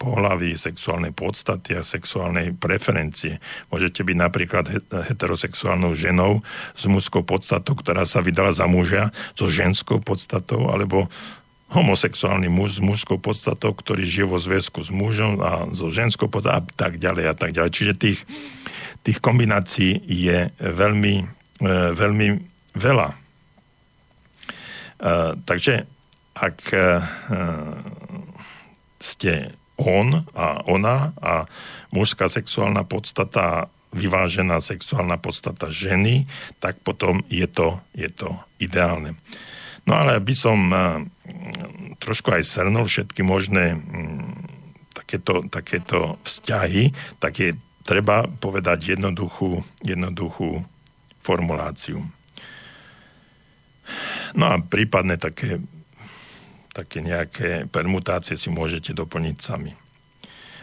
pohlavy, 0.01 0.57
sexuálnej 0.57 1.13
podstaty 1.13 1.77
a 1.77 1.85
sexuálnej 1.85 2.57
preferencie. 2.57 3.37
Môžete 3.69 4.01
byť 4.01 4.17
napríklad 4.17 4.65
heterosexuálnou 5.13 5.93
ženou 5.93 6.41
s 6.73 6.89
mužskou 6.89 7.21
podstatou, 7.21 7.77
ktorá 7.77 8.01
sa 8.09 8.25
vydala 8.25 8.49
za 8.49 8.65
muža, 8.65 9.13
so 9.37 9.45
ženskou 9.45 10.01
podstatou, 10.01 10.73
alebo 10.73 11.05
homosexuálny 11.71 12.49
muž 12.49 12.81
s 12.81 12.81
mužskou 12.81 13.21
podstatou, 13.21 13.77
ktorý 13.77 14.03
žije 14.03 14.25
vo 14.27 14.41
zväzku 14.41 14.81
s 14.81 14.89
mužom 14.89 15.39
a 15.39 15.69
so 15.71 15.93
ženskou 15.93 16.27
podstatou 16.27 16.65
a 16.65 16.73
tak 16.75 16.97
ďalej 16.97 17.25
a 17.29 17.35
tak 17.37 17.53
ďalej. 17.53 17.71
Čiže 17.71 17.93
tých, 17.95 18.19
tých 19.05 19.21
kombinácií 19.23 20.03
je 20.03 20.51
veľmi, 20.59 21.15
e, 21.63 21.75
veľmi 21.95 22.27
veľa. 22.75 23.07
E, 23.07 23.15
takže 25.47 25.87
ak 26.35 26.57
e, 26.73 26.79
ste 28.99 29.60
on 29.83 30.23
a 30.37 30.61
ona 30.69 31.11
a 31.19 31.45
mužská 31.91 32.29
sexuálna 32.29 32.85
podstata 32.87 33.67
vyvážená 33.91 34.63
sexuálna 34.63 35.19
podstata 35.19 35.67
ženy, 35.67 36.23
tak 36.63 36.79
potom 36.79 37.19
je 37.27 37.43
to, 37.43 37.83
je 37.91 38.07
to 38.07 38.31
ideálne. 38.55 39.19
No 39.83 39.99
ale 39.99 40.21
by 40.23 40.31
som 40.31 40.59
uh, 40.71 41.03
trošku 41.99 42.31
aj 42.31 42.47
srnul 42.47 42.87
všetky 42.87 43.19
možné 43.25 43.75
um, 43.75 44.31
takéto, 44.95 45.43
takéto 45.51 46.15
vzťahy, 46.23 46.95
tak 47.19 47.33
je 47.35 47.51
treba 47.83 48.29
povedať 48.29 48.95
jednoduchú, 48.95 49.59
jednoduchú 49.83 50.63
formuláciu. 51.19 51.99
No 54.31 54.45
a 54.47 54.55
prípadne 54.63 55.19
také 55.19 55.59
také 56.71 57.03
nejaké 57.03 57.67
permutácie 57.67 58.39
si 58.39 58.47
môžete 58.47 58.95
doplniť 58.95 59.37
sami. 59.39 59.71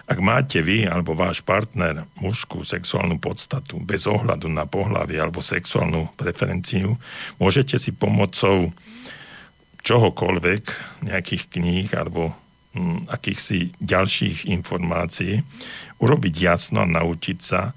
Ak 0.09 0.24
máte 0.24 0.64
vy 0.64 0.88
alebo 0.88 1.12
váš 1.12 1.44
partner 1.44 2.09
mužskú 2.16 2.64
sexuálnu 2.64 3.20
podstatu 3.20 3.76
bez 3.76 4.09
ohľadu 4.09 4.48
na 4.48 4.64
pohlavie 4.64 5.20
alebo 5.20 5.44
sexuálnu 5.44 6.16
preferenciu, 6.16 6.96
môžete 7.36 7.76
si 7.76 7.92
pomocou 7.92 8.72
čohokoľvek, 9.84 10.64
nejakých 11.04 11.44
kníh 11.52 11.88
alebo 11.92 12.32
hm, 12.72 13.04
akýchsi 13.12 13.76
ďalších 13.84 14.48
informácií, 14.48 15.44
urobiť 16.00 16.34
jasno 16.40 16.88
a 16.88 16.88
naučiť 16.88 17.38
sa, 17.44 17.76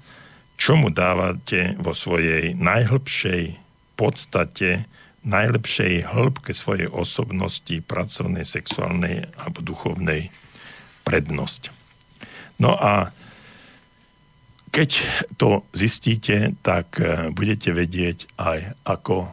čo 0.56 0.80
mu 0.80 0.88
dávate 0.88 1.76
vo 1.76 1.92
svojej 1.92 2.56
najhlbšej 2.56 3.62
podstate, 4.02 4.88
najlepšej 5.22 6.10
hĺbke 6.10 6.50
svojej 6.50 6.90
osobnosti, 6.90 7.78
pracovnej, 7.82 8.42
sexuálnej 8.42 9.30
alebo 9.38 9.62
duchovnej 9.62 10.34
prednosť. 11.06 11.70
No 12.58 12.74
a 12.74 13.14
keď 14.72 14.90
to 15.36 15.68
zistíte, 15.76 16.56
tak 16.64 16.98
eh, 16.98 17.28
budete 17.30 17.70
vedieť 17.76 18.26
aj, 18.40 18.58
ako 18.88 19.16
eh, 19.22 19.30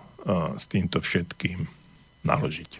s 0.59 0.65
týmto 0.67 0.99
všetkým 0.99 1.65
naložiť. 2.27 2.71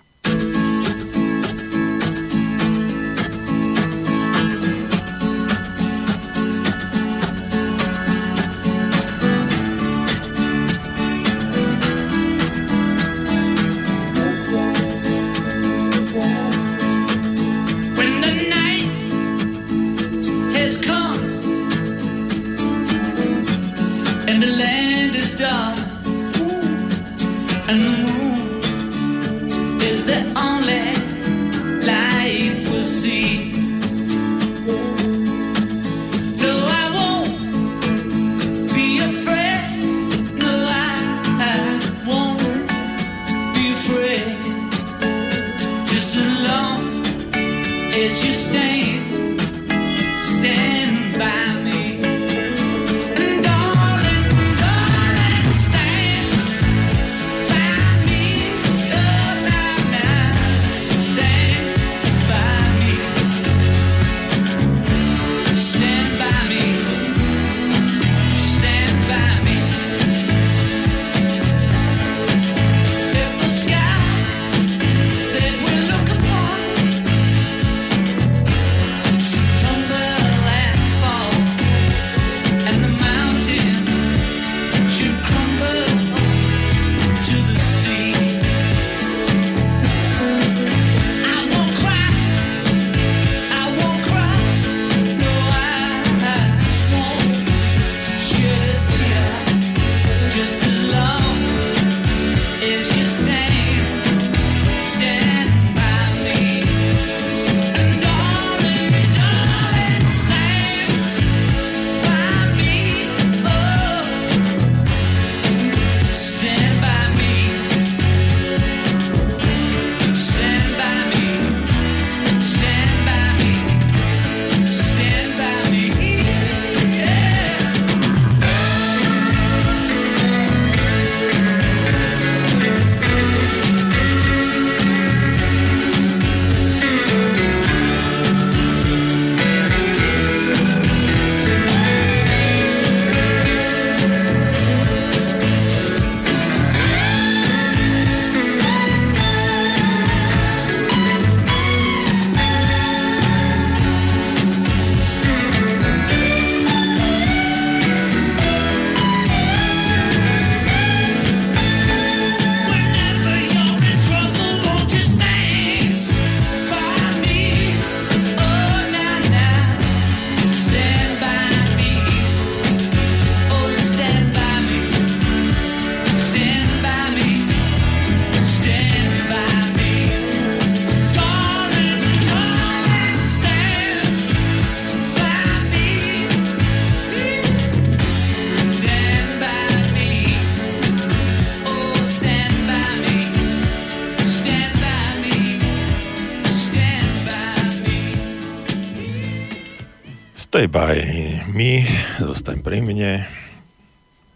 Zostaň 202.50 202.66
pri 202.66 202.82
mne, 202.82 203.30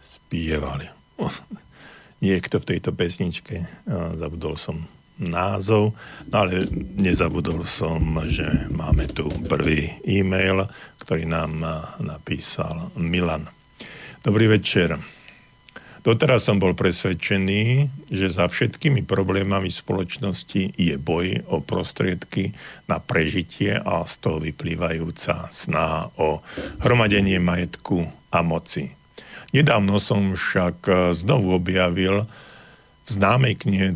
spievali. 0.05 0.85
Niekto 2.29 2.61
v 2.61 2.69
tejto 2.69 2.93
pesničke, 2.93 3.65
zabudol 3.89 4.53
som 4.53 4.85
názov, 5.17 5.97
no 6.29 6.35
ale 6.37 6.69
nezabudol 6.93 7.65
som, 7.65 8.21
že 8.29 8.69
máme 8.69 9.09
tu 9.09 9.33
prvý 9.49 9.97
e-mail, 10.05 10.61
ktorý 11.01 11.25
nám 11.25 11.57
napísal 12.05 12.93
Milan. 13.01 13.49
Dobrý 14.21 14.45
večer. 14.45 14.93
Doteraz 16.03 16.43
som 16.43 16.59
bol 16.59 16.75
presvedčený, 16.75 17.87
že 18.11 18.27
za 18.27 18.51
všetkými 18.51 19.07
problémami 19.07 19.71
spoločnosti 19.71 20.75
je 20.75 20.95
boj 20.99 21.47
o 21.47 21.63
prostriedky 21.63 22.51
na 22.91 22.99
prežitie 22.99 23.79
a 23.79 24.03
z 24.03 24.13
toho 24.19 24.43
vyplývajúca 24.43 25.47
snaha 25.47 26.11
o 26.19 26.43
hromadenie 26.83 27.39
majetku 27.39 28.03
a 28.35 28.43
moci. 28.43 28.91
Nedávno 29.55 29.95
som 30.03 30.35
však 30.35 30.83
znovu 31.15 31.55
objavil 31.55 32.27
v 33.03 33.07
známej 33.07 33.63
knihe 33.63 33.95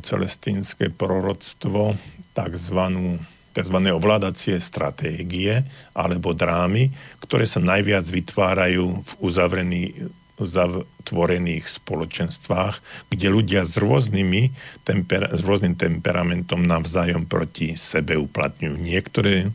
Celestínske 0.00 0.88
proroctvo 0.88 2.00
takzvanú 2.32 3.20
tzv. 3.52 3.76
ovládacie 3.92 4.56
stratégie 4.56 5.64
alebo 5.92 6.32
drámy, 6.32 6.88
ktoré 7.20 7.44
sa 7.44 7.60
najviac 7.60 8.08
vytvárajú 8.08 9.04
v 9.04 9.10
uzavrených 9.20 10.08
uzatvorených 10.36 11.64
spoločenstvách, 11.64 13.08
kde 13.08 13.26
ľudia 13.32 13.62
s, 13.64 13.76
rôznymi 13.80 14.52
temper- 14.84 15.32
s 15.32 15.40
rôznym 15.40 15.76
temperamentom 15.76 16.64
navzájom 16.64 17.24
proti 17.24 17.74
sebe 17.76 18.20
uplatňujú. 18.20 18.76
Niektoré 18.76 19.48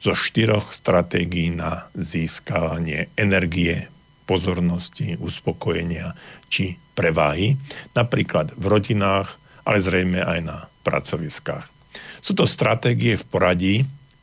zo 0.00 0.16
štyroch 0.16 0.72
stratégií 0.72 1.52
na 1.52 1.90
získavanie 1.92 3.12
energie, 3.18 3.90
pozornosti, 4.24 5.18
uspokojenia 5.18 6.14
či 6.46 6.78
preváhy, 6.94 7.58
napríklad 7.92 8.54
v 8.54 8.64
rodinách, 8.70 9.34
ale 9.66 9.78
zrejme 9.82 10.22
aj 10.22 10.40
na 10.40 10.58
pracoviskách. 10.86 11.66
Sú 12.22 12.36
to 12.36 12.46
stratégie 12.46 13.18
v 13.18 13.24
poradí, 13.26 13.76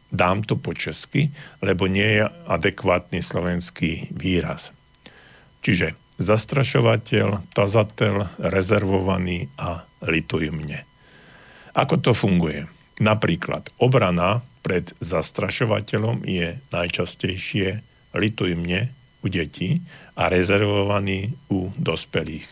dám 0.07 0.45
to 0.45 0.55
po 0.55 0.71
česky, 0.71 1.27
lebo 1.59 1.89
nie 1.91 2.21
je 2.21 2.23
adekvátny 2.47 3.19
slovenský 3.19 4.13
výraz. 4.15 4.76
Čiže 5.67 5.99
zastrašovateľ, 6.15 7.51
tazateľ, 7.51 8.39
rezervovaný 8.39 9.51
a 9.59 9.83
lituj 10.07 10.47
mne. 10.55 10.87
Ako 11.75 11.99
to 11.99 12.15
funguje? 12.15 12.71
Napríklad 13.03 13.67
obrana 13.75 14.39
pred 14.63 14.95
zastrašovateľom 15.03 16.23
je 16.23 16.55
najčastejšie 16.71 17.83
lituj 18.15 18.55
mne 18.55 18.87
u 19.19 19.27
detí 19.27 19.83
a 20.15 20.31
rezervovaný 20.31 21.35
u 21.51 21.67
dospelých. 21.75 22.47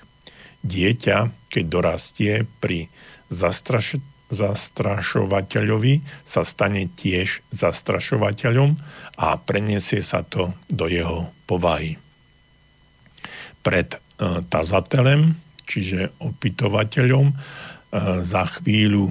Dieťa, 0.68 1.48
keď 1.48 1.64
dorastie 1.72 2.34
pri 2.60 2.92
zastrašovateľom, 3.32 4.12
zastrašovateľovi 4.26 6.02
sa 6.26 6.42
stane 6.42 6.90
tiež 6.90 7.46
zastrašovateľom 7.54 8.74
a 9.22 9.38
preniesie 9.38 10.02
sa 10.02 10.26
to 10.26 10.50
do 10.66 10.90
jeho 10.90 11.30
povahy. 11.46 12.02
Pred 13.66 13.90
e, 13.90 14.00
tazatelem, 14.46 15.34
čiže 15.66 16.14
opytovateľom, 16.22 17.26
e, 17.26 17.36
za 18.22 18.46
chvíľu 18.46 19.10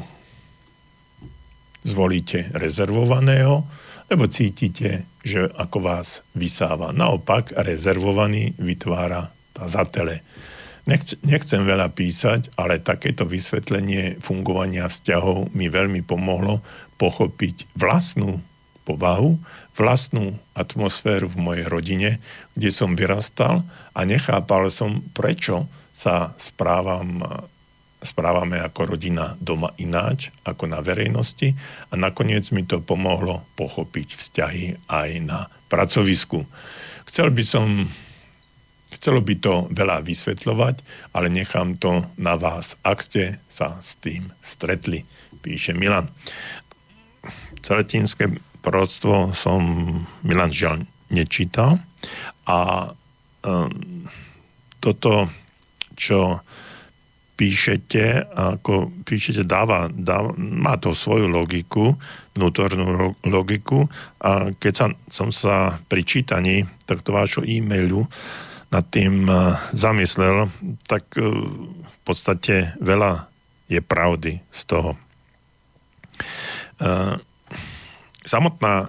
zvolíte 1.83 2.55
rezervovaného, 2.55 3.67
lebo 4.09 4.31
cítite, 4.31 5.11
že 5.27 5.51
ako 5.59 5.79
vás 5.83 6.23
vysáva. 6.39 6.95
Naopak, 6.95 7.51
rezervovaný 7.59 8.55
vytvára 8.63 9.33
tazatele. 9.57 10.23
Nechcem, 10.85 11.65
veľa 11.65 11.97
písať, 11.97 12.53
ale 12.61 12.85
takéto 12.85 13.25
vysvetlenie 13.25 14.21
fungovania 14.21 14.85
vzťahov 14.85 15.57
mi 15.57 15.73
veľmi 15.73 16.05
pomohlo 16.05 16.61
pochopiť 17.01 17.73
vlastnú 17.81 18.37
povahu, 18.85 19.41
vlastnú 19.75 20.37
atmosféru 20.55 21.27
v 21.33 21.41
mojej 21.41 21.67
rodine, 21.67 22.11
kde 22.55 22.71
som 22.71 22.95
vyrastal 22.95 23.65
a 23.97 24.01
nechápal 24.07 24.71
som, 24.71 25.03
prečo 25.17 25.67
sa 25.91 26.37
správam, 26.39 27.25
správame 28.05 28.61
ako 28.61 28.95
rodina 28.95 29.35
doma 29.41 29.73
ináč, 29.81 30.29
ako 30.45 30.69
na 30.69 30.85
verejnosti 30.85 31.57
a 31.91 31.95
nakoniec 31.97 32.45
mi 32.53 32.63
to 32.69 32.85
pomohlo 32.85 33.43
pochopiť 33.57 34.21
vzťahy 34.21 34.65
aj 34.93 35.11
na 35.25 35.49
pracovisku. 35.73 36.45
Chcel 37.09 37.33
by 37.33 37.45
som 37.45 37.67
Chcelo 38.95 39.21
by 39.21 39.35
to 39.43 39.67
veľa 39.75 40.07
vysvetľovať, 40.07 40.81
ale 41.19 41.27
nechám 41.27 41.77
to 41.83 42.07
na 42.15 42.39
vás, 42.39 42.79
ak 42.87 43.03
ste 43.03 43.43
sa 43.51 43.77
s 43.83 43.99
tým 43.99 44.31
stretli, 44.39 45.03
píše 45.43 45.75
Milan. 45.75 46.07
Celetínske 47.61 48.31
prorodstvo 48.65 49.37
som 49.37 49.61
Milan 50.25 50.49
žiaľ 50.49 50.89
nečítal 51.13 51.77
a 52.49 52.91
um, 53.45 53.69
toto, 54.81 55.29
čo 55.93 56.41
píšete, 57.35 58.31
ako 58.31 58.95
píšete, 59.03 59.43
dáva, 59.43 59.91
dáva, 59.91 60.31
má 60.39 60.79
to 60.79 60.95
svoju 60.95 61.27
logiku, 61.27 61.99
vnútornú 62.35 63.19
logiku 63.27 63.91
a 64.23 64.55
keď 64.55 64.73
sa, 64.73 64.87
som 65.11 65.29
sa 65.35 65.79
pri 65.91 66.07
čítaní 66.07 66.63
takto 66.87 67.11
vášho 67.11 67.43
e-mailu 67.43 68.07
nad 68.71 68.87
tým 68.91 69.27
eh, 69.27 69.55
zamyslel, 69.75 70.51
tak 70.87 71.11
eh, 71.19 71.27
v 71.83 71.99
podstate 72.07 72.75
veľa 72.79 73.27
je 73.67 73.81
pravdy 73.81 74.45
z 74.53 74.61
toho. 74.69 74.91
Samotná, 78.25 78.89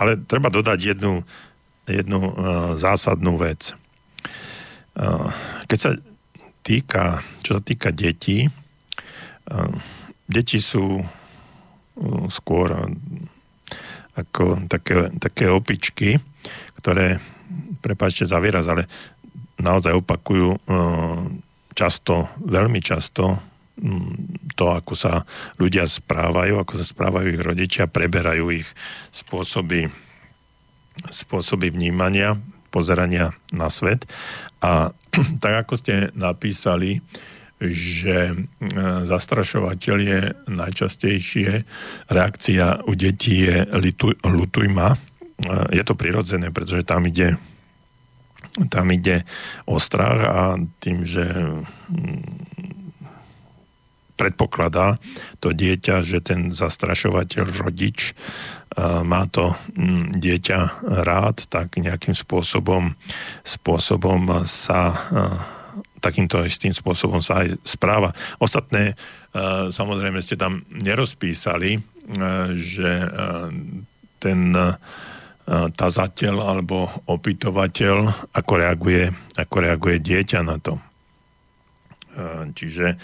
ale 0.00 0.16
treba 0.24 0.48
dodať 0.48 0.96
jednu, 0.96 1.20
jednu 1.84 2.20
zásadnú 2.80 3.36
vec. 3.36 3.76
Keď 5.68 5.78
sa 5.78 5.92
týka, 6.64 7.20
čo 7.44 7.60
sa 7.60 7.62
týka 7.62 7.92
detí, 7.92 8.48
deti 10.24 10.58
sú 10.58 11.04
skôr 12.32 12.72
ako 14.16 14.66
také, 14.68 15.12
také 15.20 15.46
opičky, 15.48 16.18
ktoré, 16.80 17.20
prepáčte 17.80 18.24
za 18.28 18.40
výraz, 18.40 18.68
ale 18.68 18.88
naozaj 19.60 19.96
opakujú 20.00 20.56
e, 20.56 20.58
často, 21.76 22.28
veľmi 22.42 22.80
často 22.80 23.38
to, 24.54 24.64
ako 24.70 24.92
sa 24.92 25.24
ľudia 25.56 25.88
správajú, 25.88 26.60
ako 26.60 26.72
sa 26.76 26.86
správajú 26.86 27.32
ich 27.32 27.42
rodičia, 27.42 27.88
preberajú 27.88 28.52
ich 28.52 28.68
spôsoby, 29.08 29.88
spôsoby 31.08 31.72
vnímania, 31.72 32.36
pozerania 32.68 33.32
na 33.50 33.72
svet. 33.72 34.04
A 34.60 34.92
tak 35.42 35.66
ako 35.66 35.74
ste 35.80 36.12
napísali, 36.12 37.00
že 37.60 38.32
e, 38.32 38.34
zastrašovateľ 39.04 39.96
je 40.00 40.20
najčastejšie, 40.48 41.50
reakcia 42.08 42.88
u 42.88 42.92
detí 42.96 43.44
je 43.44 43.68
lutuj, 43.76 44.16
lutuj 44.24 44.68
ma. 44.72 44.96
E, 44.96 44.98
je 45.76 45.84
to 45.84 45.92
prirodzené, 45.92 46.48
pretože 46.48 46.88
tam 46.88 47.04
ide 47.04 47.36
tam 48.50 48.90
ide 48.90 49.22
o 49.68 49.78
strach 49.78 50.20
a 50.26 50.58
tým, 50.82 51.06
že 51.06 51.22
mm, 51.22 52.49
predpokladá 54.20 55.00
to 55.40 55.56
dieťa, 55.56 56.04
že 56.04 56.20
ten 56.20 56.52
zastrašovateľ 56.52 57.64
rodič 57.64 58.12
má 59.08 59.24
to 59.32 59.56
mm, 59.72 60.20
dieťa 60.20 60.84
rád, 61.00 61.48
tak 61.48 61.80
nejakým 61.80 62.12
spôsobom, 62.12 62.92
spôsobom 63.40 64.44
sa 64.44 64.92
takýmto 66.04 66.44
istým 66.44 66.76
spôsobom 66.76 67.24
sa 67.24 67.44
aj 67.44 67.56
správa. 67.64 68.12
Ostatné 68.40 68.96
samozrejme 69.72 70.20
ste 70.24 70.36
tam 70.36 70.64
nerozpísali, 70.72 71.80
že 72.56 72.90
ten 74.20 74.40
tazateľ 75.50 76.34
alebo 76.40 76.88
opytovateľ, 77.10 77.96
ako 78.32 78.52
reaguje, 78.54 79.10
ako 79.34 79.56
reaguje 79.60 79.96
dieťa 79.98 80.40
na 80.46 80.56
to. 80.62 80.78
Čiže 82.54 82.96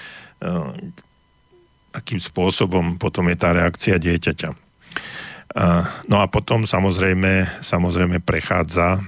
akým 1.96 2.20
spôsobom 2.20 3.00
potom 3.00 3.32
je 3.32 3.36
tá 3.40 3.56
reakcia 3.56 3.96
dieťaťa. 3.96 4.66
No 6.12 6.20
a 6.20 6.28
potom 6.28 6.68
samozrejme, 6.68 7.64
samozrejme 7.64 8.20
prechádza, 8.20 9.00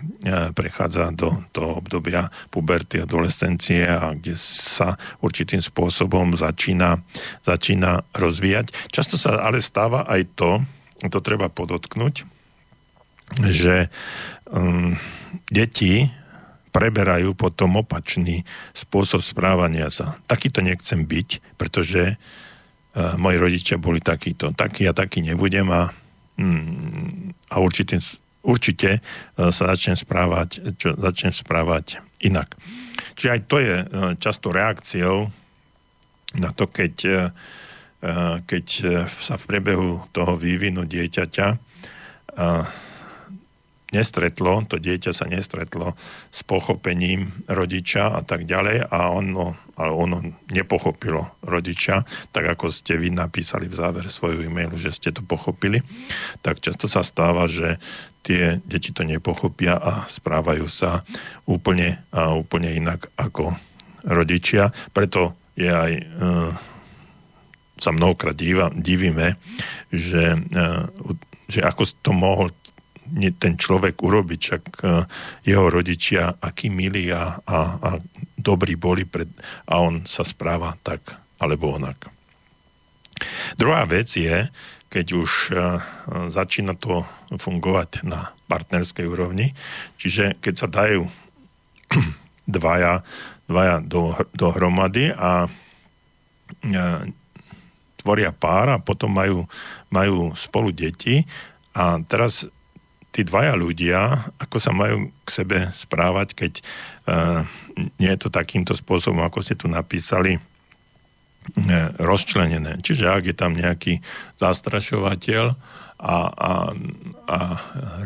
prechádza 0.57 1.13
do 1.13 1.29
toho 1.53 1.85
obdobia 1.85 2.33
puberty, 2.49 3.05
adolescencie 3.05 3.85
a 3.85 4.17
kde 4.17 4.33
sa 4.41 4.97
určitým 5.21 5.61
spôsobom 5.61 6.41
začína, 6.41 7.05
začína 7.45 8.01
rozvíjať. 8.17 8.73
Často 8.89 9.21
sa 9.21 9.45
ale 9.45 9.61
stáva 9.61 10.09
aj 10.09 10.25
to, 10.41 10.65
to 11.13 11.21
treba 11.21 11.53
podotknúť, 11.53 12.25
že 13.53 13.93
um, 14.49 14.97
deti 15.53 16.09
preberajú 16.73 17.37
potom 17.37 17.85
opačný 17.85 18.49
spôsob 18.73 19.21
správania 19.21 19.93
sa. 19.93 20.17
Takýto 20.25 20.65
nechcem 20.65 21.05
byť, 21.05 21.61
pretože 21.61 22.17
uh, 22.17 22.48
moji 22.99 23.37
rodičia 23.39 23.77
boli 23.79 24.03
takíto. 24.03 24.51
Taký 24.51 24.91
a 24.91 24.93
taký 24.97 25.23
nebudem 25.23 25.71
a, 25.71 25.93
um, 26.39 27.31
a 27.51 27.57
určite, 27.63 28.03
určite 28.43 28.99
uh, 28.99 29.55
sa 29.55 29.71
začnem 29.75 29.95
správať, 29.95 30.75
čo, 30.77 30.99
začnem 30.99 31.31
správať 31.31 32.03
inak. 32.25 32.59
Čiže 33.15 33.31
aj 33.31 33.41
to 33.47 33.57
je 33.63 33.77
uh, 33.79 33.87
často 34.19 34.51
reakciou 34.51 35.31
na 36.37 36.53
to, 36.53 36.69
keď, 36.69 37.25
keď 38.45 38.67
sa 39.09 39.41
v 39.41 39.45
priebehu 39.49 40.13
toho 40.13 40.37
vývinu 40.37 40.85
dieťaťa 40.85 41.49
nestretlo, 43.93 44.69
to 44.69 44.77
dieťa 44.77 45.13
sa 45.17 45.25
nestretlo 45.25 45.97
s 46.29 46.45
pochopením 46.45 47.33
rodiča 47.49 48.13
a 48.13 48.21
tak 48.21 48.45
ďalej 48.45 48.93
a 48.93 49.09
ono, 49.09 49.57
ale 49.79 49.95
ono 49.95 50.19
nepochopilo 50.51 51.39
rodiča, 51.47 52.03
tak 52.35 52.59
ako 52.59 52.75
ste 52.75 52.99
vy 52.99 53.15
napísali 53.15 53.71
v 53.71 53.79
závere 53.79 54.11
svojho 54.11 54.43
e-mailu, 54.43 54.75
že 54.75 54.91
ste 54.91 55.15
to 55.15 55.23
pochopili, 55.23 55.81
tak 56.43 56.59
často 56.59 56.91
sa 56.91 57.07
stáva, 57.07 57.47
že 57.47 57.79
tie 58.27 58.59
deti 58.67 58.91
to 58.91 59.07
nepochopia 59.07 59.79
a 59.79 60.05
správajú 60.11 60.67
sa 60.67 61.07
úplne, 61.47 62.03
a 62.11 62.35
úplne 62.35 62.75
inak 62.75 63.09
ako 63.15 63.55
rodičia. 64.05 64.75
Preto 64.91 65.39
je 65.55 65.71
aj 65.71 65.93
e, 65.97 66.03
sa 67.79 67.91
mnohokrát 67.95 68.35
diva, 68.35 68.69
divíme, 68.75 69.39
že, 69.95 70.35
e, 70.35 70.69
že 71.49 71.61
ako 71.63 71.83
to 72.03 72.11
mohol 72.13 72.51
ten 73.41 73.57
človek 73.57 73.97
urobiť, 74.05 74.41
čak 74.41 74.63
e, 74.85 75.09
jeho 75.49 75.67
rodičia, 75.73 76.37
akí 76.37 76.69
milí 76.69 77.09
a, 77.09 77.41
a, 77.41 77.59
a 77.81 77.91
dobrí 78.39 78.79
boli 78.79 79.05
pred, 79.05 79.29
a 79.67 79.83
on 79.83 80.07
sa 80.07 80.23
správa 80.23 80.79
tak 80.81 81.03
alebo 81.39 81.75
onak. 81.75 82.09
Druhá 83.59 83.83
vec 83.87 84.07
je, 84.15 84.47
keď 84.89 85.07
už 85.19 85.31
e, 85.51 85.55
začína 86.31 86.79
to 86.79 87.03
fungovať 87.35 88.07
na 88.07 88.33
partnerskej 88.49 89.05
úrovni, 89.05 89.53
čiže 90.01 90.39
keď 90.41 90.55
sa 90.55 90.69
dajú 90.71 91.05
dvaja, 92.49 93.05
dvaja 93.51 93.77
do, 93.85 94.15
dohromady 94.33 95.13
a 95.13 95.51
tvoria 98.01 98.33
pár 98.33 98.73
a 98.73 98.81
potom 98.81 99.13
majú, 99.13 99.45
majú 99.93 100.33
spolu 100.33 100.73
deti 100.73 101.29
a 101.77 102.01
teraz 102.09 102.49
tí 103.13 103.27
dvaja 103.27 103.53
ľudia, 103.59 104.31
ako 104.41 104.57
sa 104.57 104.73
majú 104.73 105.13
k 105.27 105.29
sebe 105.29 105.59
správať, 105.75 106.29
keď 106.33 106.53
nie 107.79 108.11
je 108.11 108.21
to 108.27 108.29
takýmto 108.29 108.75
spôsobom, 108.75 109.23
ako 109.23 109.39
ste 109.45 109.55
tu 109.55 109.71
napísali, 109.71 110.37
uh, 110.39 110.43
rozčlenené. 111.97 112.83
Čiže 112.83 113.05
ak 113.09 113.25
je 113.31 113.37
tam 113.37 113.55
nejaký 113.55 114.03
zastrašovateľ 114.43 115.55
a, 115.99 116.17
a, 116.31 116.53
a 117.27 117.39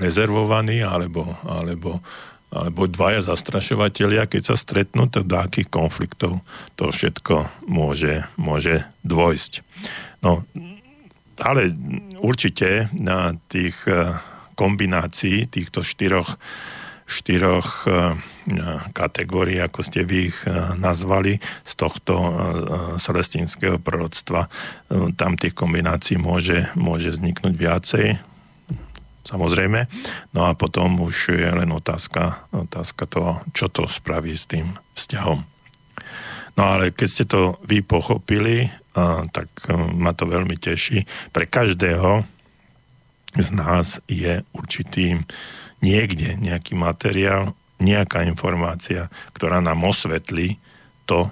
rezervovaný, 0.00 0.80
alebo, 0.80 1.36
alebo, 1.44 2.00
alebo 2.48 2.88
dvaja 2.88 3.20
zastrašovateľia, 3.24 4.28
keď 4.28 4.52
sa 4.52 4.56
stretnú, 4.56 5.12
tak 5.12 5.28
do 5.28 5.36
akých 5.36 5.68
konfliktov 5.68 6.40
to 6.76 6.88
všetko 6.88 7.68
môže, 7.68 8.24
môže 8.40 8.88
dôjsť. 9.04 9.60
No, 10.24 10.46
ale 11.42 11.74
určite 12.22 12.88
na 12.94 13.34
tých 13.50 13.76
eh, 13.90 14.16
kombinácií 14.54 15.50
týchto 15.50 15.82
štyroch, 15.82 16.38
štyroch 17.12 17.84
eh, 17.84 18.16
kategórií, 18.96 19.60
ako 19.60 19.84
ste 19.84 20.08
vy 20.08 20.32
ich 20.32 20.38
eh, 20.48 20.72
nazvali, 20.80 21.36
z 21.62 21.72
tohto 21.76 22.14
celestinského 22.98 23.78
proroctva. 23.78 24.48
Tam 25.16 25.36
tých 25.36 25.54
kombinácií 25.56 26.16
môže, 26.16 26.68
môže 26.74 27.14
vzniknúť 27.14 27.54
viacej, 27.54 28.06
samozrejme. 29.22 29.86
No 30.34 30.46
a 30.46 30.52
potom 30.58 31.00
už 31.00 31.32
je 31.32 31.48
len 31.48 31.70
otázka, 31.70 32.44
otázka 32.50 33.06
toho, 33.06 33.32
čo 33.54 33.70
to 33.70 33.86
spraví 33.86 34.34
s 34.34 34.50
tým 34.50 34.74
vzťahom. 34.98 35.46
No 36.52 36.62
ale 36.62 36.92
keď 36.92 37.08
ste 37.08 37.24
to 37.24 37.56
vy 37.64 37.80
pochopili, 37.80 38.68
tak 39.32 39.48
e, 39.68 39.72
ma 39.96 40.12
to 40.12 40.28
veľmi 40.28 40.60
teší. 40.60 41.08
Pre 41.32 41.48
každého 41.48 42.28
z 43.32 43.48
nás 43.56 43.96
je 44.04 44.44
určitý 44.52 45.24
niekde 45.82 46.38
nejaký 46.38 46.78
materiál, 46.78 47.52
nejaká 47.82 48.22
informácia, 48.24 49.10
ktorá 49.34 49.58
nám 49.58 49.82
osvetlí 49.82 50.56
to, 51.04 51.26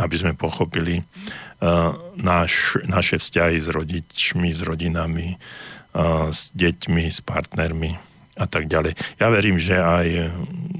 aby 0.00 0.16
sme 0.16 0.32
pochopili 0.32 1.04
uh, 1.04 1.92
náš, 2.16 2.80
naše 2.88 3.20
vzťahy 3.20 3.60
s 3.60 3.68
rodičmi, 3.68 4.48
s 4.48 4.64
rodinami, 4.64 5.36
uh, 5.36 6.32
s 6.32 6.48
deťmi, 6.56 7.04
s 7.12 7.20
partnermi 7.20 7.92
a 8.40 8.48
tak 8.48 8.72
ďalej. 8.72 8.96
Ja 9.20 9.28
verím, 9.28 9.60
že 9.60 9.76
aj, 9.76 10.32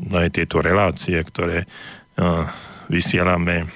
aj 0.09 0.29
tieto 0.33 0.65
relácie, 0.65 1.21
ktoré 1.21 1.69
uh, 1.69 2.49
vysielame 2.93 3.65
e, 3.65 3.67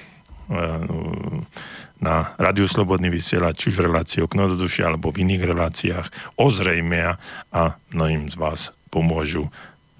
na 1.97 2.37
Radiu 2.37 2.69
Slobodný 2.69 3.09
vysielač, 3.09 3.65
či 3.65 3.73
už 3.73 3.81
v 3.81 3.85
relácii 3.89 4.21
Okno 4.21 4.53
do 4.53 4.57
duše, 4.57 4.85
alebo 4.85 5.09
v 5.09 5.25
iných 5.25 5.43
reláciách, 5.43 6.07
ozrejmia 6.37 7.17
a 7.49 7.77
mnohým 7.93 8.29
z 8.29 8.35
vás 8.37 8.69
pomôžu 8.93 9.49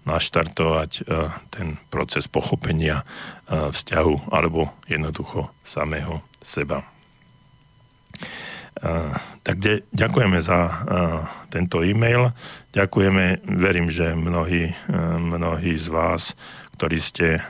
naštartovať 0.07 0.91
e, 0.98 1.02
ten 1.52 1.68
proces 1.91 2.30
pochopenia 2.32 3.03
e, 3.03 3.74
vzťahu 3.74 4.32
alebo 4.32 4.72
jednoducho 4.88 5.52
samého 5.65 6.24
seba. 6.40 6.86
Tak 9.41 9.57
ďakujeme 9.90 10.38
za 10.38 10.86
tento 11.49 11.82
e-mail. 11.82 12.30
Ďakujeme, 12.78 13.41
verím, 13.57 13.90
že 13.90 14.14
mnohí, 14.14 14.69
mnohí 15.18 15.74
z 15.82 15.88
vás, 15.90 16.38
ktorí 16.78 17.02
ste 17.02 17.41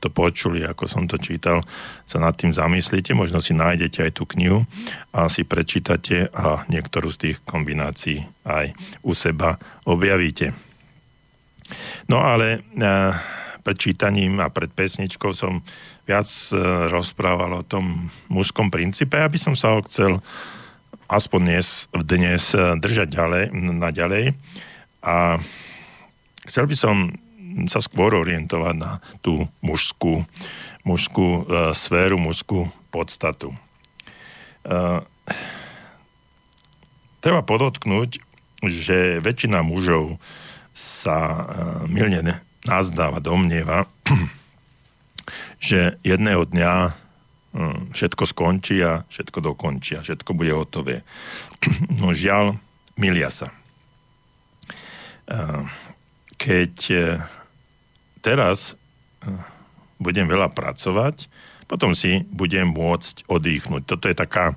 to 0.00 0.08
počuli, 0.08 0.64
ako 0.64 0.88
som 0.88 1.04
to 1.04 1.20
čítal, 1.20 1.60
sa 2.08 2.16
nad 2.16 2.32
tým 2.34 2.56
zamyslíte, 2.56 3.12
možno 3.12 3.44
si 3.44 3.52
nájdete 3.52 4.08
aj 4.08 4.12
tú 4.16 4.24
knihu 4.34 4.64
a 5.12 5.28
si 5.28 5.44
prečítate 5.44 6.32
a 6.32 6.64
niektorú 6.72 7.12
z 7.12 7.18
tých 7.30 7.36
kombinácií 7.44 8.24
aj 8.48 8.72
u 9.04 9.12
seba 9.12 9.60
objavíte. 9.84 10.56
No 12.08 12.24
ale 12.24 12.64
e, 12.74 12.88
pred 13.62 13.76
čítaním 13.76 14.40
a 14.42 14.50
pred 14.50 14.72
pesničkou 14.72 15.36
som 15.36 15.62
viac 16.08 16.26
e, 16.26 16.56
rozprával 16.90 17.60
o 17.60 17.66
tom 17.66 18.10
mužskom 18.26 18.72
princípe, 18.72 19.14
aby 19.20 19.38
som 19.38 19.54
sa 19.54 19.76
ho 19.76 19.84
chcel 19.86 20.18
aspoň 21.06 21.40
dnes, 21.44 21.68
dnes 21.92 22.42
e, 22.56 22.74
držať 22.80 23.08
ďalej, 23.12 23.44
naďalej. 23.54 24.24
A 25.06 25.38
chcel 26.48 26.66
by 26.66 26.76
som 26.76 26.96
sa 27.66 27.80
skôr 27.82 28.14
orientovať 28.14 28.74
na 28.76 29.02
tú 29.24 29.48
mužskú, 29.64 30.24
mužskú 30.86 31.44
uh, 31.44 31.74
sféru, 31.74 32.18
mužskú 32.20 32.70
podstatu. 32.94 33.54
Uh, 34.66 35.02
treba 37.24 37.42
podotknúť, 37.42 38.20
že 38.60 39.18
väčšina 39.24 39.64
mužov 39.64 40.20
sa 40.76 41.16
uh, 41.16 41.44
milne 41.88 42.40
nazdáva, 42.64 43.24
domnieva, 43.24 43.88
že 45.58 45.96
jedného 46.04 46.44
dňa 46.46 47.00
všetko 47.90 48.30
skončí 48.30 48.78
a 48.78 49.02
všetko 49.10 49.42
dokončí 49.42 49.98
a 49.98 50.04
všetko 50.06 50.30
bude 50.38 50.54
hotové. 50.54 51.02
No 51.98 52.14
žiaľ, 52.14 52.56
milia 52.94 53.28
sa. 53.28 53.50
Keď 56.40 56.74
teraz 58.20 58.76
eh, 59.24 59.32
budem 59.96 60.28
veľa 60.28 60.52
pracovať, 60.52 61.26
potom 61.66 61.96
si 61.96 62.24
budem 62.28 62.68
môcť 62.68 63.26
oddychnúť. 63.26 63.82
Toto 63.88 64.06
je 64.06 64.16
taká 64.16 64.52
eh, 64.52 64.56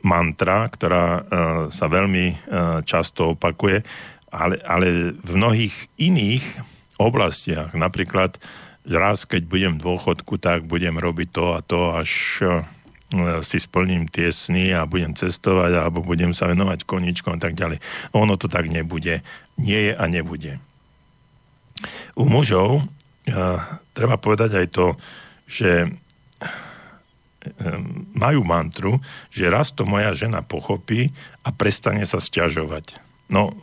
mantra, 0.00 0.66
ktorá 0.72 1.04
eh, 1.06 1.22
sa 1.70 1.86
veľmi 1.86 2.50
často 2.88 3.36
opakuje, 3.36 3.84
ale, 4.32 4.56
ale 4.64 5.14
v 5.14 5.30
mnohých 5.36 5.76
iných 6.00 6.44
oblastiach, 7.00 7.72
napríklad 7.76 8.40
raz, 8.86 9.28
keď 9.28 9.42
budem 9.46 9.74
dôchodku, 9.76 10.40
tak 10.40 10.68
budem 10.68 10.96
robiť 10.96 11.28
to 11.32 11.44
a 11.56 11.60
to, 11.64 11.80
až 11.92 12.12
si 13.42 13.58
splním 13.58 14.06
tie 14.06 14.30
sny 14.30 14.70
a 14.70 14.86
budem 14.86 15.18
cestovať 15.18 15.82
alebo 15.82 15.98
budem 15.98 16.30
sa 16.30 16.46
venovať 16.46 16.86
koničkom 16.86 17.34
a 17.36 17.42
tak 17.42 17.58
ďalej. 17.58 17.82
Ono 18.14 18.38
to 18.38 18.46
tak 18.46 18.70
nebude. 18.70 19.26
Nie 19.58 19.80
je 19.90 19.92
a 19.98 20.04
nebude. 20.06 20.62
U 22.16 22.26
mužov 22.28 22.84
treba 23.94 24.16
povedať 24.16 24.64
aj 24.64 24.66
to, 24.72 24.86
že 25.46 25.86
um, 25.86 25.92
majú 28.16 28.40
mantru, 28.46 28.92
že 29.30 29.50
raz 29.50 29.70
to 29.74 29.84
moja 29.86 30.14
žena 30.16 30.42
pochopí 30.42 31.12
a 31.44 31.52
prestane 31.54 32.02
sa 32.06 32.18
stiažovať. 32.18 32.96
No, 33.30 33.54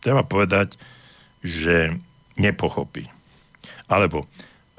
treba 0.00 0.24
povedať, 0.24 0.78
že 1.42 1.98
nepochopí. 2.38 3.10
Alebo 3.90 4.30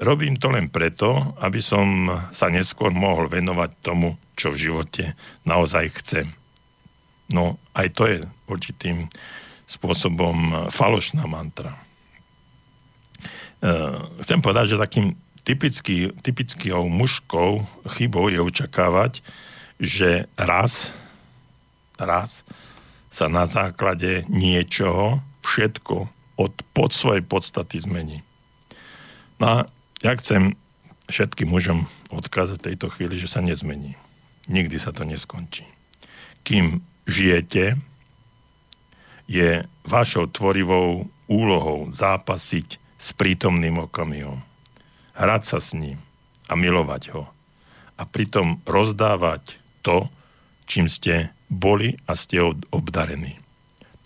robím 0.02 0.40
to 0.40 0.50
len 0.50 0.72
preto, 0.72 1.36
aby 1.38 1.62
som 1.62 2.10
sa 2.34 2.50
neskôr 2.50 2.90
mohol 2.90 3.30
venovať 3.30 3.70
tomu, 3.84 4.18
čo 4.34 4.50
v 4.50 4.60
živote 4.66 5.14
naozaj 5.46 5.94
chcem. 6.02 6.26
No, 7.30 7.56
aj 7.72 7.88
to 7.94 8.02
je 8.10 8.18
určitým 8.50 9.06
spôsobom 9.64 10.68
falošná 10.68 11.24
mantra. 11.24 11.78
Eh, 13.62 13.96
chcem 14.26 14.40
povedať, 14.42 14.74
že 14.74 14.82
takým 14.82 15.14
typický, 15.44 16.10
typickou 16.24 16.88
mužskou 16.88 17.62
chybou 17.94 18.32
je 18.32 18.40
očakávať, 18.40 19.20
že 19.78 20.24
raz, 20.34 20.90
raz 22.00 22.42
sa 23.12 23.30
na 23.30 23.46
základe 23.46 24.26
niečoho 24.26 25.22
všetko 25.44 26.08
od 26.34 26.52
pod 26.74 26.90
svojej 26.90 27.22
podstaty 27.22 27.78
zmení. 27.78 28.26
No 29.38 29.46
a 29.46 29.56
ja 30.02 30.12
chcem 30.18 30.58
všetkým 31.06 31.52
mužom 31.52 31.86
odkázať 32.10 32.58
tejto 32.58 32.90
chvíli, 32.90 33.20
že 33.20 33.30
sa 33.30 33.44
nezmení. 33.44 33.94
Nikdy 34.50 34.76
sa 34.80 34.90
to 34.90 35.06
neskončí. 35.06 35.64
Kým 36.42 36.82
žijete, 37.06 37.78
je 39.24 39.64
vašou 39.88 40.28
tvorivou 40.28 41.08
úlohou 41.28 41.88
zápasiť 41.88 42.83
s 43.04 43.12
prítomným 43.12 43.84
okamihom. 43.84 44.40
Hrať 45.12 45.42
sa 45.44 45.58
s 45.60 45.76
ním 45.76 46.00
a 46.48 46.56
milovať 46.56 47.12
ho. 47.12 47.28
A 48.00 48.08
pritom 48.08 48.64
rozdávať 48.64 49.60
to, 49.84 50.08
čím 50.64 50.88
ste 50.88 51.28
boli 51.52 52.00
a 52.08 52.16
ste 52.16 52.40
obdarení. 52.72 53.36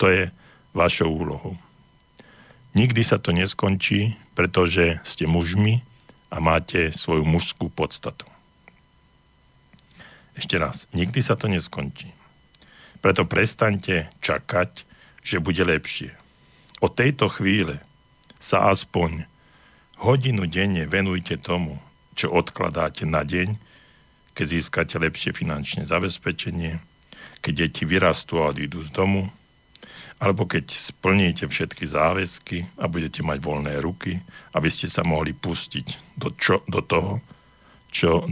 To 0.03 0.11
je 0.11 0.35
vašou 0.75 1.15
úlohou. 1.15 1.55
Nikdy 2.75 3.03
sa 3.07 3.23
to 3.23 3.31
neskončí, 3.31 4.19
pretože 4.35 4.99
ste 5.07 5.31
mužmi 5.31 5.81
a 6.29 6.43
máte 6.43 6.91
svoju 6.91 7.23
mužskú 7.23 7.71
podstatu. 7.71 8.27
Ešte 10.35 10.59
raz, 10.59 10.91
nikdy 10.91 11.23
sa 11.23 11.39
to 11.39 11.47
neskončí. 11.51 12.11
Preto 12.99 13.27
prestaňte 13.27 14.11
čakať, 14.23 14.87
že 15.23 15.43
bude 15.43 15.63
lepšie. 15.63 16.15
Od 16.79 16.95
tejto 16.95 17.27
chvíle 17.31 17.83
sa 18.39 18.71
aspoň 18.71 19.27
hodinu 19.99 20.47
denne 20.47 20.87
venujte 20.87 21.39
tomu, 21.39 21.79
čo 22.15 22.31
odkladáte 22.31 23.07
na 23.07 23.27
deň, 23.27 23.59
keď 24.35 24.47
získate 24.47 24.95
lepšie 24.99 25.35
finančné 25.35 25.87
zabezpečenie, 25.91 26.79
keď 27.43 27.67
deti 27.67 27.83
vyrastú 27.83 28.39
a 28.39 28.55
odídu 28.55 28.87
z 28.87 28.91
domu, 28.95 29.27
alebo 30.19 30.47
keď 30.47 30.71
splníte 30.71 31.47
všetky 31.47 31.87
záväzky 31.87 32.67
a 32.79 32.91
budete 32.91 33.23
mať 33.23 33.39
voľné 33.39 33.79
ruky, 33.83 34.19
aby 34.55 34.67
ste 34.71 34.91
sa 34.91 35.07
mohli 35.07 35.31
pustiť 35.35 36.19
do, 36.19 36.35
čo, 36.35 36.63
do 36.67 36.83
toho, 36.83 37.23
čo, 37.91 38.27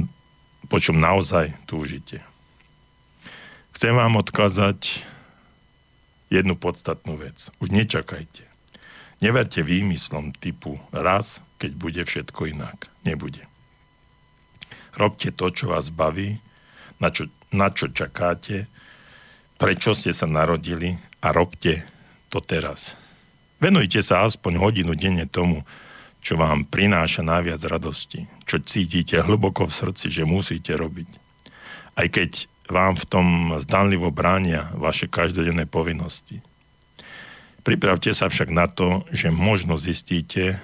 po 0.66 0.78
čom 0.82 0.98
naozaj 0.98 1.54
túžite. 1.66 2.22
Chcem 3.74 3.94
vám 3.94 4.18
odkázať 4.18 5.02
jednu 6.30 6.54
podstatnú 6.58 7.18
vec. 7.18 7.50
Už 7.62 7.70
nečakajte. 7.70 8.45
Neverte 9.24 9.64
výmyslom 9.64 10.36
typu 10.36 10.76
raz, 10.92 11.40
keď 11.56 11.72
bude 11.72 12.02
všetko 12.04 12.52
inak. 12.52 12.88
Nebude. 13.08 13.48
Robte 14.96 15.32
to, 15.32 15.48
čo 15.52 15.72
vás 15.72 15.88
baví, 15.92 16.36
na 17.00 17.08
čo, 17.12 17.28
na 17.52 17.72
čo 17.72 17.88
čakáte, 17.92 18.68
prečo 19.56 19.96
ste 19.96 20.12
sa 20.12 20.28
narodili 20.28 20.96
a 21.24 21.32
robte 21.32 21.84
to 22.28 22.40
teraz. 22.44 22.96
Venujte 23.56 24.04
sa 24.04 24.28
aspoň 24.28 24.60
hodinu 24.60 24.92
denne 24.92 25.24
tomu, 25.24 25.64
čo 26.20 26.36
vám 26.36 26.68
prináša 26.68 27.24
najviac 27.24 27.62
radosti, 27.64 28.28
čo 28.44 28.60
cítite 28.60 29.22
hlboko 29.22 29.64
v 29.64 29.76
srdci, 29.78 30.12
že 30.12 30.28
musíte 30.28 30.76
robiť. 30.76 31.08
Aj 31.96 32.04
keď 32.10 32.50
vám 32.66 32.98
v 32.98 33.04
tom 33.06 33.26
zdanlivo 33.62 34.10
bránia 34.10 34.68
vaše 34.74 35.06
každodenné 35.06 35.70
povinnosti. 35.70 36.42
Pripravte 37.66 38.14
sa 38.14 38.30
však 38.30 38.54
na 38.54 38.70
to, 38.70 39.02
že 39.10 39.34
možno 39.34 39.74
zistíte, 39.74 40.62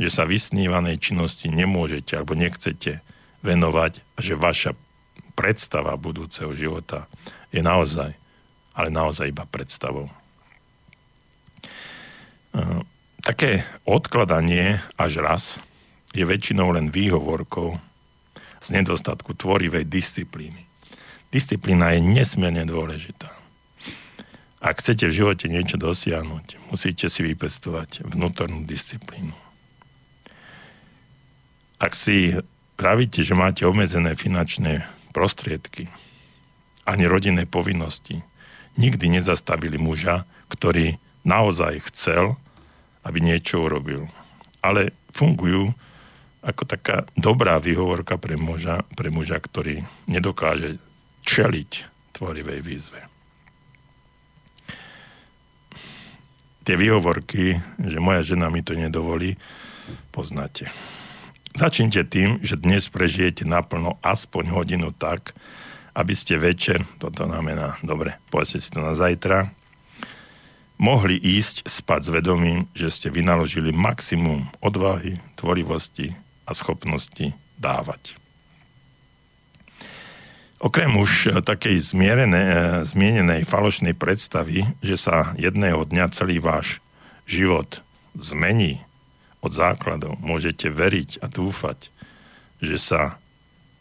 že 0.00 0.08
sa 0.08 0.24
vysnívanej 0.24 0.96
činnosti 0.96 1.52
nemôžete 1.52 2.16
alebo 2.16 2.32
nechcete 2.32 3.04
venovať 3.44 4.00
a 4.16 4.18
že 4.24 4.32
vaša 4.32 4.72
predstava 5.36 5.92
budúceho 6.00 6.56
života 6.56 7.04
je 7.52 7.60
naozaj 7.60 8.16
ale 8.78 8.94
naozaj 8.94 9.34
iba 9.34 9.42
predstavou. 9.42 10.06
Také 13.26 13.66
odkladanie 13.82 14.78
až 14.94 15.18
raz 15.18 15.44
je 16.14 16.22
väčšinou 16.22 16.70
len 16.70 16.94
výhovorkou 16.94 17.74
z 18.62 18.68
nedostatku 18.70 19.34
tvorivej 19.34 19.82
disciplíny. 19.90 20.62
Disciplína 21.34 21.98
je 21.98 22.00
nesmierne 22.06 22.62
dôležitá. 22.64 23.37
Ak 24.58 24.82
chcete 24.82 25.06
v 25.06 25.16
živote 25.22 25.46
niečo 25.46 25.78
dosiahnuť, 25.78 26.74
musíte 26.74 27.06
si 27.06 27.22
vypestovať 27.22 28.02
vnútornú 28.02 28.66
disciplínu. 28.66 29.30
Ak 31.78 31.94
si 31.94 32.34
pravíte, 32.74 33.22
že 33.22 33.38
máte 33.38 33.62
obmedzené 33.62 34.18
finančné 34.18 34.82
prostriedky, 35.14 35.86
ani 36.82 37.06
rodinné 37.06 37.46
povinnosti, 37.46 38.18
nikdy 38.74 39.18
nezastavili 39.18 39.78
muža, 39.78 40.26
ktorý 40.50 40.98
naozaj 41.22 41.86
chcel, 41.94 42.34
aby 43.06 43.22
niečo 43.22 43.62
urobil. 43.66 44.10
Ale 44.62 44.90
fungujú 45.14 45.70
ako 46.42 46.62
taká 46.66 47.06
dobrá 47.18 47.58
výhovorka 47.58 48.14
pre 48.18 48.38
muža, 48.38 48.86
pre 48.94 49.10
muža, 49.10 49.42
ktorý 49.42 49.82
nedokáže 50.06 50.78
čeliť 51.26 51.70
tvorivej 52.14 52.60
výzve. 52.62 53.07
Tie 56.68 56.76
výhovorky, 56.76 57.56
že 57.80 57.96
moja 57.96 58.20
žena 58.20 58.52
mi 58.52 58.60
to 58.60 58.76
nedovolí, 58.76 59.40
poznáte. 60.12 60.68
Začnite 61.56 62.04
tým, 62.04 62.44
že 62.44 62.60
dnes 62.60 62.92
prežijete 62.92 63.48
naplno 63.48 63.96
aspoň 64.04 64.52
hodinu 64.52 64.92
tak, 64.92 65.32
aby 65.96 66.12
ste 66.12 66.36
večer, 66.36 66.84
toto 67.00 67.24
znamená, 67.24 67.80
dobre, 67.80 68.20
povedzte 68.28 68.60
si 68.60 68.68
to 68.68 68.84
na 68.84 68.92
zajtra, 68.92 69.48
mohli 70.76 71.16
ísť 71.16 71.64
spať 71.64 72.00
s 72.04 72.10
vedomím, 72.12 72.68
že 72.76 72.92
ste 72.92 73.08
vynaložili 73.08 73.72
maximum 73.72 74.44
odvahy, 74.60 75.16
tvorivosti 75.40 76.12
a 76.44 76.52
schopnosti 76.52 77.32
dávať. 77.56 78.12
Okrem 80.58 80.90
už 80.98 81.38
takej 81.46 81.78
zmierené, 81.78 82.82
zmienenej 82.82 83.46
falošnej 83.46 83.94
predstavy, 83.94 84.66
že 84.82 84.98
sa 84.98 85.32
jedného 85.38 85.86
dňa 85.86 86.10
celý 86.10 86.42
váš 86.42 86.82
život 87.30 87.82
zmení 88.18 88.82
od 89.38 89.54
základov, 89.54 90.18
môžete 90.18 90.66
veriť 90.66 91.22
a 91.22 91.30
dúfať, 91.30 91.94
že 92.58 92.74
sa 92.74 93.22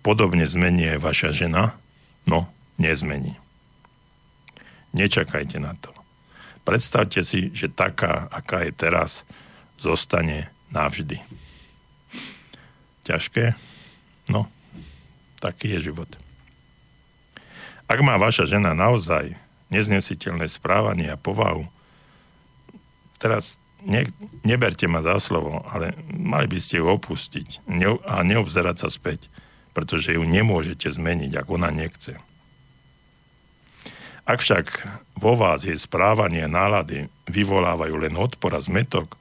podobne 0.05 0.45
zmení 0.45 0.85
aj 0.93 0.99
vaša 1.01 1.29
žena, 1.33 1.73
No, 2.27 2.51
nezmení. 2.75 3.39
Nečakajte 4.91 5.63
na 5.63 5.79
to. 5.79 5.95
Predstavte 6.67 7.23
si, 7.23 7.55
že 7.55 7.71
taká, 7.71 8.27
aká 8.27 8.67
je 8.67 8.75
teraz, 8.75 9.23
zostane 9.79 10.51
navždy. 10.75 11.23
Ťažké? 13.07 13.55
No, 14.27 14.51
taký 15.39 15.79
je 15.79 15.87
život. 15.87 16.11
Ak 17.87 17.99
má 18.03 18.19
vaša 18.19 18.47
žena 18.47 18.75
naozaj 18.75 19.35
neznesiteľné 19.71 20.47
správanie 20.51 21.07
a 21.11 21.19
povahu, 21.19 21.67
teraz 23.19 23.59
ne, 23.83 24.07
neberte 24.43 24.87
ma 24.87 25.03
za 25.03 25.19
slovo, 25.19 25.63
ale 25.71 25.95
mali 26.11 26.47
by 26.51 26.59
ste 26.59 26.83
ju 26.83 26.87
opustiť 26.91 27.63
a 28.07 28.23
neobzerať 28.23 28.77
sa 28.83 28.89
späť 28.91 29.31
pretože 29.77 30.17
ju 30.17 30.25
nemôžete 30.25 30.89
zmeniť, 30.89 31.37
ak 31.37 31.47
ona 31.53 31.69
nechce. 31.69 32.17
Ak 34.25 34.41
však 34.41 34.65
vo 35.21 35.37
vás 35.37 35.69
jej 35.69 35.77
správanie 35.77 36.41
a 36.41 36.49
nálady 36.49 37.05
vyvolávajú 37.29 38.01
len 38.01 38.17
odpor 38.17 38.57
a 38.57 38.59
zmetok, 38.59 39.13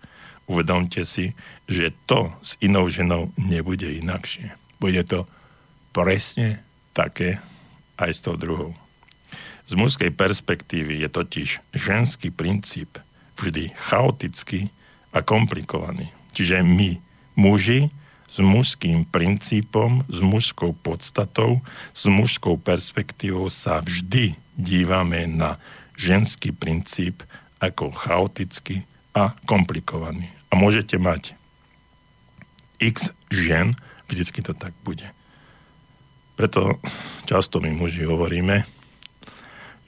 uvedomte 0.49 1.05
si, 1.05 1.37
že 1.69 1.93
to 2.09 2.33
s 2.41 2.57
inou 2.65 2.89
ženou 2.89 3.29
nebude 3.37 3.85
inakšie. 3.85 4.57
Bude 4.81 5.05
to 5.05 5.29
presne 5.93 6.65
také 6.97 7.37
aj 7.97 8.11
s 8.13 8.21
tou 8.21 8.37
druhou. 8.37 8.77
Z 9.67 9.75
mužskej 9.75 10.15
perspektívy 10.15 11.03
je 11.03 11.09
totiž 11.11 11.49
ženský 11.75 12.31
princíp 12.31 13.03
vždy 13.35 13.75
chaotický 13.75 14.71
a 15.11 15.21
komplikovaný. 15.21 16.13
Čiže 16.33 16.63
my, 16.63 17.01
muži, 17.35 17.91
s 18.31 18.39
mužským 18.43 19.09
princípom, 19.09 20.05
s 20.13 20.21
mužskou 20.21 20.77
podstatou, 20.77 21.65
s 21.97 22.05
mužskou 22.05 22.61
perspektívou 22.61 23.49
sa 23.49 23.81
vždy 23.81 24.37
dívame 24.61 25.25
na 25.25 25.57
ženský 25.97 26.53
princíp 26.53 27.25
ako 27.57 27.91
chaotický 27.97 28.85
a 29.17 29.33
komplikovaný. 29.49 30.29
A 30.53 30.61
môžete 30.61 31.01
mať 31.01 31.33
x 32.77 33.09
žen, 33.33 33.73
vždycky 34.05 34.45
to 34.45 34.53
tak 34.53 34.77
bude. 34.85 35.09
Preto 36.37 36.77
často 37.25 37.59
my 37.65 37.73
muži 37.73 38.05
hovoríme, 38.05 38.69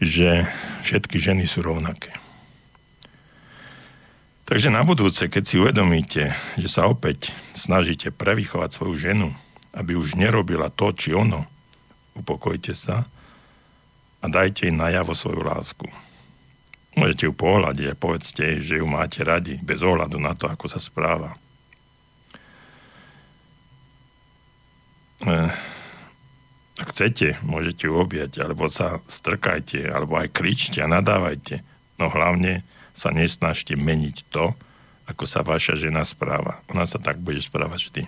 že 0.01 0.49
všetky 0.89 1.20
ženy 1.20 1.45
sú 1.45 1.61
rovnaké. 1.61 2.16
Takže 4.49 4.73
na 4.73 4.81
budúce, 4.81 5.29
keď 5.29 5.45
si 5.45 5.61
uvedomíte, 5.61 6.33
že 6.57 6.69
sa 6.73 6.89
opäť 6.89 7.37
snažíte 7.53 8.09
prevychovať 8.09 8.70
svoju 8.73 8.97
ženu, 8.97 9.29
aby 9.77 9.93
už 9.93 10.16
nerobila 10.16 10.73
to, 10.73 10.89
či 10.97 11.12
ono, 11.12 11.45
upokojte 12.16 12.73
sa 12.73 13.05
a 14.19 14.25
dajte 14.25 14.66
jej 14.66 14.73
najavo 14.73 15.12
svoju 15.12 15.45
lásku. 15.45 15.85
Môžete 16.97 17.29
ju 17.29 17.33
pohľadiť 17.37 17.87
a 17.93 18.01
povedzte 18.01 18.41
jej, 18.43 18.59
že 18.65 18.75
ju 18.81 18.87
máte 18.89 19.20
radi, 19.20 19.61
bez 19.61 19.85
ohľadu 19.85 20.16
na 20.16 20.33
to, 20.33 20.49
ako 20.49 20.66
sa 20.66 20.81
správa. 20.81 21.37
E, 25.23 25.37
chcete, 26.87 27.41
môžete 27.43 27.91
ju 27.91 27.95
objať, 27.99 28.39
alebo 28.39 28.71
sa 28.71 29.03
strkajte, 29.11 29.91
alebo 29.91 30.19
aj 30.21 30.31
kričte 30.31 30.79
a 30.79 30.91
nadávajte. 30.91 31.65
No 31.99 32.07
hlavne 32.13 32.63
sa 32.95 33.11
nesnažte 33.11 33.75
meniť 33.75 34.31
to, 34.31 34.55
ako 35.09 35.25
sa 35.25 35.41
vaša 35.43 35.81
žena 35.81 36.05
správa. 36.05 36.61
Ona 36.71 36.85
sa 36.85 37.01
tak 37.01 37.19
bude 37.19 37.41
správať 37.41 37.81
vždy. 37.89 38.03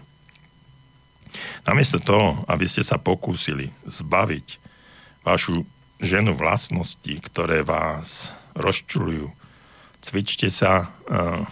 Namiesto 1.65 2.03
toho, 2.03 2.43
aby 2.51 2.67
ste 2.67 2.83
sa 2.83 2.99
pokúsili 2.99 3.71
zbaviť 3.87 4.59
vašu 5.23 5.63
ženu 6.01 6.33
vlastnosti, 6.35 7.13
ktoré 7.31 7.63
vás 7.63 8.35
rozčulujú. 8.57 9.31
Cvičte 10.01 10.49
sa 10.49 10.89
uh, 10.89 11.45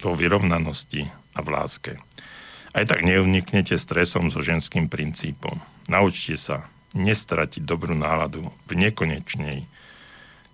vo 0.00 0.12
vyrovnanosti 0.16 1.06
a 1.36 1.40
v 1.44 1.48
láske. 1.52 1.92
Aj 2.72 2.84
tak 2.84 3.04
neuniknete 3.04 3.76
stresom 3.76 4.32
so 4.32 4.40
ženským 4.40 4.88
princípom. 4.88 5.60
Naučte 5.88 6.36
sa 6.36 6.68
nestratiť 6.92 7.64
dobrú 7.64 7.96
náladu 7.96 8.48
v 8.68 8.72
nekonečnej 8.76 9.64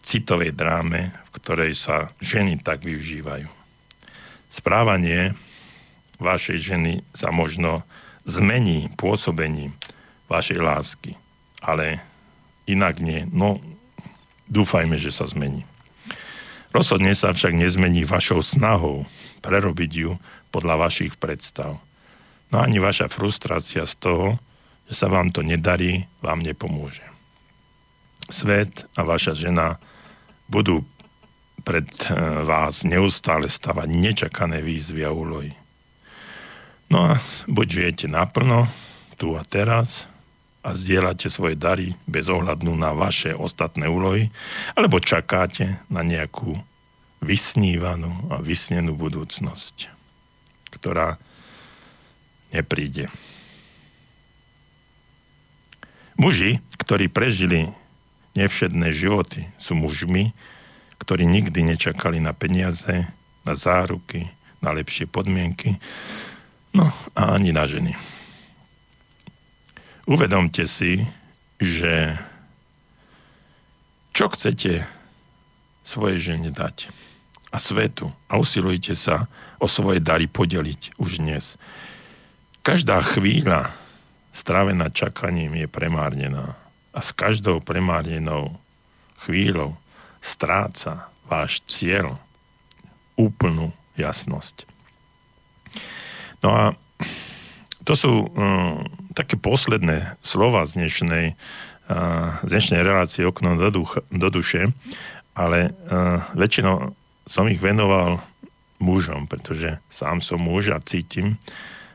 citovej 0.06 0.54
dráme, 0.54 1.10
v 1.10 1.28
ktorej 1.36 1.74
sa 1.74 2.14
ženy 2.22 2.62
tak 2.62 2.86
využívajú. 2.86 3.50
Správanie 4.48 5.34
vašej 6.22 6.58
ženy 6.62 7.02
sa 7.10 7.34
možno 7.34 7.82
zmení 8.24 8.88
pôsobením 8.94 9.74
vašej 10.30 10.58
lásky, 10.62 11.12
ale 11.58 11.98
inak 12.70 13.02
nie. 13.02 13.26
No, 13.28 13.58
Dúfajme, 14.44 15.00
že 15.00 15.08
sa 15.08 15.24
zmení. 15.24 15.64
Rozhodne 16.74 17.16
sa 17.16 17.32
však 17.32 17.54
nezmení 17.56 18.04
vašou 18.04 18.44
snahou 18.44 19.08
prerobiť 19.40 19.90
ju 19.94 20.10
podľa 20.52 20.88
vašich 20.88 21.16
predstav. 21.16 21.80
No 22.52 22.60
ani 22.60 22.78
vaša 22.78 23.08
frustrácia 23.08 23.88
z 23.88 23.94
toho, 23.98 24.26
že 24.88 24.94
sa 24.94 25.08
vám 25.08 25.32
to 25.32 25.40
nedarí, 25.40 26.04
vám 26.20 26.44
nepomôže. 26.44 27.04
Svet 28.28 28.88
a 28.96 29.04
vaša 29.04 29.36
žena 29.36 29.76
budú 30.48 30.84
pred 31.64 31.88
eh, 32.08 32.12
vás 32.44 32.84
neustále 32.84 33.48
stavať 33.48 33.88
nečakané 33.88 34.60
výzvy 34.60 35.02
a 35.04 35.10
úlohy. 35.12 35.52
No 36.92 37.10
a 37.10 37.12
buď 37.48 37.66
žijete 37.68 38.06
naplno, 38.06 38.68
tu 39.16 39.32
a 39.34 39.42
teraz, 39.42 40.04
a 40.64 40.72
zdieľate 40.72 41.28
svoje 41.28 41.60
dary 41.60 41.92
bez 42.08 42.24
ohľadu 42.32 42.72
na 42.72 42.96
vaše 42.96 43.36
ostatné 43.36 43.84
úlohy, 43.84 44.32
alebo 44.72 44.96
čakáte 44.96 45.76
na 45.92 46.00
nejakú 46.00 46.56
vysnívanú 47.20 48.32
a 48.32 48.40
vysnenú 48.40 48.96
budúcnosť, 48.96 49.92
ktorá 50.72 51.20
nepríde. 52.48 53.12
Muži, 56.14 56.62
ktorí 56.78 57.10
prežili 57.10 57.70
nevšedné 58.38 58.94
životy, 58.94 59.50
sú 59.58 59.74
mužmi, 59.74 60.34
ktorí 61.02 61.26
nikdy 61.26 61.74
nečakali 61.74 62.22
na 62.22 62.30
peniaze, 62.30 63.10
na 63.42 63.54
záruky, 63.58 64.30
na 64.62 64.72
lepšie 64.72 65.10
podmienky, 65.10 65.76
no 66.72 66.88
a 67.12 67.34
ani 67.34 67.52
na 67.52 67.66
ženy. 67.66 67.92
Uvedomte 70.04 70.68
si, 70.68 71.04
že 71.60 72.16
čo 74.14 74.30
chcete 74.30 74.86
svojej 75.82 76.18
žene 76.32 76.54
dať 76.54 76.88
a 77.50 77.56
svetu 77.58 78.10
a 78.30 78.38
usilujte 78.38 78.94
sa 78.94 79.26
o 79.58 79.66
svoje 79.66 80.02
dary 80.02 80.26
podeliť 80.26 80.98
už 80.98 81.22
dnes. 81.22 81.60
Každá 82.64 83.04
chvíľa 83.04 83.83
strávená 84.34 84.90
čakaním 84.90 85.54
je 85.54 85.70
premárnená 85.70 86.58
a 86.90 86.98
s 86.98 87.14
každou 87.14 87.62
premárnenou 87.62 88.58
chvíľou 89.22 89.78
stráca 90.18 91.06
váš 91.30 91.62
cieľ 91.70 92.18
úplnú 93.14 93.70
jasnosť. 93.94 94.66
No 96.42 96.50
a 96.50 96.64
to 97.86 97.94
sú 97.94 98.12
um, 98.26 98.82
také 99.14 99.38
posledné 99.38 100.18
slova 100.20 100.66
z 100.66 100.82
dnešnej, 100.82 101.26
uh, 101.88 102.42
z 102.42 102.50
dnešnej 102.50 102.80
relácie 102.82 103.22
okno 103.22 103.54
do, 103.54 103.70
ducha, 103.70 104.02
do 104.10 104.28
duše, 104.28 104.74
ale 105.38 105.70
uh, 105.70 106.26
väčšinou 106.34 106.92
som 107.24 107.48
ich 107.48 107.62
venoval 107.62 108.20
mužom, 108.82 109.30
pretože 109.30 109.78
sám 109.88 110.20
som 110.20 110.42
muž 110.42 110.74
a 110.74 110.82
cítim, 110.82 111.40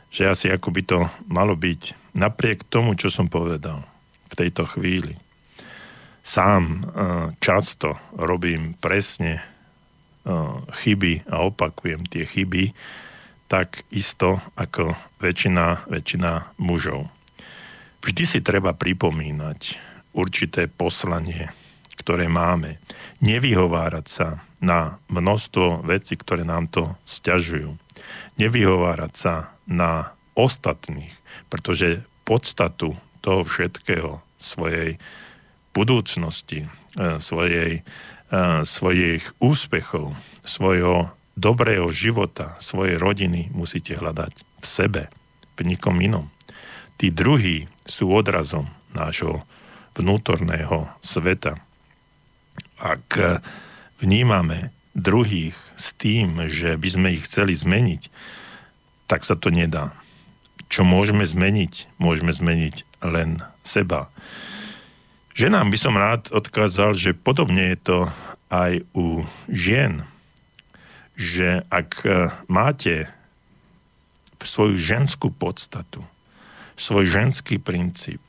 že 0.09 0.25
asi 0.25 0.49
ako 0.49 0.73
by 0.73 0.81
to 0.81 0.99
malo 1.29 1.53
byť 1.53 1.98
napriek 2.19 2.67
tomu, 2.67 2.99
čo 2.99 3.07
som 3.07 3.31
povedal 3.31 3.87
v 4.27 4.33
tejto 4.35 4.67
chvíli. 4.67 5.15
Sám 6.19 6.63
uh, 6.67 6.81
často 7.39 7.95
robím 8.19 8.75
presne 8.75 9.39
uh, 9.39 10.59
chyby 10.83 11.31
a 11.31 11.47
opakujem 11.47 12.03
tie 12.05 12.27
chyby, 12.27 12.75
tak 13.49 13.81
isto 13.89 14.43
ako 14.53 14.93
väčšina, 15.23 15.89
väčšina 15.89 16.59
mužov. 16.61 17.09
Vždy 18.05 18.23
si 18.27 18.39
treba 18.45 18.77
pripomínať 18.77 19.59
určité 20.13 20.69
poslanie, 20.69 21.49
ktoré 21.97 22.29
máme. 22.29 22.77
Nevyhovárať 23.25 24.05
sa 24.05 24.27
na 24.61 25.01
množstvo 25.09 25.83
vecí, 25.87 26.15
ktoré 26.15 26.45
nám 26.45 26.69
to 26.69 26.93
stiažujú. 27.09 27.75
Nevyhovárať 28.39 29.13
sa 29.17 29.33
na 29.67 30.13
ostatných, 30.37 31.11
pretože 31.51 32.05
podstatu 32.29 32.93
toho 33.25 33.41
všetkého 33.41 34.21
svojej 34.37 35.01
budúcnosti, 35.73 36.69
e, 36.93 37.17
svojej, 37.17 37.81
e, 37.81 38.41
svojich 38.61 39.25
úspechov, 39.41 40.13
svojho 40.45 41.09
dobrého 41.33 41.89
života 41.89 42.59
svojej 42.59 42.99
rodiny 42.99 43.49
musíte 43.55 43.95
hľadať 43.97 44.43
v 44.61 44.65
sebe, 44.65 45.03
v 45.55 45.59
nikom 45.65 45.95
inom. 45.97 46.27
Tí 46.99 47.09
druhí 47.09 47.71
sú 47.87 48.11
odrazom 48.11 48.67
nášho 48.91 49.47
vnútorného 49.95 50.91
sveta. 50.99 51.55
Ak 52.79 53.15
vnímame 54.03 54.75
druhých 54.91 55.55
s 55.79 55.95
tým, 55.95 56.51
že 56.51 56.75
by 56.75 56.89
sme 56.91 57.07
ich 57.15 57.23
chceli 57.23 57.55
zmeniť, 57.55 58.11
tak 59.07 59.23
sa 59.23 59.39
to 59.39 59.47
nedá. 59.47 59.95
Čo 60.69 60.85
môžeme 60.85 61.25
zmeniť? 61.25 61.97
Môžeme 61.97 62.29
zmeniť 62.29 62.85
len 63.01 63.41
seba. 63.65 64.13
Ženám 65.33 65.73
by 65.73 65.77
som 65.81 65.97
rád 65.97 66.29
odkázal, 66.29 66.93
že 66.93 67.17
podobne 67.17 67.73
je 67.73 67.77
to 67.81 67.99
aj 68.53 68.85
u 68.93 69.25
žien, 69.49 70.05
že 71.17 71.65
ak 71.73 71.89
e, 72.05 72.29
máte 72.45 73.09
svoju 74.39 74.79
ženskú 74.79 75.33
podstatu, 75.35 76.05
svoj 76.79 77.11
ženský 77.11 77.59
princíp, 77.59 78.23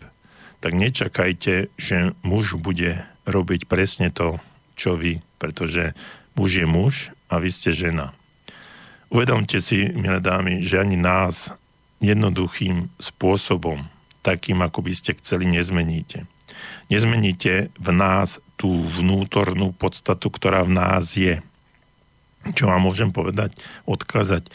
tak 0.60 0.76
nečakajte, 0.76 1.72
že 1.78 1.96
muž 2.20 2.58
bude 2.58 3.00
robiť 3.24 3.70
presne 3.70 4.10
to, 4.10 4.42
čo 4.76 4.98
vy, 4.98 5.22
pretože 5.40 5.96
muž 6.34 6.50
je 6.60 6.66
muž 6.66 6.94
a 7.30 7.38
vy 7.38 7.48
ste 7.52 7.72
žena. 7.72 8.12
Uvedomte 9.10 9.58
si, 9.58 9.90
milé 9.94 10.22
dámy, 10.22 10.62
že 10.62 10.78
ani 10.78 10.94
nás 10.94 11.50
jednoduchým 12.00 12.88
spôsobom, 12.96 13.86
takým, 14.24 14.60
ako 14.64 14.84
by 14.84 14.92
ste 14.96 15.16
chceli, 15.20 15.48
nezmeníte. 15.48 16.24
Nezmeníte 16.92 17.72
v 17.76 17.88
nás 17.94 18.42
tú 18.60 18.68
vnútornú 18.98 19.72
podstatu, 19.72 20.28
ktorá 20.28 20.66
v 20.66 20.72
nás 20.76 21.16
je 21.16 21.40
čo 22.56 22.72
vám 22.72 22.88
môžem 22.88 23.12
povedať, 23.12 23.52
odkázať, 23.84 24.48
e, 24.48 24.52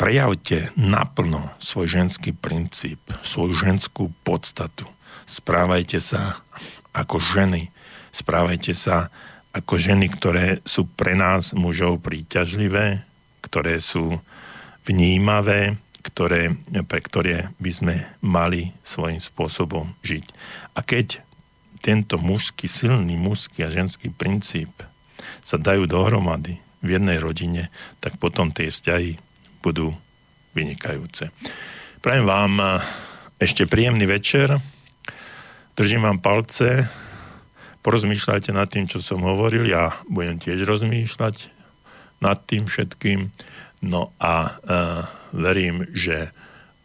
prejavte 0.00 0.72
naplno 0.74 1.52
svoj 1.60 2.00
ženský 2.00 2.32
princíp, 2.32 3.00
svoju 3.20 3.54
ženskú 3.60 4.10
podstatu. 4.24 4.88
Správajte 5.28 6.00
sa 6.00 6.40
ako 6.96 7.20
ženy. 7.20 7.68
Správajte 8.14 8.72
sa 8.72 9.12
ako 9.54 9.78
ženy, 9.78 10.10
ktoré 10.10 10.64
sú 10.66 10.88
pre 10.88 11.14
nás 11.14 11.52
mužov 11.54 12.02
príťažlivé, 12.02 13.04
ktoré 13.44 13.78
sú 13.78 14.18
vnímavé, 14.84 15.80
ktoré, 16.04 16.52
pre 16.84 17.00
ktoré 17.00 17.36
by 17.56 17.70
sme 17.72 17.94
mali 18.20 18.76
svojím 18.84 19.20
spôsobom 19.20 19.96
žiť. 20.04 20.24
A 20.76 20.84
keď 20.84 21.24
tento 21.80 22.16
mužský, 22.20 22.68
silný 22.68 23.16
mužský 23.16 23.64
a 23.64 23.72
ženský 23.72 24.12
princíp 24.12 24.72
sa 25.44 25.56
dajú 25.60 25.84
dohromady 25.84 26.60
v 26.84 27.00
jednej 27.00 27.20
rodine, 27.20 27.72
tak 28.00 28.16
potom 28.20 28.52
tie 28.52 28.68
vzťahy 28.68 29.16
budú 29.64 29.96
vynikajúce. 30.52 31.32
Prajem 32.04 32.24
vám 32.28 32.52
eh, 32.60 32.68
ešte 33.40 33.64
príjemný 33.64 34.04
večer. 34.04 34.60
Držím 35.74 36.04
vám 36.04 36.20
palce 36.20 36.88
porozmýšľajte 37.84 38.50
nad 38.56 38.68
tým, 38.72 38.88
čo 38.88 39.04
som 39.04 39.20
hovoril. 39.20 39.68
Ja 39.68 40.00
budem 40.08 40.40
tiež 40.40 40.64
rozmýšľať 40.64 41.52
nad 42.24 42.40
tým 42.48 42.64
všetkým. 42.64 43.28
No 43.84 44.16
a 44.16 44.48
e, 44.48 44.50
verím, 45.36 45.84
že 45.92 46.32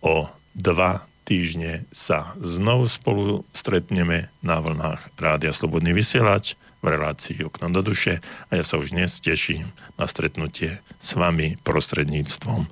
o 0.03 0.27
dva 0.51 1.07
týždne 1.23 1.88
sa 1.95 2.35
znovu 2.43 2.91
spolu 2.91 3.47
stretneme 3.55 4.27
na 4.43 4.59
vlnách 4.59 5.15
Rádia 5.15 5.55
Slobodný 5.55 5.95
vysielač 5.95 6.59
v 6.84 6.91
relácii 6.91 7.45
Okno 7.47 7.71
do 7.71 7.80
duše 7.80 8.19
a 8.49 8.59
ja 8.59 8.63
sa 8.67 8.76
už 8.76 8.91
dnes 8.91 9.15
teším 9.23 9.71
na 9.95 10.11
stretnutie 10.11 10.84
s 10.99 11.15
vami 11.15 11.55
prostredníctvom 11.63 12.67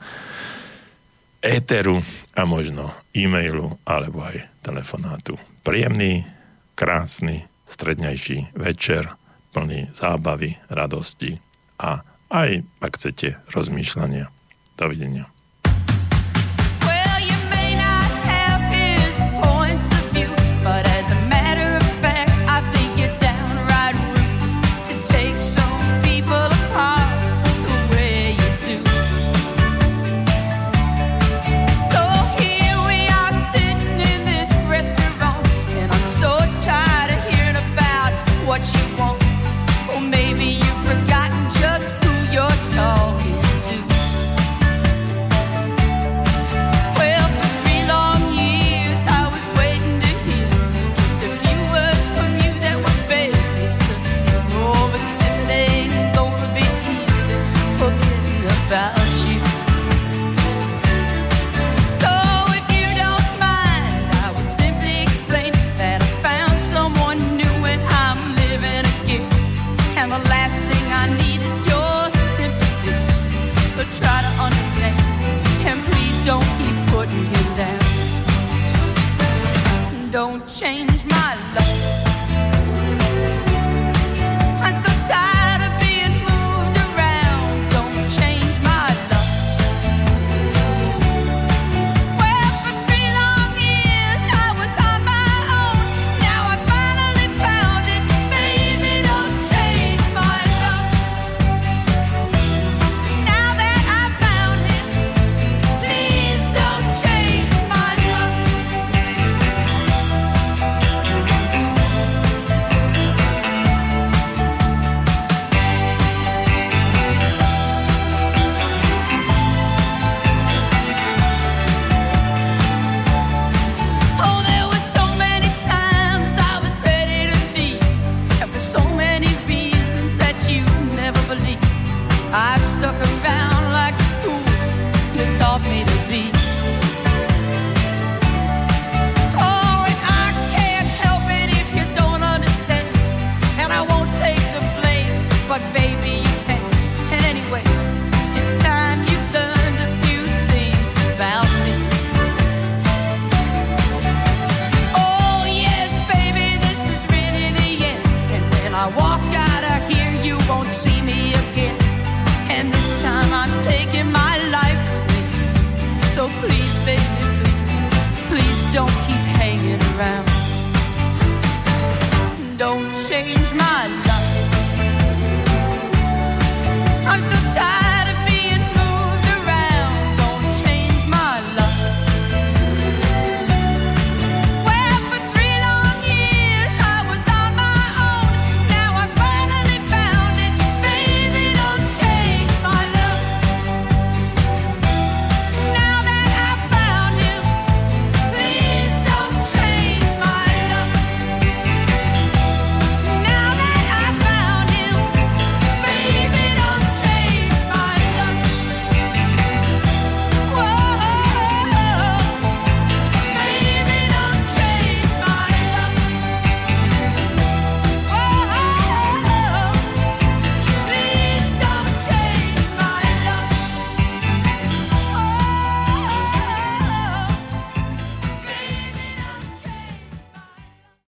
éteru 1.39 2.03
a 2.35 2.43
možno 2.43 2.91
e-mailu 3.15 3.79
alebo 3.87 4.25
aj 4.25 4.43
telefonátu. 4.65 5.39
Príjemný, 5.63 6.27
krásny, 6.75 7.47
strednejší 7.67 8.51
večer 8.57 9.11
plný 9.55 9.91
zábavy, 9.95 10.59
radosti 10.67 11.39
a 11.79 12.01
aj, 12.29 12.63
ak 12.83 12.91
chcete, 12.97 13.39
rozmýšľania. 13.51 14.31
Dovidenia. 14.77 15.31